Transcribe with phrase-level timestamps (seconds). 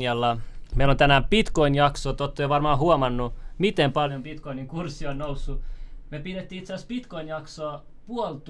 [0.00, 0.38] linjalla.
[0.74, 2.16] Meillä on tänään Bitcoin-jakso.
[2.20, 5.60] Olette jo varmaan huomannut, miten paljon Bitcoinin kurssi on noussut.
[6.10, 8.40] Me pidettiin itse asiassa Bitcoin-jaksoa puoli,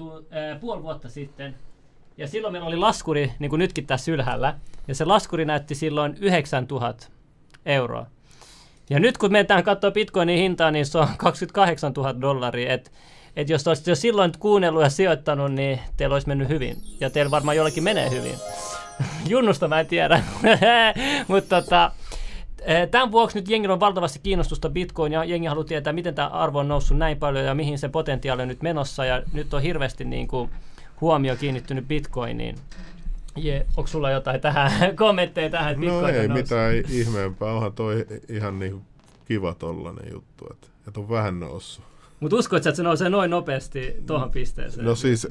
[0.53, 1.55] äh, puoli vuotta sitten.
[2.17, 4.55] Ja silloin meillä oli laskuri, niin kuin nytkin tässä ylhäällä.
[4.87, 7.07] Ja se laskuri näytti silloin 9000
[7.65, 8.05] euroa.
[8.89, 12.73] Ja nyt kun mennään katsoa Bitcoinin hintaa, niin se on 28 000 dollaria.
[12.73, 12.91] Et,
[13.35, 16.77] et jos olisitte jo silloin kuunnellut ja sijoittanut, niin teillä olisi mennyt hyvin.
[16.99, 18.35] Ja teillä varmaan jollekin menee hyvin.
[19.29, 20.23] Junnusta mä en tiedä.
[21.27, 21.91] Mutta tota,
[22.61, 26.27] eh, Tämän vuoksi nyt jengillä on valtavasti kiinnostusta Bitcoin ja jengi haluaa tietää, miten tämä
[26.27, 29.05] arvo on noussut näin paljon ja mihin se potentiaali on nyt menossa.
[29.05, 30.49] Ja nyt on hirveästi niin kuin
[31.01, 32.55] huomio kiinnittynyt Bitcoiniin.
[33.35, 36.43] Je, onko sulla jotain tähän, kommentteja tähän, että Bitcoin No ei noussut?
[36.43, 37.53] mitään ihmeempää.
[37.53, 38.81] Onhan toi ihan niinku
[39.25, 41.85] kiva tollanen juttu, että, että on vähän noussut.
[42.19, 44.85] Mutta uskoit sä, että se nousee noin nopeasti tuohon pisteeseen?
[44.85, 45.27] No siis,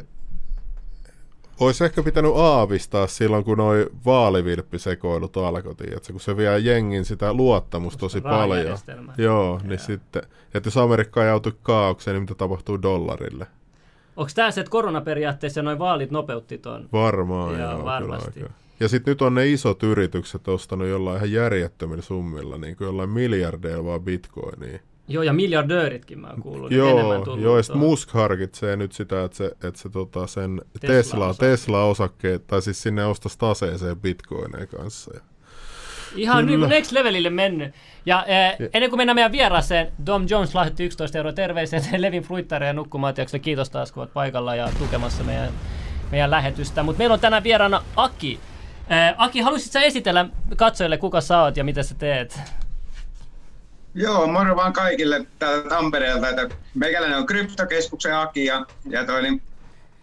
[1.61, 7.33] olisi ehkä pitänyt aavistaa silloin, kun noi vaalivilppisekoilut alkoi, tiedätkö, kun se vie jengin sitä
[7.33, 8.79] luottamusta tosi paljon.
[9.19, 10.23] Joo, niin sitten,
[10.55, 13.47] että jos Amerikka ajautui kaaukseen, niin mitä tapahtuu dollarille?
[14.17, 16.89] Onko tämä se, että koronaperiaatteessa noin vaalit nopeutti tuon?
[16.93, 18.31] Varmaan, Joo, joo, varmasti.
[18.33, 18.51] Kyllä,
[18.81, 23.11] ja sitten nyt on ne isot yritykset ostanut jollain ihan järjettömillä summilla, niin kuin jollain
[23.11, 24.79] miljardeilla vaan bitcoinia.
[25.09, 26.73] Joo, ja miljardööritkin mä oon kuullut.
[26.73, 27.79] Joo, enemmän tullut joo ja sitten.
[27.79, 31.51] Musk harkitsee nyt sitä, että se, että se tota sen Tesla Tesla, osakkeet.
[31.51, 35.11] Tesla-osakkeet, tai siis sinne ostaisi taseeseen bitcoineja kanssa.
[35.15, 35.21] Ja
[36.17, 37.75] Ihan niin kuin next levelille mennyt.
[38.07, 42.73] Ja eh, ennen kuin mennään meidän vieraaseen, Dom Jones lahjoitti 11 euroa terveisiä Levin Fruittaria
[42.73, 43.15] nukkumaan.
[43.15, 45.49] Tiedätkö, kiitos taas, kun olet paikalla ja tukemassa meidän,
[46.11, 46.83] meidän lähetystä.
[46.83, 48.41] Mutta meillä on tänään vieraana Aki.
[48.91, 52.41] Eh, Aki, haluaisitko sä esitellä katsojille, kuka sä oot ja mitä sä teet?
[53.99, 56.29] Joo, moro vaan kaikille täältä Tampereelta.
[56.29, 59.43] Että meikäläinen on Kryptokeskuksen Aki ja, ja toi, niin,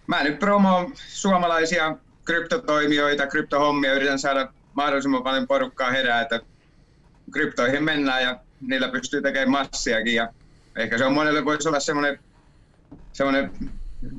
[0.08, 6.40] mä nyt promoon suomalaisia kryptotoimijoita, kryptohommia, yritän saada mahdollisimman paljon porukkaa herää, että
[7.32, 10.34] kryptoihin mennään ja niillä pystyy tekemään massiakin ja
[10.78, 12.20] ehkä se on monelle voisi olla semmoinen,
[13.14, 13.52] semmoinen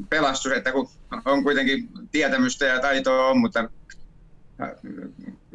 [0.09, 0.89] pelastus, että kun
[1.25, 3.69] on kuitenkin tietämystä ja taitoa on, mutta
[4.63, 4.71] äh,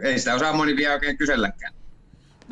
[0.03, 1.78] ei sitä osaa moni vielä oikein kyselläkään.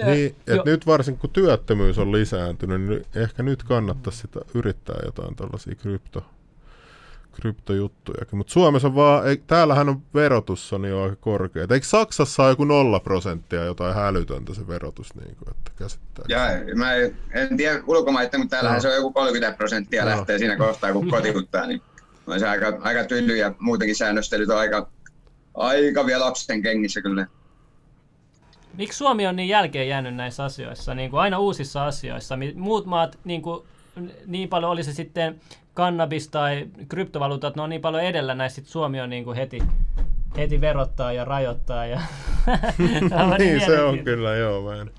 [0.05, 0.59] Niin, joo.
[0.59, 5.75] et nyt varsinkin kun työttömyys on lisääntynyt, niin ehkä nyt kannattaisi sitä yrittää jotain tällaisia
[5.75, 6.25] krypto,
[7.31, 8.37] kryptojuttujakin.
[8.37, 11.67] Mutta Suomessa on vaan, ei, täällähän on verotus on jo aika korkea.
[11.71, 16.25] Eikö Saksassa ole joku nolla prosenttia jotain hälytöntä se verotus, niin kuin, että käsittää?
[16.27, 16.39] Ja
[16.75, 16.93] mä
[17.33, 18.81] en, tiedä ulkomaita, mutta täällähän Joo.
[18.81, 20.09] se on joku 30 prosenttia Joo.
[20.09, 21.81] lähtee siinä kohtaa, kun kotiuttaa, niin
[22.27, 24.89] on se aika, aika tyly ja muutenkin säännöstelyt on aika,
[25.53, 27.27] aika vielä lapsen kengissä kyllä.
[28.77, 32.35] Miksi Suomi on niin jälkeen jäänyt näissä asioissa, niin kuin aina uusissa asioissa?
[32.55, 33.67] Muut maat, niin, kuin,
[34.25, 35.41] niin paljon oli se sitten
[35.73, 39.63] kannabis tai kryptovaluutat, ne on niin paljon edellä näissä, sit Suomi on niin kuin heti,
[40.37, 41.85] heti verottaa ja rajoittaa.
[41.85, 42.01] Ja
[43.39, 44.61] niin se on kyllä, joo.
[44.61, 44.91] Mä en.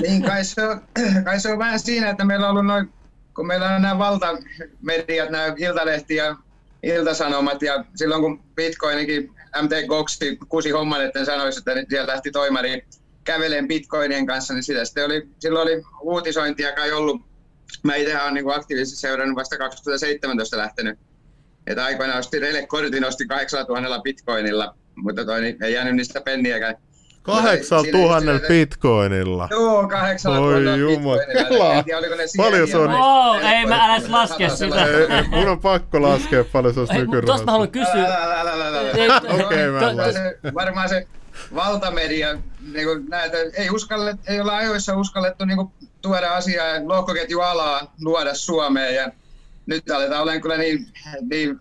[0.00, 0.80] Niin kai se, on,
[1.24, 2.92] kai se on vähän siinä, että meillä on ollut noin,
[3.34, 6.36] kun meillä on nämä valtamediat, nämä Iltalehti ja
[6.82, 12.86] Iltasanomat ja silloin kun Bitcoinikin MT Goxi kusi homman, että sanoisi, että siellä lähti toimari
[13.24, 17.22] käveleen Bitcoinien kanssa, niin sitä sitten oli, silloin oli uutisointia kai ollut.
[17.82, 20.98] Mä itse olen niin aktiivisesti seurannut vasta 2017 lähtenyt.
[21.66, 26.76] Että aikoinaan ostin Rele-kortin, ostin 8000 bitcoinilla, mutta toi, niin ei jäänyt niistä penniäkään.
[27.92, 29.48] Tuhannella siinä- bitcoinilla.
[29.50, 31.16] Joo, kahdeksan Oi jumala.
[31.26, 31.74] bitcoinilla.
[31.74, 32.90] En tiedä, oliko ne Paljon se on?
[32.94, 34.84] Oo, ei, mä älä laske sitä.
[34.86, 37.98] Ei, ei, mun on pakko laskea paljon se olisi mut Tuosta mä haluan nykyrahassa.
[37.98, 38.16] kysyä.
[38.24, 38.90] Älä, älä, älä, älä, älä.
[38.90, 41.06] Ei, Okei, mä to- varmaan, se, varmaan se
[41.54, 42.38] valtamedia,
[42.72, 45.68] niin kuin näitä, ei, uskalle, ei olla ajoissa uskallettu niin kuin,
[46.02, 49.08] tuoda asiaa ja lohkoketjualaa luoda Suomeen ja
[49.66, 50.86] nyt aletaan olemaan kyllä niin,
[51.30, 51.60] niin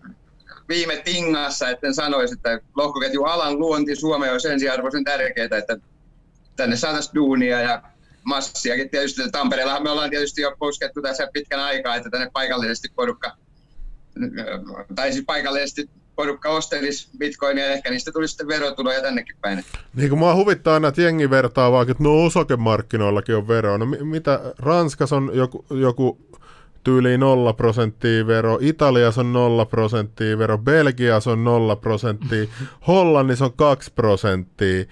[0.69, 5.77] viime tingassa, etten sanoisi, että lohkoketjualan luonti Suomeen on ensiarvoisen tärkeää, että
[6.55, 7.81] tänne saataisiin duunia ja
[8.23, 9.21] massiakin tietysti.
[9.31, 13.31] Tampereellahan me ollaan tietysti jo puskettu tässä pitkän aikaa, että tänne paikallisesti porukka,
[14.95, 19.65] tai siis paikallisesti porukka ostelisi bitcoinia ehkä niistä tulisi sitten verotuloja tännekin päin.
[19.93, 23.77] Niin kuin mua huvittaa aina, että jengi vertaa vaan, että no osakemarkkinoillakin on vero.
[23.77, 26.17] No mi- mitä, Ranskas on joku, joku
[26.83, 32.45] tyyliin 0 prosenttia vero, Italiassa on 0 prosenttia vero, Belgiassa on 0 prosenttia,
[32.87, 34.85] Hollannissa on 2 prosenttia.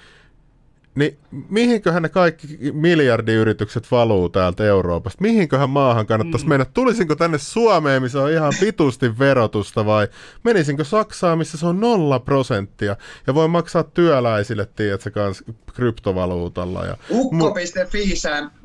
[0.96, 1.18] Niin
[1.50, 5.22] mihinköhän ne kaikki miljardiyritykset valuu täältä Euroopasta?
[5.22, 6.66] Mihinköhän maahan kannattaisi mennä?
[6.66, 10.08] Tulisinko tänne Suomeen, missä on ihan vitusti verotusta vai
[10.44, 12.96] menisinkö Saksaan, missä se on nolla prosenttia
[13.28, 15.44] ja voi maksaa työläisille, tiedätkö, kans
[15.74, 16.86] kryptovaluutalla.
[16.86, 18.14] Ja Ukko.fi,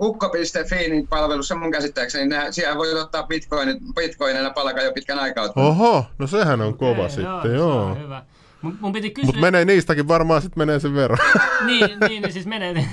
[0.00, 5.52] ukko.fi niin palvelussa mun käsittääkseni, nää, siellä voi ottaa bitcoin, bitcoinina palkan jo pitkän aikaa.
[5.56, 7.84] Oho, no sehän on kova Okei, sitten, joo.
[7.84, 8.22] on hyvä.
[8.62, 9.26] Mun, mun piti kysyä...
[9.26, 11.18] Mutta menee niistäkin varmaan sitten menee sen verran.
[11.66, 12.74] niin, niin, niin, siis menee.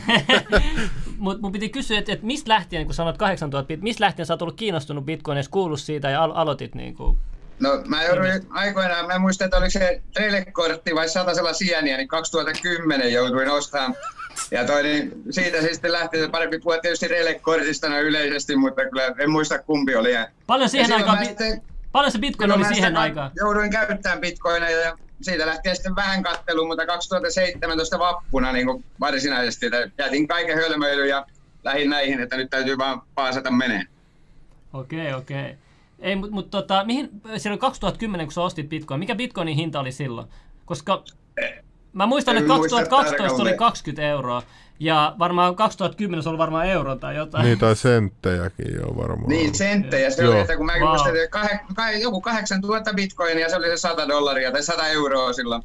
[1.18, 4.34] Mutta mun piti kysyä, että, että mistä lähtien, kun sanoit 8000 bit, mistä lähtien sä
[4.34, 7.18] oot ollut kiinnostunut Bitcoinista, kuullut siitä ja al- aloitit niin kuin...
[7.60, 13.14] No mä jouduin aikoinaan, mä muistan, että oliko se trailekortti vai satasella sieniä, niin 2010
[13.14, 13.96] jouduin ostamaan.
[14.52, 18.86] Ja toi, niin siitä siis sitten lähti, että parempi puhua tietysti reilekortista noin yleisesti, mutta
[18.90, 20.12] kyllä en muista kumpi oli.
[20.48, 21.62] Paljon siihen aikaan, sitten-
[21.92, 23.32] paljon se Bitcoin oli siihen aikaan?
[23.36, 29.66] Jouduin käyttämään bitcoineja ja siitä lähtien sitten vähän katteluun, mutta 2017 vappuna niin kuin varsinaisesti.
[29.66, 31.26] Että jätin kaiken hölmöilyn ja
[31.64, 33.84] lähdin näihin, että nyt täytyy vaan paasata menee.
[34.74, 35.56] Okei, okei.
[36.00, 39.92] Ei, mutta mut, tota, mihin, silloin 2010, kun sä ostit Bitcoin, mikä Bitcoinin hinta oli
[39.92, 40.28] silloin?
[40.66, 41.04] Koska
[41.94, 43.58] mä muistan, En että muista 2012 oli tarkalleen.
[43.58, 44.44] 20 euroa,
[44.80, 47.46] ja varmaan 2010 se oli varmaan euron tai jotain.
[47.46, 49.30] Niin, tai senttejäkin jo varmaan.
[49.30, 50.10] Niin, senttejä.
[50.10, 50.32] Se Joo.
[50.34, 50.92] oli, että kun mäkin Wow.
[50.92, 51.04] wow.
[51.04, 55.34] muistin, että kah- kah- joku 8000 bitcoinia, se oli se 100 dollaria tai 100 euroa
[55.34, 55.64] silloin.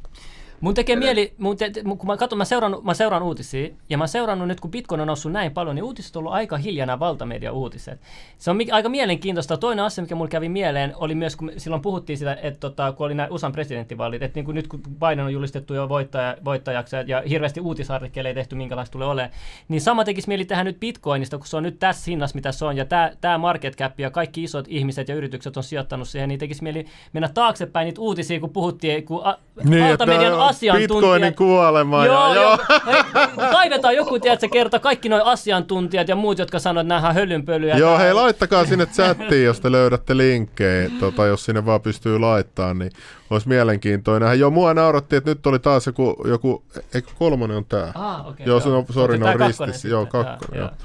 [0.61, 4.07] Mun tekee mieli, mun te, kun mä katson, mä seuraan, mä seuraan uutisia, ja mä
[4.07, 8.01] seurannut nyt, kun Bitcoin on noussut näin paljon, niin uutiset on ollut aika hiljana valtamedia-uutiset.
[8.37, 9.57] Se on mi- aika mielenkiintoista.
[9.57, 13.05] Toinen asia, mikä mulle kävi mieleen, oli myös, kun silloin puhuttiin sitä, että tota, kun
[13.05, 16.95] oli nämä USAn presidenttivaalit, että niin kuin nyt kun Biden on julistettu jo voittaja, voittajaksi,
[17.07, 19.33] ja hirveästi uutisartikkeleja tehty, minkälaista tulee olemaan,
[19.67, 22.65] niin sama tekisi mieli tehdä nyt Bitcoinista, kun se on nyt tässä hinnassa, mitä se
[22.65, 26.29] on, ja tämä, tämä market cap ja kaikki isot ihmiset ja yritykset on sijoittanut siihen,
[26.29, 31.01] niin tekisi mieli mennä taaksepäin niitä uutisia, kun puhuttiin, kun a, Niin, valtamedian että asiantuntijat...
[31.01, 32.05] Bitcoinin kuolema.
[32.05, 32.43] Joo, ja, joo.
[32.43, 32.57] joo.
[32.85, 37.15] Hei, kaivetaan joku, tiedätkö, kerta kaikki nuo asiantuntijat ja muut, jotka sanoo, että nämä on
[37.15, 37.77] hölynpölyä.
[37.77, 42.79] Joo, hei, laittakaa sinne chattiin, jos te löydätte linkkejä, tota, jos sinne vaan pystyy laittamaan,
[42.79, 42.91] niin
[43.29, 44.39] olisi mielenkiintoinen.
[44.39, 46.63] Joo, mua nauratti, että nyt oli taas joku, joku
[46.93, 47.91] eikö kolmonen on tää?
[47.95, 48.45] Ah, okei.
[48.45, 49.87] Joo, ne tää on kakkonen ristissä.
[49.87, 50.67] Joo, Joo, kakkonen, joo.
[50.67, 50.77] joo.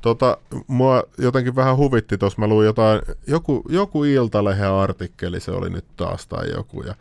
[0.00, 0.36] Tota,
[0.66, 5.84] mua jotenkin vähän huvitti tuossa, mä luin jotain, joku, joku Iltalehen artikkeli se oli nyt
[5.96, 6.94] taas tai joku, ja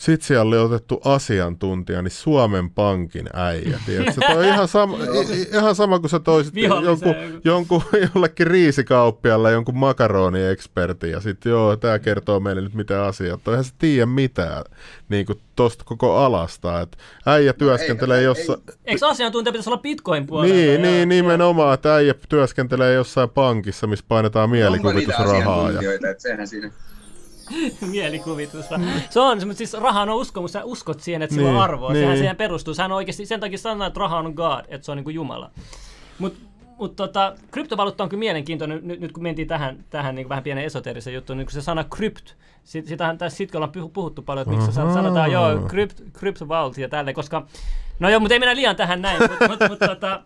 [0.00, 4.20] sitten siellä oli otettu asiantuntija, niin Suomen Pankin äijä, tiedätkö?
[4.26, 4.98] Toi on ihan sama,
[5.52, 7.14] ihan sama kuin sä toisit jonkun,
[7.44, 7.82] jonkun,
[8.14, 13.54] jollekin riisikauppialle jonkun makaroni-ekspertin, ja sitten joo, tämä kertoo meille nyt mitä asiat on.
[13.54, 14.64] Eihän se tiedä mitään
[15.08, 18.60] niin kuin tosta koko alasta, että äijä työskentelee ei- jossain...
[18.84, 20.54] Eikö asiantuntija pitäisi olla Bitcoin puolella?
[20.54, 25.34] Niin, Joo, niin, nimenomaan, että äijä työskentelee jossain pankissa, missä painetaan Onko niitä mielikuvitusrahaa.
[25.36, 25.42] Ja...
[25.42, 26.70] asiantuntijoita, että sehän siinä.
[27.90, 28.66] Mielikuvitus.
[29.10, 31.92] Se on, mutta siis raha on uskomus, sä uskot siihen, että sillä on Niin, arvoa.
[31.92, 32.18] Sehän niin.
[32.18, 32.74] siihen perustuu.
[32.74, 35.14] Sehän on oikeasti, sen takia sanotaan, että raha on God, että se on niin kuin
[35.14, 35.50] Jumala.
[36.18, 36.40] Mutta
[36.78, 40.64] mut tota, kryptovaluutta on kyllä mielenkiintoinen, nyt, nyt kun mentiin tähän, tähän niin vähän pienen
[40.64, 42.32] esoteerisen juttuun, niin kun se sana krypt,
[42.64, 44.94] sit, sitähän tässä sitkin ollaan puhu- puhuttu paljon, että miksi se Ahaa.
[44.94, 47.46] sanotaan joo, crypt, cryptovault ja tälleen, koska,
[47.98, 50.22] no joo, mutta ei mennä liian tähän näin, mutta mut, mut, tota,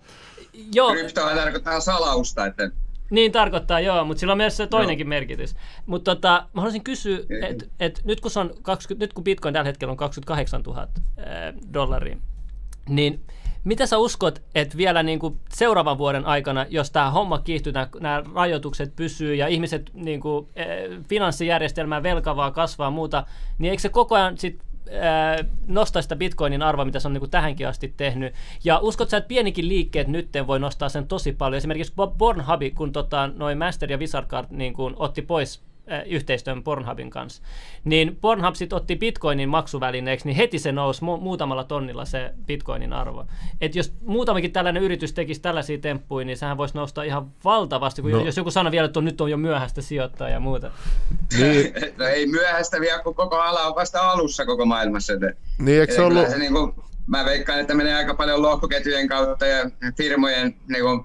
[0.74, 2.70] joo, Kryptohan tarkoittaa salausta, että
[3.10, 5.56] niin tarkoittaa, joo, mutta sillä on myös se toinenkin merkitys.
[5.86, 9.52] Mutta tota, mä haluaisin kysyä, että et nyt, kun se on 20, nyt kun Bitcoin
[9.52, 12.16] tällä hetkellä on 28 000 ää, dollaria,
[12.88, 13.24] niin
[13.64, 18.22] mitä sä uskot, että vielä niin kuin seuraavan vuoden aikana, jos tämä homma kiihtyy, nämä
[18.34, 20.66] rajoitukset pysyy ja ihmiset niin kuin, eh,
[21.08, 23.26] finanssijärjestelmää velkavaa kasvaa ja muuta,
[23.58, 24.62] niin eikö se koko ajan sit
[25.66, 28.34] nostaa sitä bitcoinin arvoa, mitä se on niin kuin tähänkin asti tehnyt.
[28.64, 31.56] Ja uskot sä, että pienikin liikkeet nytten voi nostaa sen tosi paljon.
[31.56, 35.73] Esimerkiksi Bo- Pornhubi, kun tota, noin Master ja Wizardcard niin kuin otti pois äh,
[36.06, 37.42] yhteistyön Pornhubin kanssa,
[37.84, 42.92] niin Pornhub sitten otti bitcoinin maksuvälineeksi, niin heti se nousi mu- muutamalla tonnilla se bitcoinin
[42.92, 43.26] arvo.
[43.60, 48.10] Et jos muutamakin tällainen yritys tekisi tällaisia temppuja, niin sehän voisi nousta ihan valtavasti, kun
[48.10, 48.24] No.
[48.24, 50.70] jos joku sanoo vielä, että on, nyt on jo myöhäistä sijoittaa ja muuta.
[51.38, 55.12] Niin, no ei myöhäistä vielä, kun koko ala on vasta alussa koko maailmassa.
[55.58, 56.18] Niin eikö se että ollut...
[56.18, 56.72] kyllä se, niin kuin,
[57.06, 61.04] mä veikkaan, että menee aika paljon lohkoketjujen kautta ja firmojen niin kuin,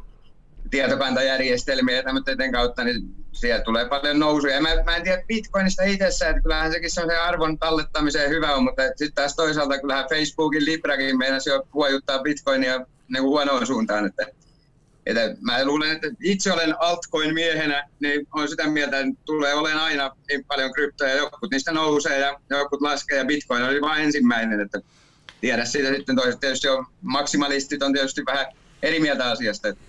[0.71, 3.01] tietokantajärjestelmiä ja tämmöiden kautta, niin
[3.31, 4.61] siellä tulee paljon nousuja.
[4.61, 8.83] Mä, mä en tiedä Bitcoinista itsessään, että kyllähän sekin semmoisen arvon tallettamiseen hyvä on, mutta
[8.83, 14.05] sitten taas toisaalta kyllähän Facebookin Librakin meinasi jo huojuttaa Bitcoinia niin kuin huonoon suuntaan.
[14.05, 14.25] Että,
[15.05, 20.15] että mä luulen, että itse olen altcoin-miehenä, niin on sitä mieltä, että tulee olemaan aina
[20.29, 21.15] niin paljon kryptoja.
[21.15, 24.59] Jokut niistä nousee ja jokut laskee ja Bitcoin oli vain ensimmäinen.
[24.59, 24.79] Että
[25.41, 28.45] tiedä siitä sitten toiset tietysti on maksimalistit on tietysti vähän
[28.83, 29.67] eri mieltä asiasta.
[29.67, 29.83] Että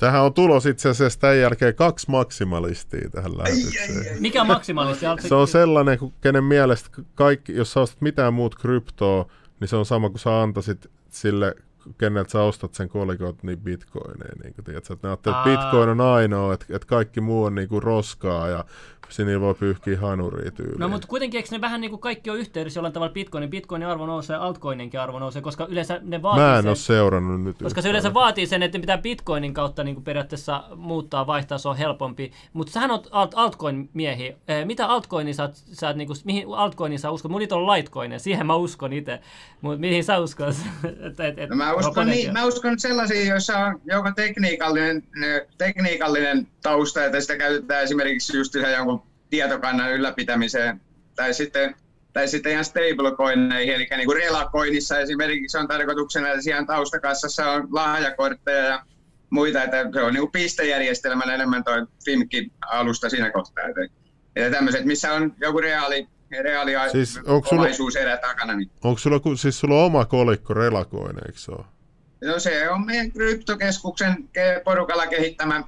[0.00, 4.22] Tähän on tulos itse asiassa tämän jälkeen kaksi maksimalistia tähän lähetykseen.
[4.22, 5.06] Mikä on maksimaalisti?
[5.28, 9.26] Se on sellainen, kun kenen mielestä kaikki, jos sä ostat mitään muut kryptoa,
[9.60, 11.54] niin se on sama kuin sä antaisit sille
[11.98, 14.32] keneltä sä ostat sen kolikot, niin bitcoineja.
[14.42, 17.54] Niin kuin, tiedätkö, että ne ajattelee, että bitcoin on ainoa, että, että kaikki muu on
[17.54, 18.64] niin kuin roskaa ja
[19.10, 20.78] sinillä voi pyyhkiä hanuria tyyliin.
[20.80, 23.50] No mutta kuitenkin eikö ne vähän niin kuin kaikki on yhteydessä jollain tavalla Bitcoinin?
[23.50, 27.42] Bitcoinin arvo nousee, altcoininkin arvo nousee, koska yleensä ne vaatii Mä en sen, ole seurannut
[27.42, 27.90] nyt koska se yhtään.
[27.90, 32.32] yleensä vaatii sen, että pitää Bitcoinin kautta niin kuin periaatteessa muuttaa, vaihtaa, se on helpompi.
[32.52, 34.36] Mutta sähän on alt, altcoin-miehi.
[34.48, 37.30] Eh, mitä altcoinia sä, sä niin kuin, mihin altcoinin sä uskot?
[37.30, 39.20] Mulla on litecoin, siihen mä uskon itse.
[39.60, 40.48] Mutta mihin sä uskot?
[41.06, 45.02] et, et, et, No mä, on uskon, niin, mä uskon sellaisia, joissa on joko tekniikallinen,
[45.16, 48.99] ne- tekniikallinen tausta, että sitä käytetään esimerkiksi just ihan jonkun
[49.30, 50.80] tietokannan ylläpitämiseen,
[51.16, 51.74] tai sitten,
[52.12, 57.68] tai sitten ihan stablecoineihin, eli niin kuin relacoinissa esimerkiksi on tarkoituksena, että siellä taustakassassa on
[57.70, 58.82] lahjakortteja ja
[59.30, 63.64] muita, että se on niin kuin pistejärjestelmän enemmän toi Fimkin-alusta siinä kohtaa.
[63.64, 63.94] Että,
[64.36, 66.08] että tämmöiset, missä on joku reaali,
[66.42, 71.22] reaali Siis onko sulla- omaisuuserä takana, niin Onko sulla, siis sulla on oma kolikko relakoinen,
[71.26, 71.64] eikö se ole?
[72.24, 75.62] No se on meidän kryptokeskuksen ke- porukalla kehittämä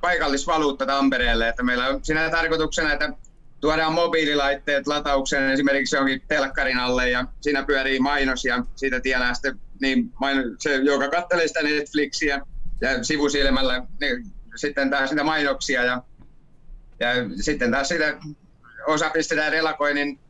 [0.00, 3.12] paikallisvaluutta Tampereelle, että meillä on siinä tarkoituksena, että
[3.60, 9.60] tuodaan mobiililaitteet lataukseen esimerkiksi jonkin telkkarin alle ja siinä pyörii mainos ja siitä tiedään sitten
[9.80, 10.12] niin
[10.58, 12.40] se, joka katselee sitä Netflixiä
[12.80, 14.24] ja sivusilmällä niin
[14.56, 16.02] sitten taas sitä mainoksia ja,
[17.00, 17.08] ja
[17.40, 18.18] sitten taas sitä
[18.86, 20.20] osa pistetään relakoinnin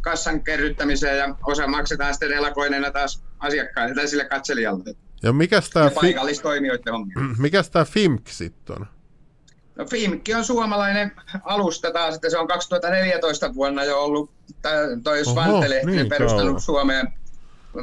[0.00, 4.94] kassan kerryttämiseen ja osa maksetaan sitten relakoineena taas asiakkaille tai sille katselijalle.
[5.22, 7.16] Ja mikäs tää, Ja fi, paikallistoimijoiden hommia.
[7.38, 8.86] mikäs tää Fimk sitten on?
[9.76, 11.12] No Fimkki on suomalainen
[11.44, 14.30] alusta taas, että se on 2014 vuonna jo ollut,
[15.04, 16.60] toi Svante Lehtinen niin perustanut kauan.
[16.60, 17.12] Suomeen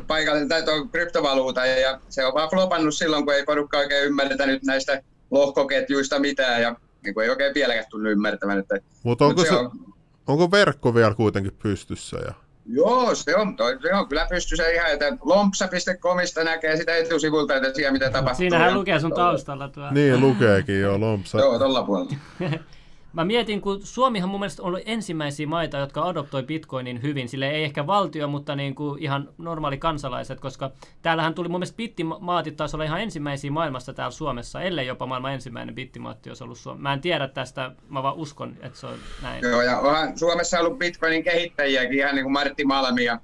[0.07, 4.63] paikallinen tai tuon kryptovaluuta ja se on vaan flopannut silloin, kun ei porukka oikein ymmärtänyt
[4.63, 5.01] näistä
[5.31, 8.59] lohkoketjuista mitään ja niin kuin ei oikein vieläkään tullut ymmärtämään.
[8.59, 9.71] Että, Mutta onko, mut se, on,
[10.27, 12.17] onko verkko vielä kuitenkin pystyssä?
[12.17, 12.33] Ja...
[12.67, 17.73] Joo, se on, toi, se on kyllä pystyssä ihan, että lompsa.comista näkee sitä etusivulta, että
[17.73, 18.37] siellä mitä tapahtuu.
[18.37, 19.91] Siinähän lukee sun taustalla tuo.
[19.91, 21.37] Niin, lukeekin jo lompsa.
[21.37, 22.15] Joo, tuolla puolella.
[23.15, 27.29] Mä mietin, kun Suomihan mun mielestä on ollut ensimmäisiä maita, jotka adoptoi bitcoinin hyvin.
[27.29, 31.77] Sille ei ehkä valtio, mutta niin kuin ihan normaali kansalaiset, koska täällähän tuli mun mielestä
[31.77, 36.57] bittimaatit taisi olla ihan ensimmäisiä maailmassa täällä Suomessa, ellei jopa maailman ensimmäinen bittimaatti olisi ollut
[36.57, 36.83] Suomessa.
[36.83, 39.43] Mä en tiedä tästä, mä vaan uskon, että se on näin.
[39.43, 43.05] Joo, ja onhan Suomessa ollut Bitcoinin kehittäjiäkin, ihan niin kuin Martti Malmi.
[43.05, 43.19] Ja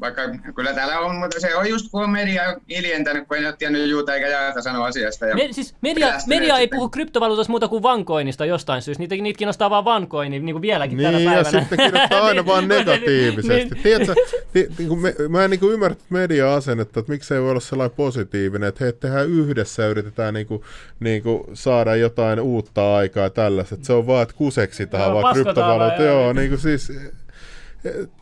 [0.00, 0.22] vaikka
[0.54, 3.88] kyllä täällä on, mutta se on just kun on media hiljentänyt, kun ei ole tiennyt
[3.90, 5.26] juuta eikä jaata sanoa asiasta.
[5.26, 6.76] Ja Me, siis media, media ei sitten.
[6.78, 9.02] puhu kryptovaluutasta muuta kuin vankoinista jostain syystä.
[9.02, 11.60] Niitä, niitä kiinnostaa vaan vankoini, niin kuin vieläkin tänä Niin, ja päivänä.
[11.60, 13.54] sitten kirjoittaa aina vaan negatiivisesti.
[13.54, 13.82] Niin.
[13.82, 14.14] Tiedätkö,
[14.52, 17.96] ti, niin kuin me, mä en niin kuin ymmärrä media-asennetta, että miksei voi olla sellainen
[17.96, 20.62] positiivinen, että hei, tehdään yhdessä ja yritetään niin kuin,
[21.00, 23.84] niin kuin saada jotain uutta aikaa ja tällaiset.
[23.84, 26.02] Se on vaan, että kuseksitaan Joo, vaan kryptovaluutta.
[26.02, 26.32] joo.
[26.32, 26.92] Niin kuin siis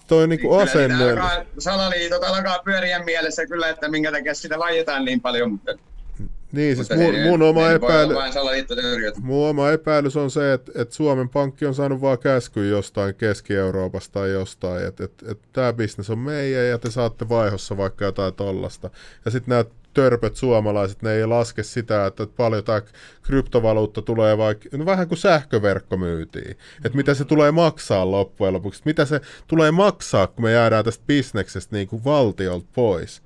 [0.06, 1.10] toi niin kuin Kyllä asenne.
[1.10, 5.72] alkaa, salaliitot alkaa pyöriä mielessä kyllä, että minkä takia sitä vaietaan niin paljon, mutta,
[6.52, 8.14] Niin, siis mun, ei- mun oma epäily.
[9.20, 14.12] Mun oma epäilys on se, että, että Suomen Pankki on saanut vaan käskyä jostain Keski-Euroopasta
[14.12, 18.34] tai jostain, että, että, että tämä bisnes on meidän ja te saatte vaihossa vaikka jotain
[18.34, 18.90] tollasta.
[19.24, 19.64] Ja sitten nämä
[19.94, 22.82] törpöt suomalaiset, ne ei laske sitä, että paljon tämä
[23.22, 26.56] kryptovaluutta tulee vaikka, no vähän kuin sähköverkko myytiin.
[26.84, 31.04] Että mitä se tulee maksaa loppujen lopuksi, mitä se tulee maksaa, kun me jäädään tästä
[31.06, 33.22] bisneksestä niin kuin valtiolta pois.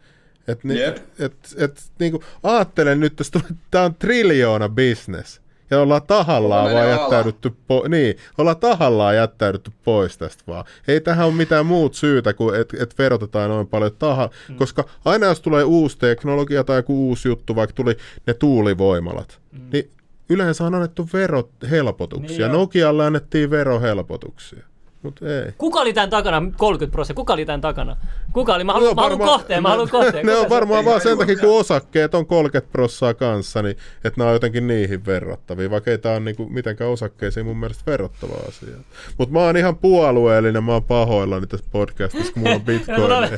[0.49, 0.97] Et, ni, Jep.
[1.19, 5.41] et, et, niinku, ajattelen nyt, että tämä on triljoona business.
[5.71, 10.65] Ja ollaan tahallaan vaan jättäydytty po- niin, ollaan tahallaan jättäydytty pois tästä vaan.
[10.89, 14.57] Ei tähän ole mitään muut syytä kuin, että et verotetaan noin paljon taha, mm.
[14.57, 17.97] koska aina jos tulee uusi teknologia tai joku uusi juttu, vaikka tuli
[18.27, 19.61] ne tuulivoimalat, mm.
[19.73, 19.91] niin
[20.29, 22.47] yleensä on annettu verohelpotuksia.
[22.47, 22.59] Niin.
[22.59, 24.68] Nokialle annettiin verohelpotuksia,
[25.03, 25.53] mutta ei.
[25.59, 26.43] Kuka oli tämän takana?
[26.57, 27.21] 30 prosenttia.
[27.21, 27.97] Kuka oli tämän takana?
[28.33, 28.65] Kuka oli?
[28.65, 29.63] Mä haluan, mä haluan kohteen.
[29.63, 30.27] Mä haluan kohteen.
[30.27, 34.21] Ne Kuka on varmaan vaan sen takia, kun osakkeet on 30 prossaa kanssa, niin että
[34.21, 38.35] nämä on jotenkin niihin verrattavia, vaikka ei tämä ole niinku mitenkään osakkeisiin mun mielestä verrattava
[38.49, 38.77] asia.
[39.19, 43.29] Mutta mä oon ihan puolueellinen, mä oon pahoillani tässä podcastissa, kun mulla on bitcoin.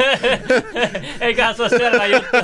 [1.21, 2.37] Eiköhän se ole selvä juttu.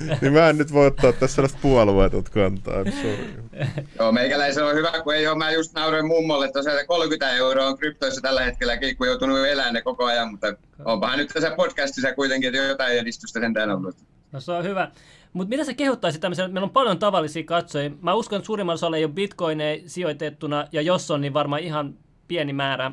[0.20, 3.43] niin mä en nyt voi ottaa tässä sellaista puolueetonta kantaa, I'm sorry.
[3.98, 5.38] Joo, meikäläisellä on hyvä, kun ei ole.
[5.38, 9.74] Mä just nauroin mummolle tosiaan, että 30 euroa on kryptoissa tällä hetkellä, kun joutunut elämään
[9.74, 13.96] ne koko ajan, mutta onpahan nyt tässä podcastissa kuitenkin että jotain edistystä sentään ollut.
[14.32, 14.90] No se on hyvä.
[15.32, 17.90] Mutta mitä sä kehottaisit tämmöiselle, meillä on paljon tavallisia katsojia.
[18.00, 21.94] Mä uskon, että suurimmalla osalla ei ole bitcoineja sijoitettuna, ja jos on, niin varmaan ihan
[22.28, 22.92] pieni määrä.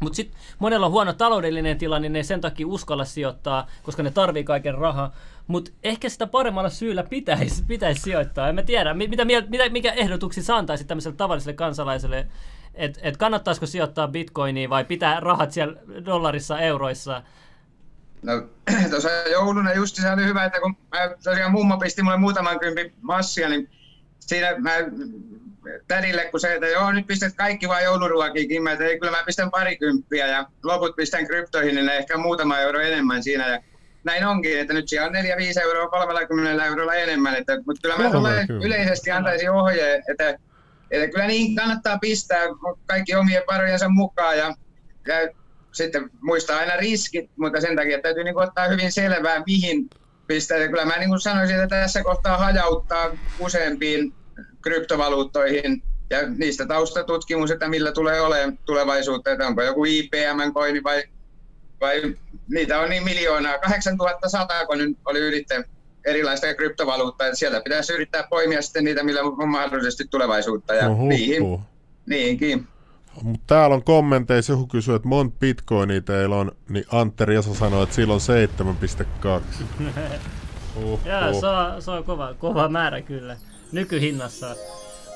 [0.00, 4.02] Mutta sitten monella on huono taloudellinen tilanne, niin ne ei sen takia uskalla sijoittaa, koska
[4.02, 5.14] ne tarvii kaiken rahaa.
[5.50, 8.48] Mutta ehkä sitä paremmalla syyllä pitäisi pitäis sijoittaa.
[8.48, 12.26] En mä tiedä, mi- mitä, mitä, mikä ehdotuksia sä antaisit tämmöiselle tavalliselle kansalaiselle,
[12.74, 17.22] että et kannattaisiko sijoittaa bitcoiniin vai pitää rahat siellä dollarissa, euroissa.
[18.22, 18.32] No
[18.90, 22.92] tuossa jouluna just se oli hyvä, että kun mä tosiaan mummo pisti mulle muutaman kympin
[23.00, 23.70] massia, niin
[24.20, 24.70] siinä mä
[25.88, 29.24] tädille, kun se, että joo, nyt pistät kaikki vaan jouluruokiinkin, mä että ei, kyllä mä
[29.26, 33.48] pistän parikymppiä ja loput pistän kryptoihin, niin ehkä muutama euro enemmän siinä.
[33.48, 33.60] Ja
[34.04, 38.10] näin onkin, että nyt siellä on 4-5 euroa 30 eurolla enemmän, että, mutta kyllä mä
[38.10, 40.38] tulee yleisesti antaisin ohje, että,
[40.90, 42.42] että kyllä niin kannattaa pistää
[42.86, 44.54] kaikki omien varojensa mukaan ja,
[45.06, 45.14] ja
[45.72, 49.90] sitten muistaa aina riskit, mutta sen takia täytyy niin ottaa hyvin selvää, mihin
[50.26, 50.58] pistää.
[50.58, 54.12] Ja kyllä mä niin sanoisin, että tässä kohtaa hajauttaa useampiin
[54.62, 61.02] kryptovaluuttoihin ja niistä taustatutkimus, että millä tulee olemaan tulevaisuutta, että onko joku IPM-koini vai,
[61.80, 62.14] vai
[62.48, 65.64] niitä on niin miljoonaa, 8100 kun nyt oli ylitte
[66.06, 71.08] erilaista kryptovaluuttaa, että sieltä pitäisi yrittää poimia sitten niitä, millä on mahdollisesti tulevaisuutta ja Oho,
[71.08, 71.60] niihin,
[72.06, 72.66] niihinkin.
[73.22, 77.82] Mutta täällä on kommenteissa, joku kysyy, että monta bitcoinia teillä on, niin Antti Riesa sanoi,
[77.82, 78.20] että sillä on
[79.40, 79.62] 7,2.
[80.76, 81.00] Oho.
[81.04, 83.36] Joo, se on, se on kova, kova määrä kyllä
[83.72, 84.56] nykyhinnassa.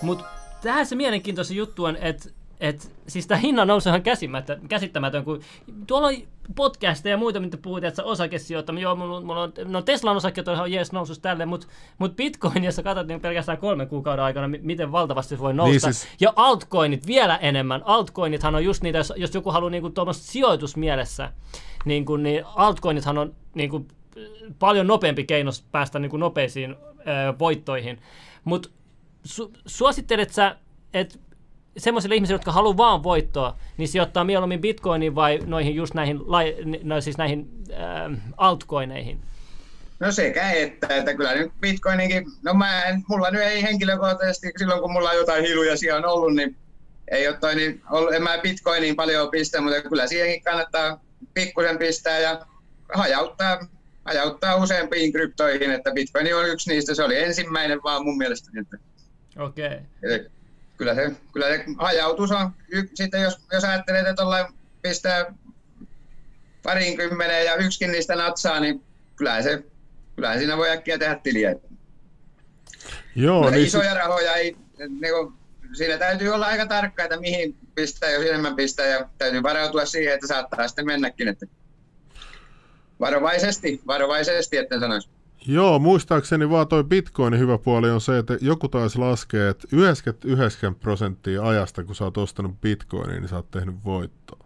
[0.03, 0.25] Mutta
[0.63, 2.29] tähän se mielenkiintoinen juttu on, että
[2.65, 4.03] et, siis tämä hinnan nousu on
[4.69, 5.41] käsittämätön, kun
[5.87, 6.15] tuolla on
[6.55, 10.55] podcasteja ja muita, mitä puhutaan, että osakesijoittaminen, joo, mulla, mulla on, no Teslan osakkeet on
[10.55, 11.67] ihan jees nousus tälle, mutta
[11.99, 15.89] mut Bitcoin, jos sä katsot niin pelkästään kolmen kuukauden aikana, miten valtavasti se voi nousta.
[15.89, 16.09] Niin siis...
[16.21, 17.83] Ja altcoinit vielä enemmän.
[17.85, 21.33] Altcoinithan on just niitä, jos, jos joku haluaa niin tuommoista sijoitusmielessä,
[21.85, 23.89] niin, kuin, niin altcoinithan on niin kuin,
[24.59, 28.01] paljon nopeampi keino päästä niin kuin nopeisiin ö, voittoihin.
[28.45, 28.69] Mutta
[29.29, 30.57] su- suosittelet sä,
[30.95, 31.19] että
[31.77, 36.21] semmoisille ihmisille, jotka haluaa vaan voittoa, niin sijoittaa mieluummin bitcoiniin vai noihin just näihin,
[36.83, 39.21] no siis näihin äh, altcoineihin?
[40.01, 44.81] No sekä että, että kyllä nyt bitcoininkin, no mä en, mulla nyt ei henkilökohtaisesti, silloin
[44.81, 46.57] kun mulla on jotain hiluja siellä ollut, niin
[47.11, 47.83] ei ole toi, niin,
[48.17, 51.01] en mä bitcoiniin paljon pistä, mutta kyllä siihenkin kannattaa
[51.35, 52.47] pikkusen pistää ja
[52.95, 53.59] hajauttaa
[54.05, 58.51] ajauttaa useampiin kryptoihin, että Bitcoin on yksi niistä, se oli ensimmäinen vaan mun mielestä.
[59.39, 59.67] Okei.
[59.67, 60.31] Okay.
[60.77, 62.51] Kyllä se, kyllä se hajautus on,
[62.95, 64.53] sitten jos, jos ajattelee, että tuolla
[64.83, 65.35] pistää
[66.97, 68.83] kymmeneen ja yksikin niistä natsaa, niin
[69.17, 69.65] kyllä se,
[70.17, 71.55] kyllä siinä voi äkkiä tehdä tiliä.
[73.17, 75.35] Joo, niin isoja si- rahoja ei, niin kuin,
[75.73, 80.15] siinä täytyy olla aika tarkka, että mihin pistää, jos enemmän pistää, ja täytyy varautua siihen,
[80.15, 81.29] että saattaa sitten mennäkin.
[81.29, 81.47] Että
[83.01, 85.09] Varovaisesti, varovaisesti, etten sanoisi.
[85.47, 90.75] Joo, muistaakseni vaan toi bitcoinin hyvä puoli on se, että joku taisi laskea, että 99
[90.75, 94.45] prosenttia ajasta, kun sä oot ostanut bitcoinin, niin sä oot tehnyt voittoa.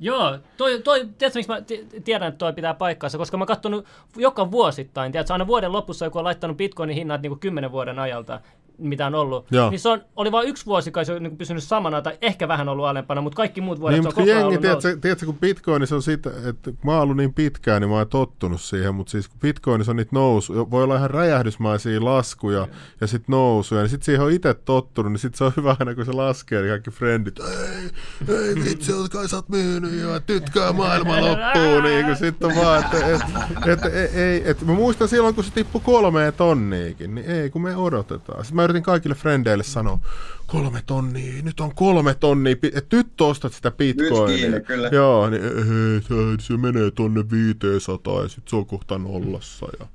[0.00, 1.62] Joo, toi, toi, tiedätkö miksi mä
[2.04, 6.04] tiedän, että toi pitää paikkaansa, koska mä oon katsonut joka vuosittain, tiedätkö, aina vuoden lopussa
[6.04, 8.40] joku on laittanut bitcoinin hinnat niin kuin 10 vuoden ajalta,
[8.78, 9.46] mitä on ollut.
[9.50, 9.70] Joo.
[9.70, 12.48] Niin se on, oli vain yksi vuosi, kai se on niin pysynyt samana tai ehkä
[12.48, 15.38] vähän ollut alempana, mutta kaikki muut vuodet niin, se on koko jengi, tiedätkö, tiedätkö, kun
[15.38, 18.60] Bitcoin se on siitä, että kun mä oon ollut niin pitkään, niin mä oon tottunut
[18.60, 22.68] siihen, mutta siis kun Bitcoin on niitä nousu, voi olla ihan räjähdysmaisia laskuja ja,
[23.00, 25.94] ja sitten nousuja, niin sitten siihen on itse tottunut, niin sitten se on hyvä aina,
[25.94, 27.90] kun se laskee, niin kaikki frendit, ei,
[28.28, 32.84] ei vitsi, kai sä oot myynyt jo, tytkää maailma loppuu, niin kuin sitten on vaan,
[32.84, 33.22] että et,
[33.66, 37.62] et, et, ei, et, mä muistan silloin, kun se tippui kolmeen tonniikin, niin ei, kun
[37.62, 38.44] me odotetaan.
[38.44, 39.98] Sitten mä yritin kaikille frendeille sanoa,
[40.46, 44.50] kolme tonnia, nyt on kolme tonnia, että nyt ostat sitä bitcoinia.
[44.50, 44.88] Nyt kyllä.
[44.92, 49.66] Joo, niin hei, se menee tonne 500 ja sitten se on kohta nollassa.
[49.80, 49.86] Ja...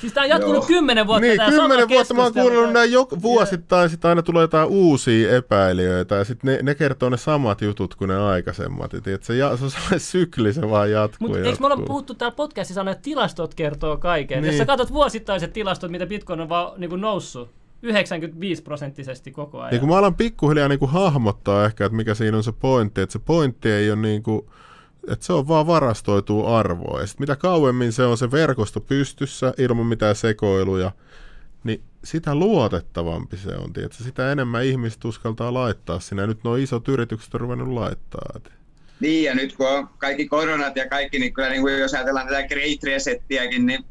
[0.00, 0.66] Siis tämä on jatkunut Joo.
[0.66, 1.26] kymmenen vuotta.
[1.26, 6.14] Niin, kymmenen vuotta mä oon kuullut näin jo, vuosittain, sitten aina tulee jotain uusia epäilijöitä
[6.14, 8.94] ja sitten ne, ne kertoo ne samat jutut kuin ne aikaisemmat.
[8.94, 11.28] Et, et se, ja, se on sellainen sykli, se vaan jatkuu.
[11.28, 14.42] Mutta eikö me olla puhuttu täällä podcastissa että tilastot kertoo kaiken?
[14.42, 14.46] Niin.
[14.46, 14.66] Jos sä niin.
[14.66, 17.50] katsot vuosittaiset tilastot, mitä Bitcoin on vaan niin noussut,
[17.82, 19.70] 95 prosenttisesti koko ajan.
[19.70, 23.00] Niin kun mä alan pikkuhiljaa niin kuin hahmottaa ehkä, että mikä siinä on se pointti,
[23.00, 24.46] että se pointti ei ole niin kuin,
[25.08, 27.00] että se on vaan varastoituu arvoa.
[27.00, 30.92] Ja sit mitä kauemmin se on se verkosto pystyssä ilman mitään sekoiluja,
[31.64, 33.72] niin sitä luotettavampi se on.
[33.72, 34.04] Tietysti.
[34.04, 36.22] Sitä enemmän ihmiset uskaltaa laittaa sinne.
[36.22, 38.40] Ja nyt nuo isot yritykset on ruvennut laittaa.
[39.00, 42.28] Niin, ja nyt kun on kaikki koronat ja kaikki, niin kyllä niin kuin jos ajatellaan
[42.28, 43.84] tätä Great Resettiäkin, niin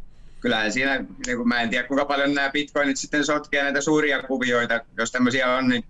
[0.45, 4.23] kyllähän siinä, niin kuin mä en tiedä kuinka paljon nämä bitcoinit sitten sotkee näitä suuria
[4.23, 5.83] kuvioita, jos tämmöisiä on, niin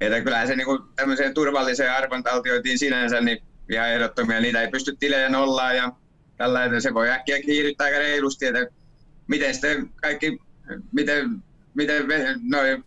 [0.00, 4.96] että kyllähän se niin kuin tämmöiseen turvalliseen arvontaltioitiin sinänsä, niin ihan ehdottomia, niitä ei pysty
[4.96, 5.92] tilejä nollaan ja
[6.36, 8.66] tällainen, se voi äkkiä kiihdyttää aika reilusti, että
[9.26, 10.38] miten sitten kaikki,
[10.92, 11.42] miten,
[11.74, 12.06] miten
[12.42, 12.84] noin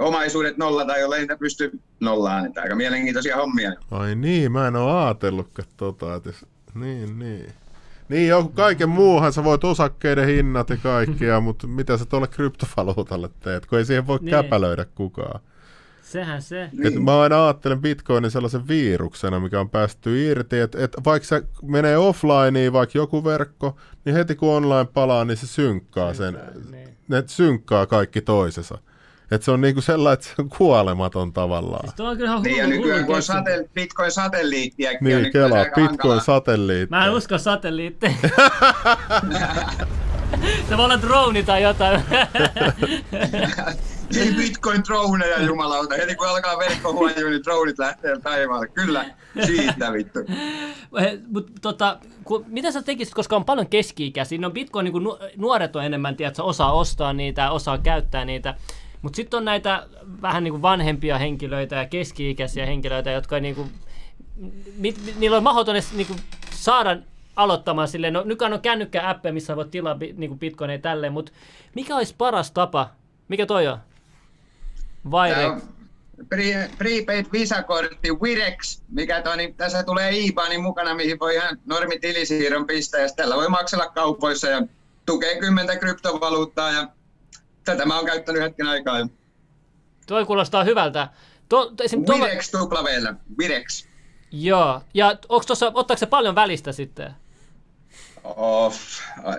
[0.00, 3.72] omaisuudet nollata, jolle niitä pysty nollaan, että aika mielenkiintoisia hommia.
[3.90, 6.30] Ai niin, mä en ole ajatellutkaan tota, että
[6.74, 7.63] niin, niin.
[8.08, 13.30] Niin, joku kaiken muuhan sä voit osakkeiden hinnat ja kaikkia, mutta mitä sä tuolle kryptovaluutalle
[13.40, 14.30] teet, kun ei siihen voi niin.
[14.30, 15.40] käpälöidä kukaan.
[16.02, 16.68] Sehän se.
[16.72, 16.86] Niin.
[16.86, 21.42] Et mä aina ajattelen Bitcoinin sellaisen viruksena, mikä on päästy irti, että et vaikka se
[21.62, 26.38] menee offlineen, vaikka joku verkko, niin heti kun online palaa, niin se synkkää sen,
[26.70, 26.88] niin.
[27.08, 28.78] ne synkkaa kaikki toisensa.
[29.30, 31.88] Että se on niinku sellainen, että se on kuolematon tavallaan.
[31.88, 33.50] Siis on kyllä Niin ja hullu, nykyään kun on keksintö.
[33.50, 35.88] sate, Bitcoin-satelliittiäkin, Niin, kelaa, aika hankalaa.
[35.90, 36.90] Bitcoin-satelliitti.
[36.90, 38.18] Mä en usko satelliitteihin.
[40.68, 42.02] se voi olla drone tai jotain.
[44.16, 45.94] Ei Bitcoin droneja jumalauta.
[45.94, 48.66] Heti kun alkaa verkko huojua, niin droneit lähtee taivaalle.
[48.68, 49.04] Kyllä,
[49.46, 50.18] siitä vittu.
[51.28, 55.76] Mut, tota, ku, mitä sä tekisit, koska on paljon keski-ikäisiä, no Bitcoin niin nu, nuoret
[55.76, 58.54] on enemmän, tiedät, osaa ostaa niitä, osaa käyttää niitä,
[59.04, 59.86] mutta sitten on näitä
[60.22, 63.72] vähän niin kuin vanhempia henkilöitä ja keski-ikäisiä henkilöitä, jotka niin kuin,
[64.76, 66.96] mit, mit, niillä on mahdoton niin kuin saada
[67.36, 71.32] aloittamaan silleen, no nykyään on kännykkä-appeja, missä voit tilaa niin kuin bitcoineja tälleen, mutta
[71.74, 72.90] mikä olisi paras tapa,
[73.28, 73.78] mikä toi on?
[75.52, 75.62] On
[76.28, 81.98] pre, prepaid Visa-kortti Wirex, mikä toi, niin tässä tulee IBANin mukana, mihin voi ihan normi
[81.98, 84.62] tilisiirron pistää, ja tällä voi maksella kaupoissa ja
[85.06, 86.88] tukee kymmentä kryptovaluuttaa, ja
[87.64, 88.98] tätä mä oon käyttänyt hetken aikaa.
[88.98, 89.06] jo.
[90.06, 91.08] Toi kuulostaa hyvältä.
[91.48, 93.86] To, esim, tuolla- Wirex tuplaveellä, Wirex.
[94.32, 97.14] Joo, ja onko tuossa, ottaako se paljon välistä sitten?
[98.24, 98.76] Off.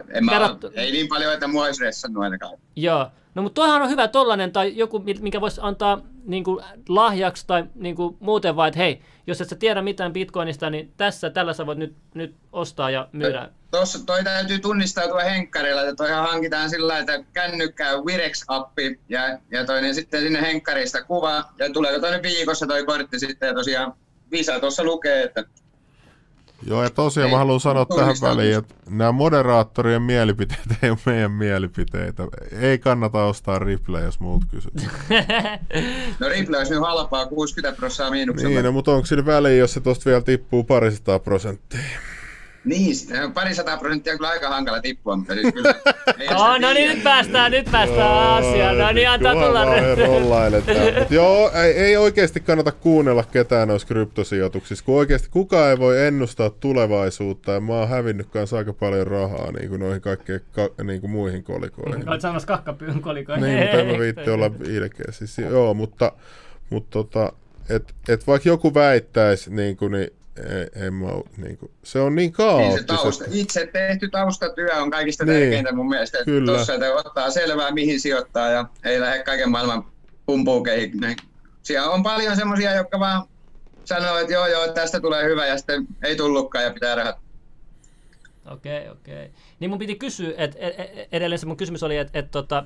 [0.10, 2.58] En mä, Verrattu- ei niin paljon, että mua olisi ressannut ainakaan.
[2.76, 3.08] Joo.
[3.36, 7.48] No mutta toihan on hyvä tollanen tai joku, mi- minkä voisi antaa niin kuin, lahjaksi
[7.48, 11.30] tai niin kuin, muuten vaan, että hei, jos et sä tiedä mitään bitcoinista, niin tässä,
[11.30, 13.50] tällä sä voit nyt, nyt ostaa ja myydä.
[13.72, 19.96] Tuossa toi täytyy tunnistautua henkkarilla, että toihan hankitaan sillä että kännykkää Wirex-appi ja, ja toinen
[19.96, 23.94] sitten sinne henkkarista kuva ja tuleeko toinen viikossa toi kortti sitten ja tosiaan
[24.32, 25.44] Visa tuossa lukee, että
[26.64, 31.32] Joo, ja tosiaan mä haluan sanoa tähän väliin, että nämä moderaattorien mielipiteet ei ole meidän
[31.32, 32.24] mielipiteitä.
[32.60, 34.74] Ei kannata ostaa Ripple, jos muut kysyt.
[36.20, 38.50] no Ripple olisi nyt halpaa 60 prosenttia miinuksella.
[38.50, 41.80] niin, no, mutta onko sillä väliä, jos se tosta vielä tippuu parisataa prosenttia?
[42.66, 45.74] Niin, sitten parisataa prosenttia on kyllä aika hankala tippua, mutta siis kyllä.
[46.36, 46.74] Oh, no tiedä.
[46.74, 48.78] niin, nyt päästään, nyt päästään asiaan.
[48.78, 49.66] No niin, antaa tulla.
[51.00, 56.06] Mut joo, ei, ei oikeasti kannata kuunnella ketään noissa kryptosijoituksissa, kun oikeasti kukaan ei voi
[56.06, 60.70] ennustaa tulevaisuutta, ja mä oon hävinnyt kanssa aika paljon rahaa niin kuin noihin kaikkeen ka,
[60.84, 62.10] niin kuin muihin kolikoihin.
[62.10, 63.42] Olet sanomassa kakkapyyn kolikoin.
[63.42, 65.06] Niin, mutta en mä viitti olla ilkeä.
[65.12, 66.12] Siis, joo, mutta,
[66.70, 67.34] mutta tota,
[67.70, 72.16] et, et vaikka joku väittäisi, niin, kuin, niin ei, en mä, niin kuin, se on
[72.16, 72.96] niin Niin se kaoottista.
[72.96, 76.18] tausta, itse tehty taustatyö on kaikista Niin, tärkeintä mun mielestä.
[76.18, 76.58] että kyllä.
[76.58, 79.86] Tossa, että ottaa selvää, mihin sijoittaa ja ei lähde kaiken maailman
[80.26, 80.92] pumpuukeihin.
[81.64, 83.28] Siellä on paljon semmoisia, jotka vaan
[83.86, 87.18] sanoo, että joo, joo, tästä tulee hyvä ja sitten ei tullutkaan ja pitää rahat.
[88.52, 89.32] Okei, okei.
[89.60, 90.60] Niin mun piti kysyä, että
[91.12, 92.64] edelleen se mun kysymys oli, että et, tota,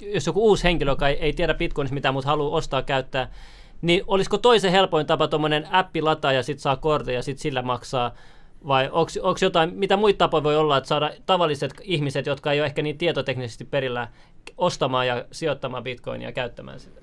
[0.00, 3.30] jos joku uusi henkilö, joka ei, ei tiedä Bitcoinista mitään, mutta haluaa ostaa käyttää,
[3.82, 7.62] niin olisiko toisen helpoin tapa tuommoinen appi lataa ja sitten saa kortin ja sitten sillä
[7.62, 8.14] maksaa?
[8.66, 12.66] Vai onko jotain, mitä muita tapoja voi olla, että saada tavalliset ihmiset, jotka ei ole
[12.66, 14.08] ehkä niin tietoteknisesti perillä,
[14.58, 17.00] ostamaan ja sijoittamaan bitcoinia ja käyttämään sitä?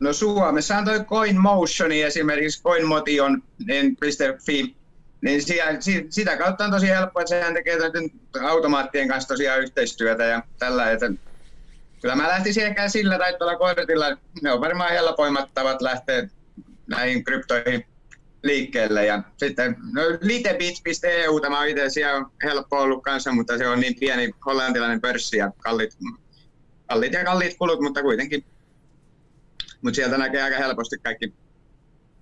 [0.00, 3.96] No Suomessa on toi CoinMotioni esimerkiksi CoinMotion niin
[5.22, 7.78] niin siellä, si- sitä kautta on tosi helppo, että sehän tekee
[8.42, 11.10] automaattien kanssa tosiaan yhteistyötä ja tällä, että
[12.02, 16.28] kyllä mä lähtisin ehkä sillä tai tuolla kortilla, ne on varmaan helpoimmat tavat lähteä
[16.86, 17.86] näihin kryptoihin
[18.42, 19.06] liikkeelle.
[19.06, 23.80] Ja sitten no, litebit.eu, tämä on itse siellä on helppo ollut kanssa, mutta se on
[23.80, 25.98] niin pieni hollantilainen pörssi ja kallit,
[26.88, 28.44] kallit ja kalliit kulut, mutta kuitenkin
[29.82, 31.34] mutta sieltä näkee aika helposti kaikki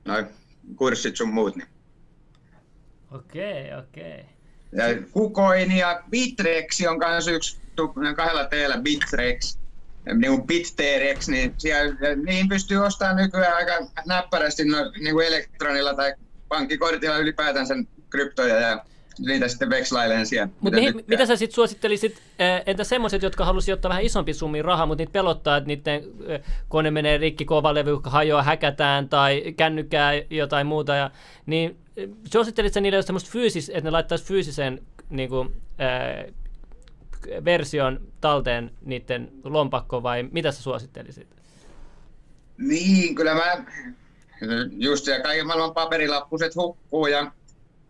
[0.05, 0.27] noi
[0.77, 1.57] kurssit sun muut.
[1.57, 1.69] Niin.
[3.11, 4.25] Okei, okei.
[4.73, 7.61] Ja Kucoin ja Bitrex on kanssa yksi
[8.17, 9.60] kahdella teellä Bitrex.
[10.15, 13.73] Niin kuin Bitterex, niin siellä, niihin pystyy ostamaan nykyään aika
[14.07, 16.15] näppärästi no, niin kuin elektronilla tai
[16.49, 17.75] pankkikortilla ylipäätänsä
[18.11, 18.85] kryptoja ja
[19.19, 20.47] niitä sitten vekslailen siellä.
[20.47, 21.15] Mutta miten mihin, tykkää.
[21.15, 25.01] mitä sä sitten suosittelisit, eh, entä semmoiset, jotka halusivat ottaa vähän isompi summi rahaa, mutta
[25.01, 30.67] niitä pelottaa, että niiden eh, kone menee rikki, kova levy hajoaa, häkätään tai kännykkää jotain
[30.67, 31.11] muuta, ja,
[31.47, 35.53] niin eh, suosittelit sä niille semmoista fyysis, että ne laittaisi fyysisen niin kuin,
[37.45, 41.29] version talteen niiden lompakkoon vai mitä sä suosittelisit?
[42.59, 43.65] Niin, kyllä mä
[44.71, 47.33] just ja kaiken maailman paperilappuset hukkuu ja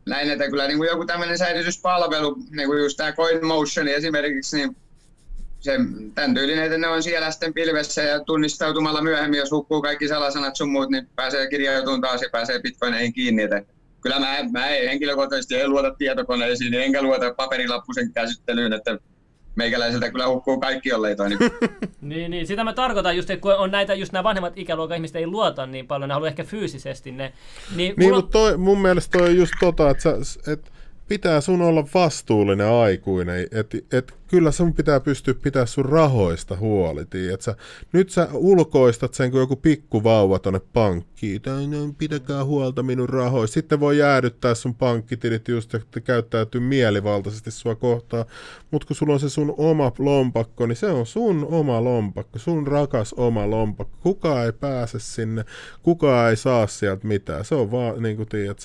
[0.07, 4.77] näin, että kyllä niin kuin joku tämmöinen säilytyspalvelu, niin kuin just tämä CoinMotion esimerkiksi, niin
[5.61, 5.73] se,
[6.14, 10.57] tämän tyylinen, että ne on siellä sitten pilvessä ja tunnistautumalla myöhemmin, jos hukkuu kaikki salasanat
[10.57, 13.43] sun muut, niin pääsee kirjautumaan taas ja pääsee bitcoineihin kiinni.
[13.43, 13.62] Että
[14.01, 18.99] kyllä mä, mä ei henkilökohtaisesti ei luota tietokoneisiin, enkä luota paperilappusen käsittelyyn, että
[19.57, 21.29] meikäläiseltä kyllä hukkuu kaikki, jollei toi.
[21.29, 21.39] Niin...
[22.01, 25.17] niin, niin, sitä mä tarkoitan just, että kun on näitä, just nämä vanhemmat ikäluokan ihmiset
[25.17, 27.33] ei luota niin paljon, ne haluaa ehkä fyysisesti ne.
[27.77, 30.71] Niin, niin mutta toi, mun mielestä toi on just tota, että, sä, että
[31.11, 37.07] pitää sun olla vastuullinen aikuinen, että et, kyllä sun pitää pystyä pitää sun rahoista huoli,
[37.40, 37.57] sä,
[37.92, 43.81] nyt sä ulkoistat sen kuin joku pikkuvauva tonne pankkiin, no, pitäkää huolta minun rahoista, sitten
[43.81, 48.25] voi jäädyttää sun pankkitilit just, että käyttäytyy mielivaltaisesti sua kohtaan,
[48.70, 52.66] mutta kun sulla on se sun oma lompakko, niin se on sun oma lompakko, sun
[52.66, 55.44] rakas oma lompakko, kukaan ei pääse sinne,
[55.83, 58.59] kukaan ei saa sieltä mitään, se on vaan, niin kuin tiedät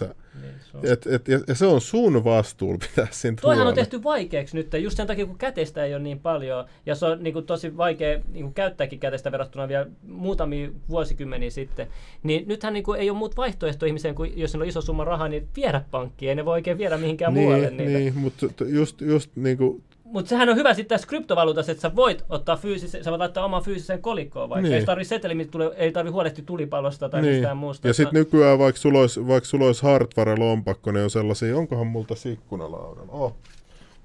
[0.73, 4.55] niin, et, et, ja, ja se on sun vastuulla pitää siinä Toihan on tehty vaikeaksi
[4.55, 7.45] nyt, just sen takia kun käteistä ei ole niin paljon, ja se on niin kuin,
[7.45, 11.87] tosi vaikea niin kuin, käyttääkin käteistä verrattuna vielä muutamia vuosikymmeniä sitten,
[12.23, 15.27] niin nythän niin kuin, ei ole muut vaihtoehtoja ihmiseen, kuin jos on iso summa rahaa,
[15.27, 17.99] niin viedä pankkiin, ei ne voi oikein viedä mihinkään niin, muualle niitä.
[17.99, 21.95] Niin, mutta just, just niin kuin mutta sehän on hyvä sitten tässä kryptovaluutassa, että sä
[21.95, 24.67] voit ottaa fyysisen, sä voit laittaa oman fyysisen kolikkoon vaikka.
[24.67, 24.79] Niin.
[24.79, 27.33] Ei tarvi seteli, ei tarvi huolehtia tulipalosta tai niin.
[27.33, 27.87] mistään muusta.
[27.87, 32.15] Ja sitten nykyään vaikka sulla olisi, vaikka sulla olisi hardware-lompakko, niin on sellaisia, onkohan multa
[32.15, 33.11] sikkunalaudalla?
[33.11, 33.35] Oh.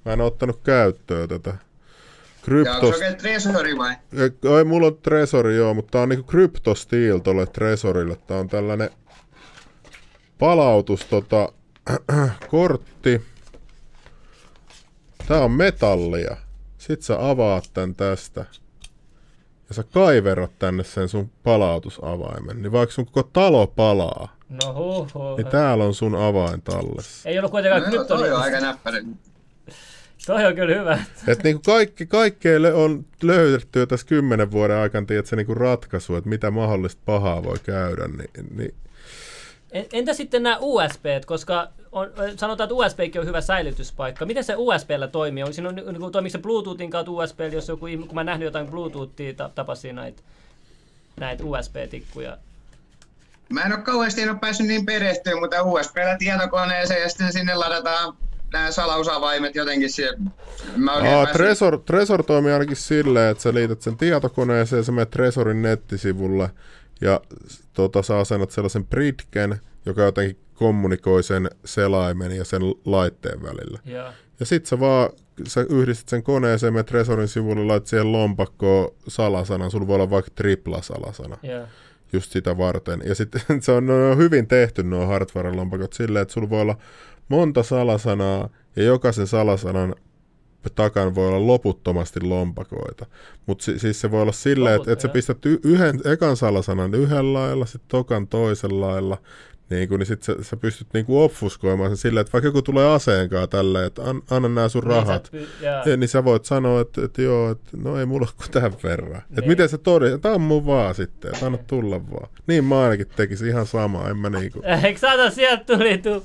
[0.05, 1.55] Mä en ottanut käyttöön tätä.
[2.43, 2.77] Kryptos...
[2.77, 3.95] Ja onko se Tresori vai?
[4.59, 8.17] Ei, mulla on Tresori joo, mutta tää on niinku Cryptosteel tolle Tresorille.
[8.27, 8.91] Tää on tällainen
[10.39, 11.53] palautus tota,
[12.51, 13.21] kortti
[15.31, 16.37] Tää on metallia.
[16.79, 18.45] Sit sä avaat tän tästä.
[19.69, 22.63] Ja sä kaiverrat tänne sen sun palautusavaimen.
[22.63, 24.37] Niin vaikka sun koko talo palaa.
[24.49, 27.29] No huh, Niin täällä on sun avain tallessa.
[27.29, 29.03] Ei ollut kuitenkaan no, Toi on aika näppäri.
[30.27, 30.99] Toi on kyllä hyvä.
[31.27, 36.17] Et niinku kaikki, kaikkea on löydetty jo tässä kymmenen vuoden aikana, että se niinku ratkaisu,
[36.17, 38.09] että mitä mahdollista pahaa voi käydä.
[38.09, 38.75] Niin, niin
[39.73, 44.27] Entä sitten nämä USB, koska on, sanotaan, että USB on hyvä säilytyspaikka.
[44.27, 45.43] Miten se USBllä toimii?
[45.43, 48.45] On, siinä on, niin kuin, toimiko se Bluetoothin kautta USB, jos joku, kun mä nähnyt
[48.45, 50.23] jotain Bluetoothia, tapasin näitä,
[51.17, 52.37] näitä USB-tikkuja.
[53.49, 57.55] Mä en ole kauheasti en ole päässyt niin perehtyä, mutta USBllä tietokoneeseen ja sitten sinne
[57.55, 58.15] ladataan
[58.53, 60.15] nämä salausavaimet jotenkin siihen.
[60.77, 65.63] Mä Aa, Tresor, Tresor toimii ainakin silleen, että sä liität sen tietokoneeseen, sä menet Tresorin
[65.63, 66.51] nettisivulle
[67.01, 67.21] ja
[67.73, 73.79] tota, sä asennat sellaisen bridgen, joka jotenkin kommunikoi sen selaimen ja sen laitteen välillä.
[73.85, 75.11] Ja, ja sit sä vaan,
[75.47, 80.31] sä yhdistät sen koneeseen, me Tresorin sivulle, laitat siihen lompakkoon salasanan, sulla voi olla vaikka
[80.35, 81.37] tripla salasana.
[81.43, 81.67] Ja.
[82.13, 83.03] Just sitä varten.
[83.05, 86.77] Ja sitten se on, on hyvin tehty nuo hardware-lompakot silleen, että sulla voi olla
[87.29, 89.95] monta salasanaa, ja jokaisen salasanan
[90.75, 93.07] takan voi olla loputtomasti lompakoita.
[93.47, 96.95] Mutta si- siis se voi olla silleen, että et sä pistät y- yhden ekan salasanan
[96.95, 99.19] yhdellä lailla, sitten tokan toisella lailla,
[99.71, 101.31] niin, kun, niin sit sä, sä pystyt niin kuin
[101.89, 105.29] sen silleen, että vaikka joku tulee aseenkaan tälleen, että an, anna nämä sun niin rahat,
[105.33, 108.29] niin sä, py- ja, niin sä voit sanoa, että, että joo, että no ei mulla
[108.37, 109.11] kuin tämän verran.
[109.11, 109.39] Niin.
[109.39, 112.29] Että miten se todistaa, tämä on mun vaan sitten, että anna tulla vaan.
[112.47, 114.63] Niin mä ainakin tekisin ihan samaa, en mä niinku.
[114.85, 116.25] Eikö saada sieltä tuli tuu?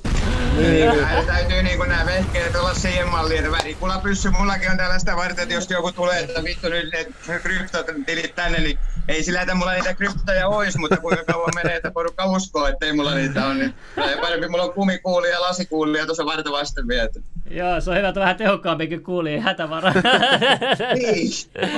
[0.56, 1.26] Niin, niin.
[1.26, 5.54] täytyy niinku nämä vehkeet olla siihen malliin, että värikula pyssy mullakin on tällaista varten, että
[5.54, 8.78] jos joku tulee, että vittu nyt ne kryptotilit tänne, niin
[9.08, 12.86] ei sillä, että mulla niitä kryptoja olisi, mutta kuinka kauan menee, että porukka uskoo, että
[12.86, 13.58] ei mulla niitä on.
[13.58, 13.74] Niin
[14.20, 17.22] parempi mulla on kumikuuli ja lasikuuli ja tuossa varten vasten viety.
[17.50, 19.92] Joo, se on hyvä, että vähän tehokkaampikin kuuli hätävara.
[20.94, 21.30] niin,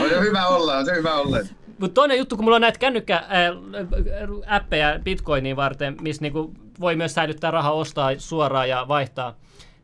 [0.03, 1.39] on se hyvä olla, on se hyvä olla.
[1.79, 7.51] Mutta toinen juttu, kun mulla on näitä kännykkä-appeja Bitcoiniin varten, missä niinku voi myös säilyttää
[7.51, 9.37] rahaa, ostaa suoraan ja vaihtaa,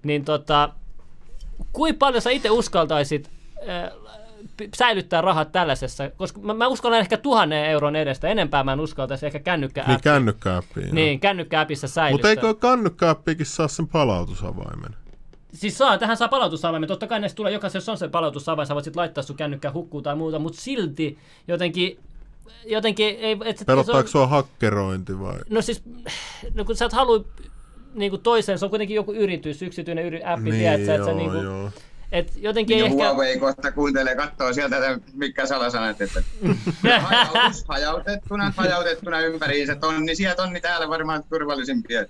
[0.02, 0.70] niin tota,
[1.72, 3.30] kuinka paljon sä itse uskaltaisit
[3.68, 3.90] äh,
[4.76, 9.26] säilyttää rahat tällaisessa, koska mä, mä uskallan ehkä tuhannen euron edestä, enempää mä en uskaltaisi
[9.26, 10.94] ehkä kännykkä Niin kännykkäappiin.
[10.94, 12.30] Niin, kännykkäappissa säilyttää.
[12.30, 14.96] Mutta eikö kännykkäappiikin saa sen palautusavaimen?
[15.52, 16.88] Siis saa, tähän saa palautusavaimen.
[16.88, 19.72] Totta kai näistä tulee jokaisen, jos on se palautusavain, sä voit sit laittaa sun kännykkä
[19.72, 21.98] hukkuu tai muuta, mutta silti jotenkin
[22.66, 23.16] jotenkin...
[23.20, 25.38] Ei, et, Pelottaako on, sua hakkerointi vai?
[25.50, 25.82] No siis,
[26.54, 27.24] no kun sä et halua
[27.94, 31.06] niin kuin toiseen, se on kuitenkin joku yritys, yksityinen yri, appi, niin, tiedät sä, että
[31.06, 31.70] sä niin kuin, joo.
[32.12, 32.94] Et jotenkin niin ehkä...
[32.96, 36.22] Huawei kohta kuuntelee, katsoo sieltä, että mikä salasanat, että
[37.00, 42.04] hajautus, hajautettuna, hajautettuna ympäriinsä tonni, siellä tonni täällä varmaan turvallisimpia.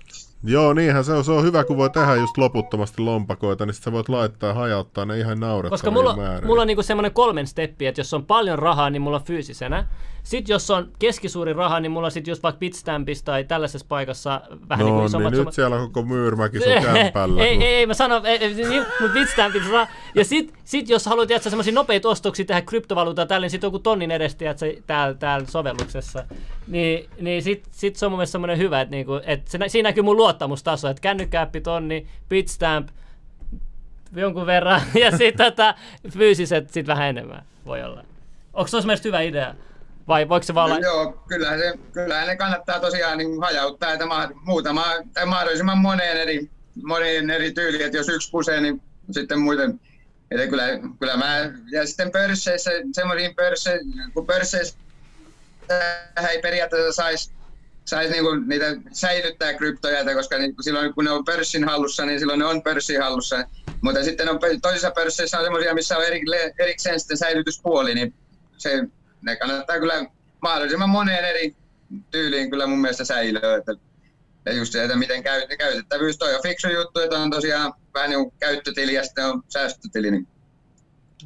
[0.45, 1.23] Joo, niinhän se on.
[1.23, 4.53] Se on hyvä, kun voi tehdä just loputtomasti lompakoita, niin sit sä voit laittaa ja
[4.53, 6.47] hajauttaa ne ihan naurettavia Koska mulla, määrin.
[6.47, 9.87] mulla on niinku semmoinen kolmen steppi, että jos on paljon rahaa, niin mulla on fyysisenä.
[10.25, 14.41] Sitten jos on keskisuuri raha, niin mulla on sitten just vaikka Bitstampissa tai tällaisessa paikassa
[14.69, 15.33] vähän no, niin kuin isommat...
[15.33, 17.43] Niin, nyt siellä on koko myyrmäki sun kämpällä.
[17.43, 19.87] ei, ei, ei, mä sanon, ei, ei, niin, mutta Bitstampissa raha.
[20.15, 23.79] Ja sitten sit jos haluat jättää semmoisia nopeita ostoksia tehdä kryptovaluutaa tälle, niin sitten joku
[23.79, 26.23] tonnin edestä jättää täällä, täällä sovelluksessa.
[26.67, 29.89] Niin, niin sitten sit se on mun mielestä semmoinen hyvä, että, niinku, että se, siinä
[29.89, 32.89] näkyy mun luottamustaso, että kännykkäappi tonni, Bitstamp,
[34.15, 35.75] jonkun verran ja sitten tota,
[36.09, 38.03] fyysiset sit vähän enemmän voi olla.
[38.53, 39.55] Onko se mielestä hyvä idea?
[40.07, 40.79] Vai voiko se vaan olla...
[40.79, 45.77] No, joo, kyllähän, se, kyllähän ne kannattaa tosiaan niin hajauttaa, että ma- muutama, tai mahdollisimman
[45.77, 46.49] moneen eri,
[46.83, 49.79] moneen eri tyyliin, että jos yksi pusee, niin sitten muuten
[50.31, 50.63] että kyllä,
[50.99, 54.75] kyllä mä, ja sitten pörsseissä, semmoisiin pörsseissä, kun pörsseissä
[56.29, 57.31] ei periaatteessa saisi
[57.85, 62.39] sais niinku niitä säilyttää kryptoja, koska ni, silloin kun ne on pörssin hallussa, niin silloin
[62.39, 63.47] ne on pörssin hallussa.
[63.81, 66.21] Mutta sitten on, toisissa pörsseissä on semmoisia, missä on eri,
[66.59, 68.13] erikseen sitten säilytyspuoli, niin
[68.57, 68.83] se,
[69.21, 70.05] ne kannattaa kyllä
[70.41, 71.55] mahdollisimman moneen eri
[72.11, 73.57] tyyliin kyllä mun mielestä säilöä.
[73.57, 73.73] Että,
[74.45, 78.09] ja just se, että miten käy, käytettävyys, toi on fiksu juttu, että on tosiaan vähän
[78.09, 80.11] niin kuin käyttötili ja sitten on säästötili.
[80.11, 80.27] Niin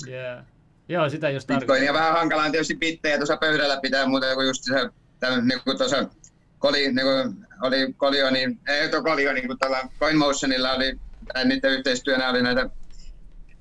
[0.07, 0.45] yeah.
[0.89, 4.89] Joo, sitä just Bitcoinia vähän hankalaa tietysti bittejä tuossa pöydällä pitää, mutta kun just se,
[5.19, 6.05] tämän, niin kuin tuossa
[6.59, 10.99] koli, niin kuin oli Kolio, niin, ei tuo Kolio, niin kuin tuolla CoinMotionilla oli,
[11.33, 12.69] tai niiden yhteistyönä oli näitä,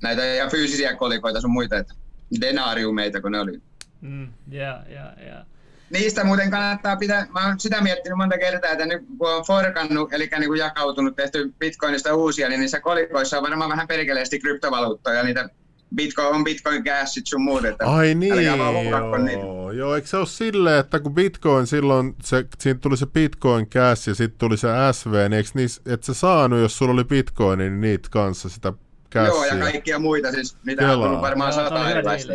[0.02, 1.94] näitä ja fyysisiä kolikoita sun muita, että
[2.40, 3.62] denariumeita, kun ne oli.
[4.00, 5.46] Mm, yeah, yeah, yeah.
[5.90, 10.12] Niistä muuten kannattaa pitää, mä oon sitä miettinyt monta kertaa, että nyt kun on forkannut,
[10.12, 15.22] eli niin kuin jakautunut, tehty bitcoinista uusia, niin niissä kolikoissa on varmaan vähän perkeleesti kryptovaluuttoja,
[15.22, 15.48] niitä
[15.94, 19.72] Bitcoin on Bitcoin Cashit sun muut, että Ai niin, joo.
[19.72, 19.94] joo.
[19.94, 24.14] Eikö se ole silleen, että kun Bitcoin silloin, se, siinä tuli se Bitcoin Cash ja
[24.14, 27.80] sitten tuli se SV, niin eikö niis, et sä saanut, jos sulla oli Bitcoin, niin
[27.80, 28.72] niitä kanssa sitä
[29.14, 29.34] cashia?
[29.34, 30.96] Joo, ja kaikkia muita siis, mitä Kelaa.
[30.96, 32.32] on tullut varmaan sata erilaista.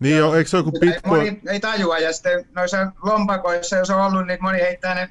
[0.00, 1.24] Niin joo, eikö se joku Bitcoin?
[1.24, 5.10] Moni ei tajua, ja sitten noissa lompakoissa, jos on ollut, niin moni heittää ne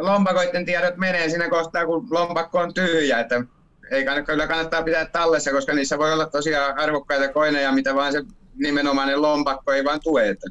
[0.00, 3.44] lompakoiden tiedot menee siinä kohtaa, kun lompakko on tyhjä, että
[3.90, 8.12] ei kannata, kyllä kannattaa pitää tallessa, koska niissä voi olla tosiaan arvokkaita koineja, mitä vaan
[8.12, 8.22] se
[8.56, 10.28] nimenomainen lompakko ei vaan tue.
[10.28, 10.46] Että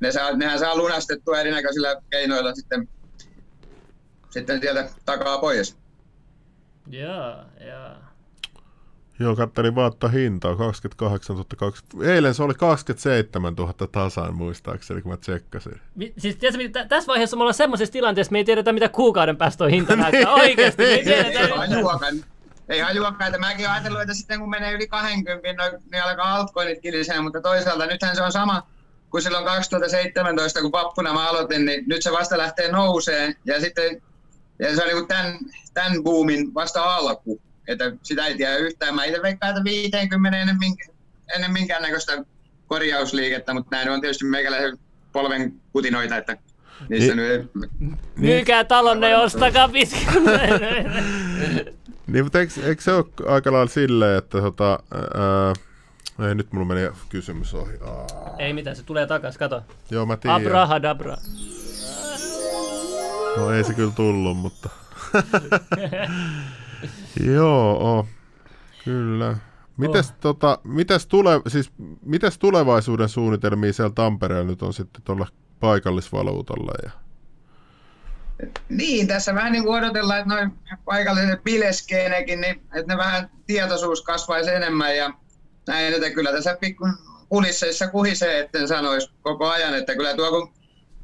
[0.00, 2.88] ne saa, nehän saa lunastettua erinäköisillä keinoilla sitten,
[4.30, 5.76] sitten sieltä takaa pois.
[6.90, 7.36] Joo,
[7.66, 7.90] joo.
[9.20, 12.12] Joo, katselin vaan, että hintaa 28 020.
[12.14, 15.80] Eilen se oli 27 000 tasan muistaakseni, kun mä tsekkasin.
[15.94, 19.64] Mi- siis tiedätkö, tässä vaiheessa me ollaan semmoisessa tilanteessa, me ei tiedetä, mitä kuukauden päästä
[19.64, 20.32] on hinta näyttää.
[20.32, 21.48] Oikeasti, me ei tiedetä.
[22.68, 26.80] Ei hajuakaan, että mäkin ajatellut, että sitten kun menee yli 20, no, niin alkaa altcoinit
[26.80, 28.62] kilisee, mutta toisaalta nythän se on sama
[29.10, 34.02] kuin silloin 2017, kun pappuna mä aloitin, niin nyt se vasta lähtee nouseen ja sitten
[34.58, 35.38] ja se on niin tämän,
[35.74, 38.94] tämän boomin vasta alku, että sitä ei tiedä yhtään.
[38.94, 40.84] Mä itse veikkaan, että 50 ennen, minkä,
[41.34, 42.24] ennen minkäännäköistä
[42.66, 44.78] korjausliikettä, mutta näin on tietysti meikäläisen
[45.12, 46.36] polven kutinoita, että
[46.88, 47.70] niissä niin, nyt...
[48.16, 49.70] Myykää talonne ostakaa
[52.06, 55.52] Niin, mutta eikö, eikö se ole aika lailla silleen, että tota, ää,
[56.28, 57.72] ei nyt mulla meni kysymys ohi.
[57.80, 58.06] Aa.
[58.38, 59.62] Ei mitään, se tulee takas, kato.
[59.90, 60.40] Joo, mä tiedän.
[60.40, 61.16] Abrahadabra.
[63.36, 64.68] No ei se kyllä tullut, mutta...
[67.34, 68.06] Joo,
[68.84, 69.36] kyllä.
[69.76, 70.16] Mites, oh.
[70.20, 75.26] tota, mites, tule, siis, mites tulevaisuuden suunnitelmia siellä Tampereella nyt on sitten tuolla
[75.60, 76.90] paikallisvaluutalla ja
[78.68, 80.50] niin, tässä vähän niin kuin odotellaan, että noin
[80.84, 85.10] paikalliset bileskeenekin, niin että ne vähän tietoisuus kasvaisi enemmän ja
[85.68, 86.88] näin, että kyllä tässä pikku
[87.28, 90.52] kulisseissa kuhisee, etten sanoisi koko ajan, että kyllä tuo kun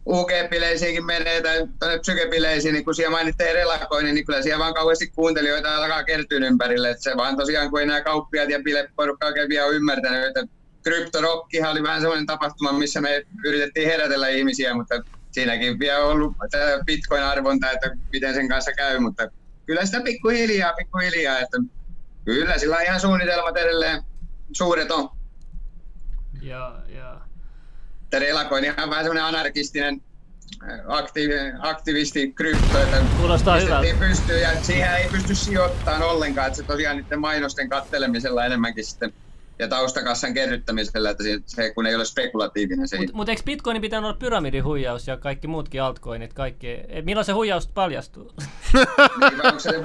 [0.08, 5.06] UG-bileisiinkin menee tai tuonne psykebileisiin, niin kun siellä mainittiin relakoinnin, niin kyllä siellä vaan kauheasti
[5.06, 6.90] kuuntelijoita alkaa kertyä ympärille.
[6.90, 10.44] Että se vaan tosiaan, kun ei nämä kauppiaat ja bileporukka oikein vielä ole ymmärtänyt, että
[10.82, 14.94] kryptorokkihan oli vähän semmoinen tapahtuma, missä me yritettiin herätellä ihmisiä, mutta
[15.32, 16.36] siinäkin vielä ollut
[16.86, 19.28] bitcoin-arvonta, että miten sen kanssa käy, mutta
[19.66, 21.56] kyllä sitä pikkuhiljaa, pikkuhiljaa, että
[22.24, 24.02] kyllä sillä ihan suunnitelmat edelleen
[24.52, 25.10] suuret on.
[26.42, 27.14] Joo, joo.
[28.12, 30.00] Relacoin ihan vähän semmoinen anarkistinen
[30.70, 33.98] äh, aktiivi, aktivisti krypto, että Kuulostaa hyvältä.
[33.98, 39.12] Pystyy, ja siihen ei pysty sijoittamaan ollenkaan, että se tosiaan niiden mainosten kattelemisella enemmänkin sitten
[39.62, 42.88] ja taustakassan kerryttämisellä, että se, kun ei ole spekulatiivinen.
[42.88, 47.32] Se Mutta mut eikö Bitcoinin pitänyt olla pyramidihuijaus ja kaikki muutkin altcoinit, kaikki, milloin se
[47.32, 48.32] huijaus paljastuu?
[49.20, 49.82] niin, vai onko se,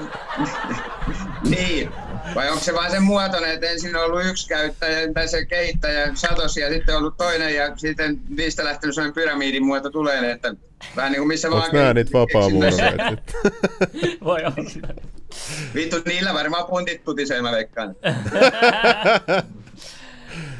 [1.56, 1.90] niin,
[2.34, 6.10] vai onko se vain sen muotoinen, että ensin on ollut yksi käyttäjä tai se kehittäjä
[6.14, 10.54] Satoshi ja sitten on ollut toinen ja sitten niistä lähtenyt sellainen pyramidin muoto tulee, että
[10.96, 11.64] vähän niin kuin missä vaan...
[11.64, 12.50] Onko niitä vapaa
[14.24, 14.88] Voi olla.
[15.74, 17.96] Vittu, niillä varmaan puntit putisee, mä veikkaan.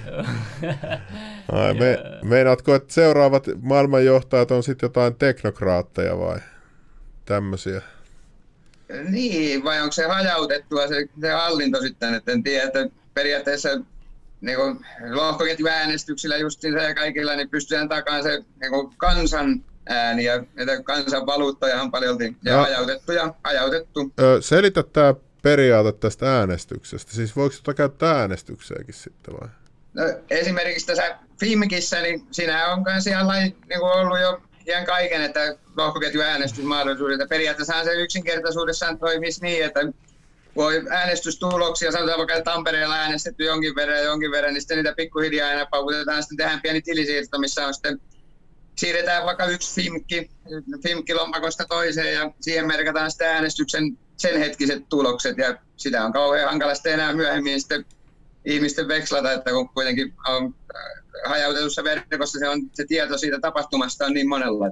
[1.53, 6.38] Ai, me, meinaatko, että seuraavat maailmanjohtajat on sitten jotain teknokraatteja vai
[7.25, 7.83] tämmöisiä?
[9.09, 13.68] Niin, vai onko se hajautettua se, se hallinto sitten, että en tiedä, että periaatteessa
[14.40, 14.59] niin
[15.11, 20.44] lohkoketjuäänestyksillä just ja kaikilla niin pystytään takaan se niin kansan ääni ja
[20.85, 22.62] kansan valuuttaja on paljon ja no.
[22.62, 24.12] hajautettu ja hajautettu.
[24.40, 27.12] Selitä tämä periaate tästä äänestyksestä?
[27.12, 29.49] Siis voiko sitä käyttää äänestykseenkin sitten vai?
[29.99, 35.57] No, esimerkiksi tässä Fimkissä, niin siinä on siellä niin kuin ollut jo ihan kaiken, että
[35.76, 37.28] lohkoketju äänestysmahdollisuudet.
[37.28, 39.80] Periaatteessa se yksinkertaisuudessaan toimisi niin, että
[40.57, 45.49] voi äänestystuloksia, sanotaan vaikka Tampereella äänestetty jonkin verran ja jonkin verran, niin sitten niitä pikkuhiljaa
[45.49, 48.01] aina paukutetaan, sitten tehdään pieni tilisiirto, missä on sitten
[48.76, 50.30] siirretään vaikka yksi Fimkki,
[50.82, 56.49] Fimkki lompakosta toiseen ja siihen merkataan sitten äänestyksen sen hetkiset tulokset ja sitä on kauhean
[56.49, 57.84] hankala sitten enää myöhemmin sitten
[58.49, 64.05] ihmisten vekslata, että kun kuitenkin on äh, hajautetussa verkossa se, on, se tieto siitä tapahtumasta
[64.07, 64.66] on niin monella.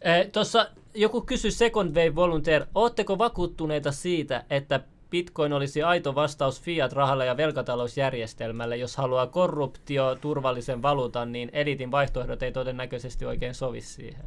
[0.00, 4.80] Eh, Tuossa joku kysyi Second Wave Volunteer, ootteko vakuuttuneita siitä, että
[5.10, 8.76] Bitcoin olisi aito vastaus fiat-rahalle ja velkatalousjärjestelmälle.
[8.76, 14.24] Jos haluaa korruptio, turvallisen valuutan, niin elitin vaihtoehdot ei todennäköisesti oikein sovi siihen.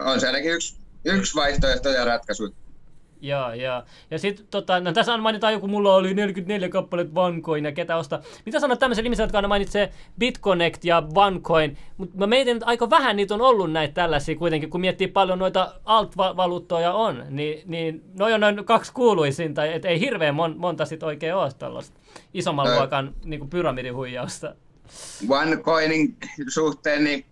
[0.00, 2.54] On se ainakin yksi, yksi vaihtoehto ja ratkaisu.
[3.22, 3.82] Joo, joo.
[4.10, 7.96] Ja sitten tota, no tässä on mainitaan joku, mulla oli 44 kappaletta OneCoin ja ketä
[7.96, 8.20] ostaa.
[8.46, 12.90] Mitä sanot tämmöisen ihmisen, jotka aina mainitsee Bitconnect ja OneCoin, mutta mä mietin, että aika
[12.90, 18.02] vähän niitä on ollut näitä tällaisia kuitenkin, kun miettii paljon noita alt-valuuttoja on, niin, niin
[18.18, 22.00] noi on noin kaksi kuuluisinta, että ei hirveän mon, monta sit oikein ole tällaista
[22.34, 22.76] isomman Ää.
[22.76, 24.54] luokan niin pyramidihuijausta.
[25.28, 26.16] OneCoinin
[26.48, 27.24] suhteen, niin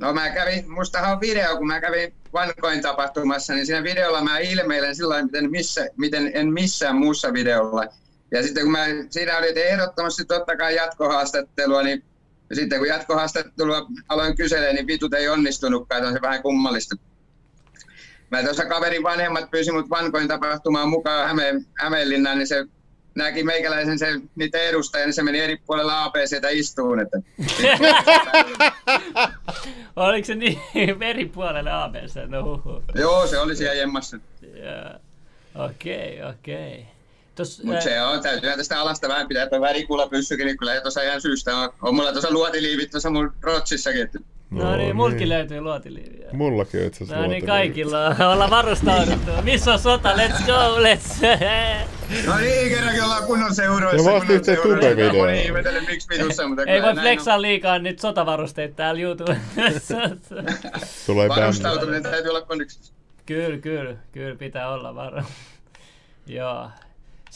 [0.00, 4.38] No mä kävin, mustahan on video, kun mä kävin OneCoin tapahtumassa, niin siinä videolla mä
[4.38, 7.84] ilmeilen sillä miten, missä, miten en missään muussa videolla.
[8.30, 12.04] Ja sitten kun mä, siinä oli ehdottomasti totta kai jatkohaastattelua, niin
[12.52, 16.96] sitten kun jatkohaastattelua aloin kyselemään, niin vitut ei onnistunutkaan, on se vähän kummallista.
[18.30, 22.64] Mä tuossa kaverin vanhemmat pyysi mut OneCoin tapahtumaan mukaan Hämeen, Hämeenlinnaan, niin se
[23.18, 24.06] näki meikäläisen se,
[24.36, 27.00] niitä edustajia, niin se meni eri puolella ABCtä istuun.
[27.00, 27.18] Että...
[29.96, 30.60] Oliko se niin
[31.00, 32.26] eri puolelle ABC?
[32.26, 32.82] No huhu.
[32.94, 34.18] Joo, se oli siellä jemmassa.
[35.54, 36.86] Okei, okei.
[37.64, 41.20] Mutta se on, täytyy tästä alasta vähän pitää tuo värikulla pyssykin, niin kyllä tuossa ihan
[41.20, 41.70] syystä on.
[41.82, 44.10] On mulla tuossa luotiliivit tuossa mun Rotsissakin.
[44.52, 44.64] Että...
[44.64, 46.28] No, niin, mulki löytyy luotiliiviä.
[46.32, 48.22] Mullakin on itse asiassa No niin, kaikilla on.
[48.22, 49.30] Ollaan varustauduttu.
[49.42, 50.12] Missä on sota?
[50.16, 51.26] Let's go, let's...
[52.26, 54.10] No niin, kerrankin ollaan kunnon seuroissa.
[54.10, 54.86] Ja vasta seuroissa.
[54.86, 55.20] tube-video.
[55.20, 59.96] Moni ihmetellen, miksi vitussa, mutta Ei voi flexaa liikaa nyt sotavarusteita täällä YouTubessa.
[61.06, 61.28] Tulee.
[61.28, 62.92] Varustautuminen täytyy olla kondiksessa.
[63.26, 65.22] kyllä, kyllä, kyllä pitää olla varo.
[66.26, 66.70] Joo.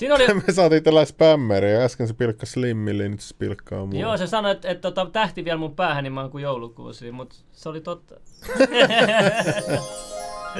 [0.03, 1.85] Siinä oli, Me saatiin tällä spämmeriä.
[1.85, 4.01] Äsken se pilkka Slimmille, nyt se pilkkaa mua.
[4.01, 7.13] joo, se sanoi, että, että, että tähti vielä mun päähän, niin mä oon kuin joulukuusi,
[7.13, 8.15] mutta se oli totta.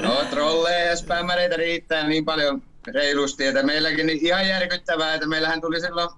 [0.01, 2.61] No, trolleja ja spämmäreitä riittää niin paljon
[2.93, 6.09] reilusti, että meilläkin niin ihan järkyttävää, että meillähän tuli silloin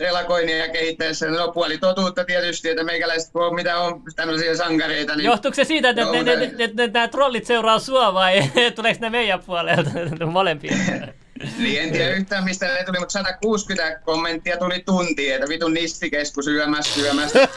[0.00, 5.24] relakoinia kehittäessä, no puoli totuutta tietysti, että meikäläiset, kun on, mitä on tämmöisiä sankareita, niin
[5.24, 6.56] Johtuuko se siitä, että Joo, ne, ne, näin.
[6.58, 8.42] ne, ne, nämä trollit seuraa sua vai
[8.76, 9.90] tuleeko ne meidän puolelta
[10.26, 10.72] molempia?
[11.58, 16.46] Niin en tiedä yhtään mistä ne tuli, mutta 160 kommenttia tuli tunti, että vitun nistikeskus
[16.46, 17.38] yömässä syömässä.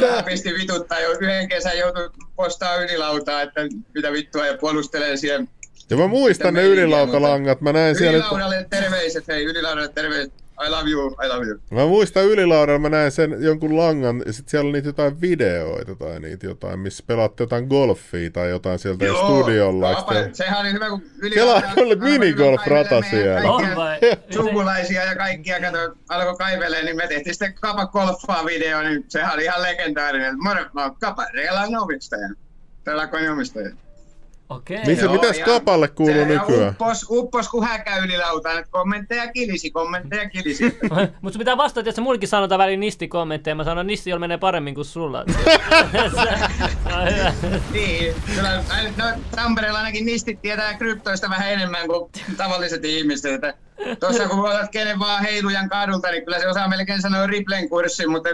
[0.00, 3.60] Mä pistin vituttaa jo yhden kesän joutui postaa ylilautaa, että
[3.94, 5.46] mitä vittua ja puolustelee siellä.
[5.90, 7.60] Ja mä muistan ne ylilaukalangat.
[7.60, 8.18] Mä näin siellä...
[8.18, 10.41] Ylilaudalle terveiset, hei ylilaudalle terveiset.
[10.66, 11.58] I love you, I love you.
[11.70, 15.94] Mä muistan ylilaudalla, mä näin sen jonkun langan, ja sit siellä oli niitä jotain videoita
[15.94, 20.02] tai niitä jotain, missä pelaatte jotain golfia tai jotain sieltä Joo, studiolla.
[20.08, 23.48] te- sehän oli hyvä, kun Kela ylilaudalle oli minigolf-rata siellä.
[24.30, 29.34] Sukulaisia ja kaikkia, kato, alkoi kaivelee, niin me tehtiin sitten Kapa golfaa video, niin sehän
[29.34, 30.42] oli ihan legendaarinen.
[30.42, 32.28] Moro, mä oon Kapa Relan omistaja.
[32.86, 33.70] Relakoin omistaja.
[34.56, 34.84] Okei.
[34.86, 36.70] Missä- Joo, mitäs Kapalle kuuluu se nykyään?
[36.70, 40.78] Uppos, uppos kun häkä ylilautaan, että kommentteja kilisi, kommentteja kilisi.
[41.22, 43.54] Mutta pitää vastata, että se mullekin sanotaan väliin nisti-kommentteja.
[43.54, 45.24] Mä sanon, nisti menee paremmin kuin sulla.
[47.72, 48.62] niin, kyllä,
[48.96, 49.04] no,
[49.36, 53.34] Tampereella ainakin nistit tietää kryptoista vähän enemmän kuin tavalliset ihmiset.
[53.34, 53.54] Että
[54.00, 58.10] Tuossa kun otat kenen vaan heilujan kadulta, niin kyllä se osaa melkein sanoa Riplen kurssin,
[58.10, 58.30] mutta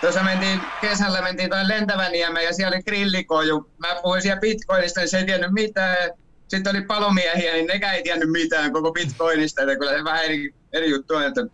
[0.00, 3.70] tuossa mentiin, kesällä mentiin toi lentäväniemeen ja siellä oli grillikoju.
[3.78, 6.10] Mä puhuin siellä bitcoinista, niin se ei tiennyt mitään.
[6.48, 10.54] Sitten oli palomiehiä, niin nekään ei tiennyt mitään koko bitcoinista, että kyllä se vähän eri,
[10.72, 11.46] eri juttu on, että,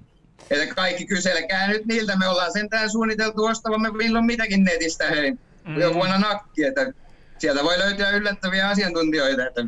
[0.51, 2.17] että kaikki kyselkää nyt niiltä.
[2.17, 5.33] Me ollaan sentään suunniteltu ostavamme milloin mitäkin netistä, hei.
[5.65, 5.81] Mm.
[5.81, 6.93] Jo vuonna nakki, että
[7.39, 9.65] sieltä voi löytyä yllättäviä asiantuntijoita, että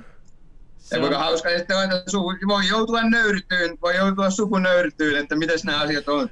[0.91, 2.12] ja on- kuinka hauska sitten on, että
[2.49, 6.30] voi joutua nöyrtyyn, voi joutua sukunöyrtyyn, että miten nämä asiat on.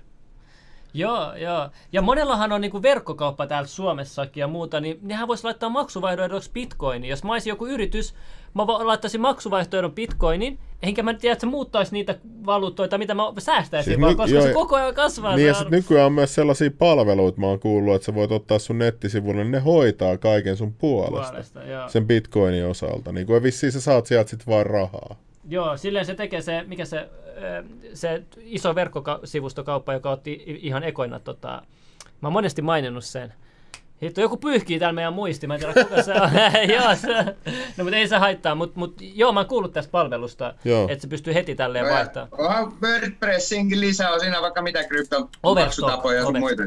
[0.96, 1.70] Joo, joo.
[1.92, 7.10] Ja monellahan on niinku verkkokauppa täällä Suomessakin ja muuta, niin nehän voisi laittaa maksuvaihtoehdoksi bitcoinin.
[7.10, 8.14] Jos mä olisin joku yritys,
[8.54, 12.14] mä laittaisin maksuvaihtoehdon bitcoinin, enkä mä tiedä, että se muuttaisi niitä
[12.46, 15.36] valuuttoita, mitä mä säästäisin, siis vaan, ny- koska joo, se koko ajan kasvaa.
[15.36, 18.58] Niin ja sit nykyään on myös sellaisia palveluita, mä oon kuullut, että sä voit ottaa
[18.58, 23.12] sun nettisivuille, niin ne hoitaa kaiken sun puolesta, puolesta sen bitcoinin osalta.
[23.12, 25.25] Niin kuin vissiin sä saat sieltä sit vaan rahaa.
[25.48, 27.08] Joo, silleen se tekee se, mikä se,
[27.94, 31.62] se iso verkkosivustokauppa, joka otti ihan ekoina, tota,
[32.20, 33.34] mä oon monesti maininnut sen,
[34.02, 36.30] Hitto, joku pyyhkii täällä meidän muisti, mä en tiedä kuka se on.
[36.76, 37.24] joo, se,
[37.76, 40.88] no mutta ei se haittaa, mutta mut, joo, mä oon kuullut tästä palvelusta, joo.
[40.88, 42.28] että se pystyy heti tälleen no, vaihtamaan.
[42.32, 46.62] Onhan WordPressinkin lisää on siinä vaikka mitä kryptomaksutapoja ja muita.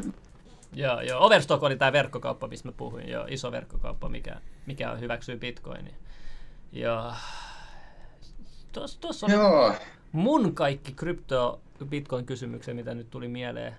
[0.73, 1.25] Joo, joo.
[1.25, 3.09] Overstock oli tämä verkkokauppa, mistä mä puhuin.
[3.09, 5.93] Joo, iso verkkokauppa, mikä, mikä hyväksyy bitcoinia.
[6.71, 7.13] Joo.
[8.72, 9.74] Tuossa tos oli joo.
[10.11, 13.76] mun kaikki krypto bitcoin kysymykset, mitä nyt tuli mieleen,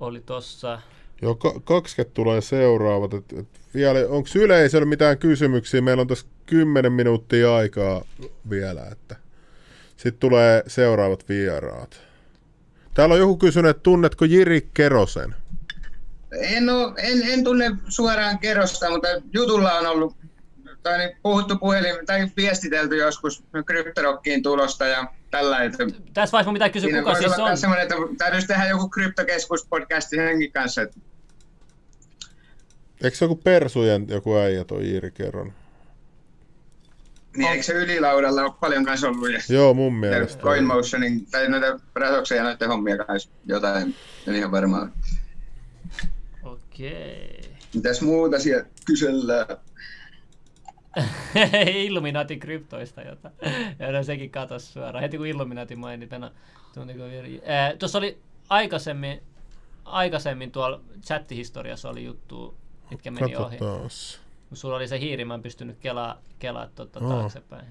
[0.00, 0.80] oli tossa.
[1.22, 1.34] Joo,
[1.64, 3.14] 20 tulee seuraavat.
[3.14, 5.80] Et, et vielä, onko yleisöllä mitään kysymyksiä?
[5.80, 8.04] Meillä on tässä 10 minuuttia aikaa
[8.50, 8.86] vielä.
[8.92, 9.16] Että.
[9.96, 12.00] Sitten tulee seuraavat vieraat.
[12.94, 15.34] Täällä on joku kysynyt, että tunnetko Jiri Kerosen?
[16.32, 20.16] En, ole, en, en tunne suoraan Kerosta, mutta jutulla on ollut
[20.86, 25.62] tai niin puhuttu puhelin tai viestitelty joskus kryptorokkiin tulosta ja tällä.
[25.62, 25.78] Että
[26.14, 27.56] Tässä vaiheessa pitää kysyä, kuka siis on.
[27.56, 30.82] Semmoinen, että täytyisi tehdä joku kryptokeskus-podcasti henkin kanssa.
[30.82, 31.00] Että...
[33.02, 35.54] Eikö se joku Persujen joku äijä toi Iiri kerran?
[37.36, 39.32] Niin, eikö se ylilaudalla ole paljon kanssa ollut?
[39.32, 40.44] Ja Joo, mun mielestä.
[40.66, 43.94] Motionin, tai noita Rasoksen ja noiden hommia kanssa jotain,
[44.26, 44.92] en ihan varmaan.
[46.42, 47.40] Okei.
[47.74, 49.46] Mitäs muuta siellä kysellään?
[51.86, 53.30] Illuminati kryptoista jota.
[53.78, 55.02] Ja no, sekin katos suoraan.
[55.02, 56.30] Heti kun Illuminati mainitana.
[57.78, 58.18] Tuossa oli
[58.48, 59.22] aikaisemmin,
[59.84, 62.56] aikaisemmin tuolla chattihistoriassa oli juttu,
[62.90, 63.80] mitkä meni Katsotaan.
[63.80, 63.88] ohi.
[64.48, 67.10] Kun sulla oli se hiiri, mä en pystynyt kelaa, kelaa tuota oh.
[67.10, 67.66] taaksepäin.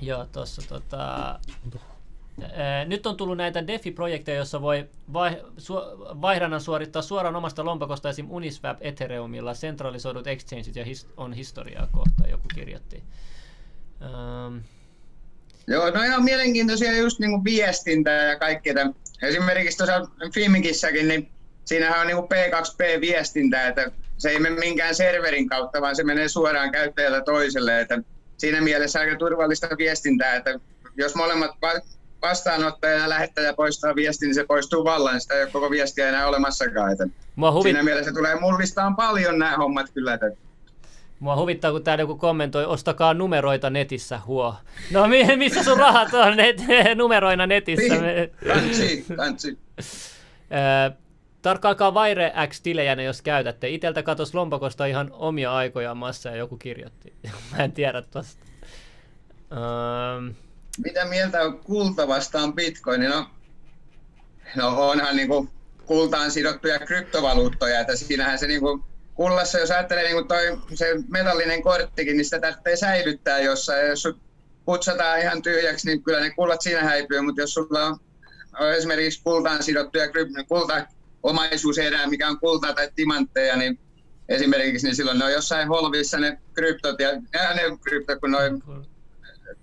[0.00, 1.38] Joo, tuossa tota...
[2.86, 4.88] Nyt on tullut näitä DeFi-projekteja, joissa voi
[6.22, 8.30] vaihdannan suorittaa suoraan omasta lompakosta esim.
[8.30, 9.54] Uniswap Ethereumilla.
[9.54, 13.02] Centralisoidut exchangeit ja his- on historiaa kohta, joku kirjoitti.
[14.00, 14.60] Um,
[15.68, 18.74] Joo, no ihan mielenkiintoisia just niin viestintää ja kaikkea.
[19.22, 21.30] Esimerkiksi tuossa Fimikissäkin, niin
[21.64, 26.28] siinähän on niin kuin P2P-viestintää, että se ei mene minkään serverin kautta, vaan se menee
[26.28, 27.80] suoraan käyttäjältä toiselle.
[27.80, 28.02] Että
[28.36, 30.60] siinä mielessä aika turvallista viestintää, että
[30.96, 31.50] jos molemmat
[32.28, 35.20] vastaanottaja ja lähettäjä poistaa viesti, niin se poistuu vallan.
[35.20, 36.92] Sitä ei ole koko viestiä enää olemassakaan.
[36.92, 37.08] Että
[37.52, 37.62] huvit...
[37.62, 40.14] Siinä mielessä tulee mullistaan paljon nämä hommat kyllä.
[40.14, 40.30] Että...
[41.20, 44.54] Mua huvittaa, kun täällä joku kommentoi, ostakaa numeroita netissä, huo.
[44.90, 45.06] No
[45.36, 46.62] missä sun rahat on net,
[46.94, 47.94] numeroina netissä?
[48.46, 49.58] Kantsi, kantsi.
[51.42, 53.68] Tarkkaakaa Vaire X-tilejä jos käytätte.
[53.68, 57.12] Iteltä katos lompakosta ihan omia aikoja massa ja joku kirjoitti.
[57.50, 58.46] Mä en tiedä tosta.
[59.50, 60.34] Um,
[60.84, 63.00] mitä mieltä on kulta vastaan bitcoin?
[63.00, 63.26] No,
[64.56, 65.50] no onhan niin kuin
[65.86, 68.82] kultaan sidottuja kryptovaluuttoja, että siinähän se niin kuin
[69.14, 73.86] kullassa, jos ajattelee niin kuin toi, se metallinen korttikin, niin sitä tarvitsee säilyttää jossain.
[73.86, 74.18] Jos sut
[74.64, 77.98] putsataan ihan tyhjäksi, niin kyllä ne kullat siinä häipyy, mutta jos sulla on,
[78.76, 80.08] esimerkiksi kultaan sidottuja
[80.48, 80.86] kulta
[81.22, 83.78] omaisuuserää, mikä on kultaa tai timantteja, niin
[84.28, 88.62] esimerkiksi, niin silloin ne on jossain holvissa ne kryptot ja, ja ne kryptot, kun noin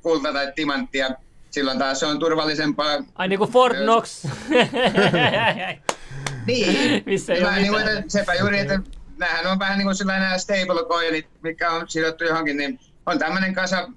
[0.03, 1.09] kulta tai timanttia.
[1.51, 3.03] Silloin taas se on turvallisempaa.
[3.15, 4.25] Ai niin kuin Fort Knox.
[6.47, 7.03] niin.
[7.05, 8.79] Missä ei niin kuin, sepä juuri, että
[9.17, 13.89] nämähän on vähän niin kuin sellainen stablecoinit, mikä on sidottu johonkin, niin on tämmöinen kasa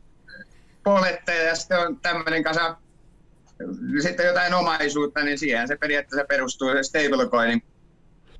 [0.85, 2.77] poletteja ja sitten on tämmöinen kasa
[4.03, 7.63] sitten jotain omaisuutta, niin siihen se periaatteessa perustuu se stablecoinin.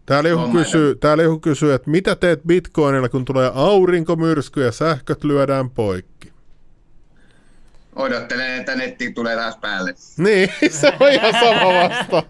[0.07, 5.25] Täällä joku, kysyy, täällä joku kysyy, että mitä teet bitcoinilla, kun tulee aurinkomyrsky ja sähköt
[5.25, 6.33] lyödään poikki?
[7.97, 9.95] Odottelen, että netti tulee taas päälle.
[10.17, 12.25] Niin, se on ihan sama vastaus.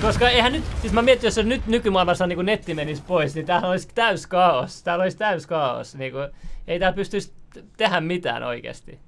[0.00, 3.68] Koska eihän nyt, siis mä mietin, jos nyt nykymaailmassa niin netti menisi pois, niin täällä
[3.68, 4.82] olisi täys kaos.
[4.82, 5.94] Täällä olisi täys kaos.
[5.94, 6.28] Niin kuin,
[6.66, 7.32] ei täällä pystyisi
[7.76, 8.98] tehdä mitään oikeasti.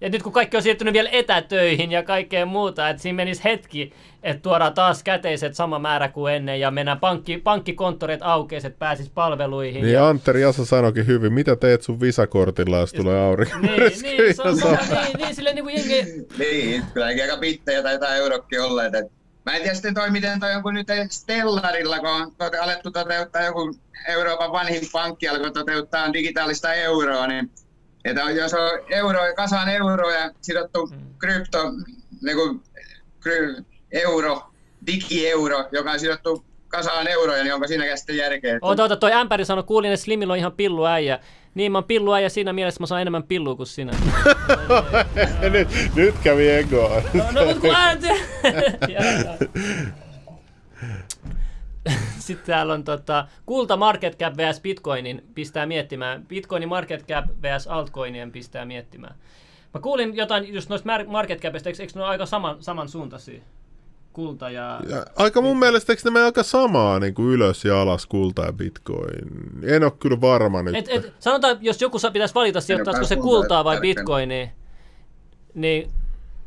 [0.00, 3.92] Ja nyt kun kaikki on siirtynyt vielä etätöihin ja kaikkea muuta, että siinä menisi hetki,
[4.22, 9.10] että tuodaan taas käteiset sama määrä kuin ennen ja mennään pankki, pankkikonttorit aukeis, että pääsis
[9.10, 9.82] palveluihin.
[9.82, 10.08] Niin ja...
[10.08, 13.58] Anteri Jasa sanoikin hyvin, mitä teet sun visakortilla, jos tulee aurinko?
[13.58, 16.26] Niin, niin, se on, niin, niin, silleen niin kuin jengi...
[16.38, 18.94] Niin, kyllä aika bittejä tai jotain eurokki olleet.
[18.94, 19.16] Että
[19.46, 23.42] Mä en tiedä sitten toi, miten toi joku nyt Stellarilla, kun on tote, alettu toteuttaa
[23.42, 23.76] joku
[24.08, 27.50] Euroopan vanhin pankki alkoi toteuttaa digitaalista euroa, niin
[28.06, 30.98] että jos on euro, kasaan euroja sidottu mm.
[31.18, 31.58] krypto,
[32.22, 32.62] niin kuin
[33.20, 34.42] kry- euro,
[34.86, 38.58] digieuro, joka on sidottu kasaan euroja, niin onko siinäkään sitten järkeä?
[38.62, 41.18] Oota, oota, toi ämpäri sanoi, kuulin, että Slimillä on ihan pillu äijä.
[41.54, 43.92] Niin, mä oon pillu äijä siinä mielessä, mä saan enemmän pillua kuin sinä.
[45.52, 47.02] nyt, nyt kävi egoa.
[47.14, 47.70] No, no mut kun.
[52.18, 56.26] Sitten täällä on tota, kulta market cap vs bitcoinin pistää miettimään.
[56.26, 59.14] Bitcoinin market cap vs altcoinien pistää miettimään.
[59.74, 63.42] Mä kuulin jotain just noista mar- market capista, eikö, eikö ne ole aika saman, samansuuntaisia?
[64.12, 64.80] Kulta ja...
[64.88, 68.42] Ja aika mun mielestä, eikö ne mene aika samaa niin kuin ylös ja alas kulta
[68.42, 69.28] ja bitcoin?
[69.62, 70.76] En ole kyllä varma nyt.
[70.76, 74.50] Et, et, sanotaan, jos joku pitäisi valita, sijoittaisiko se kultaa vai bitcoiniin,
[75.54, 75.90] niin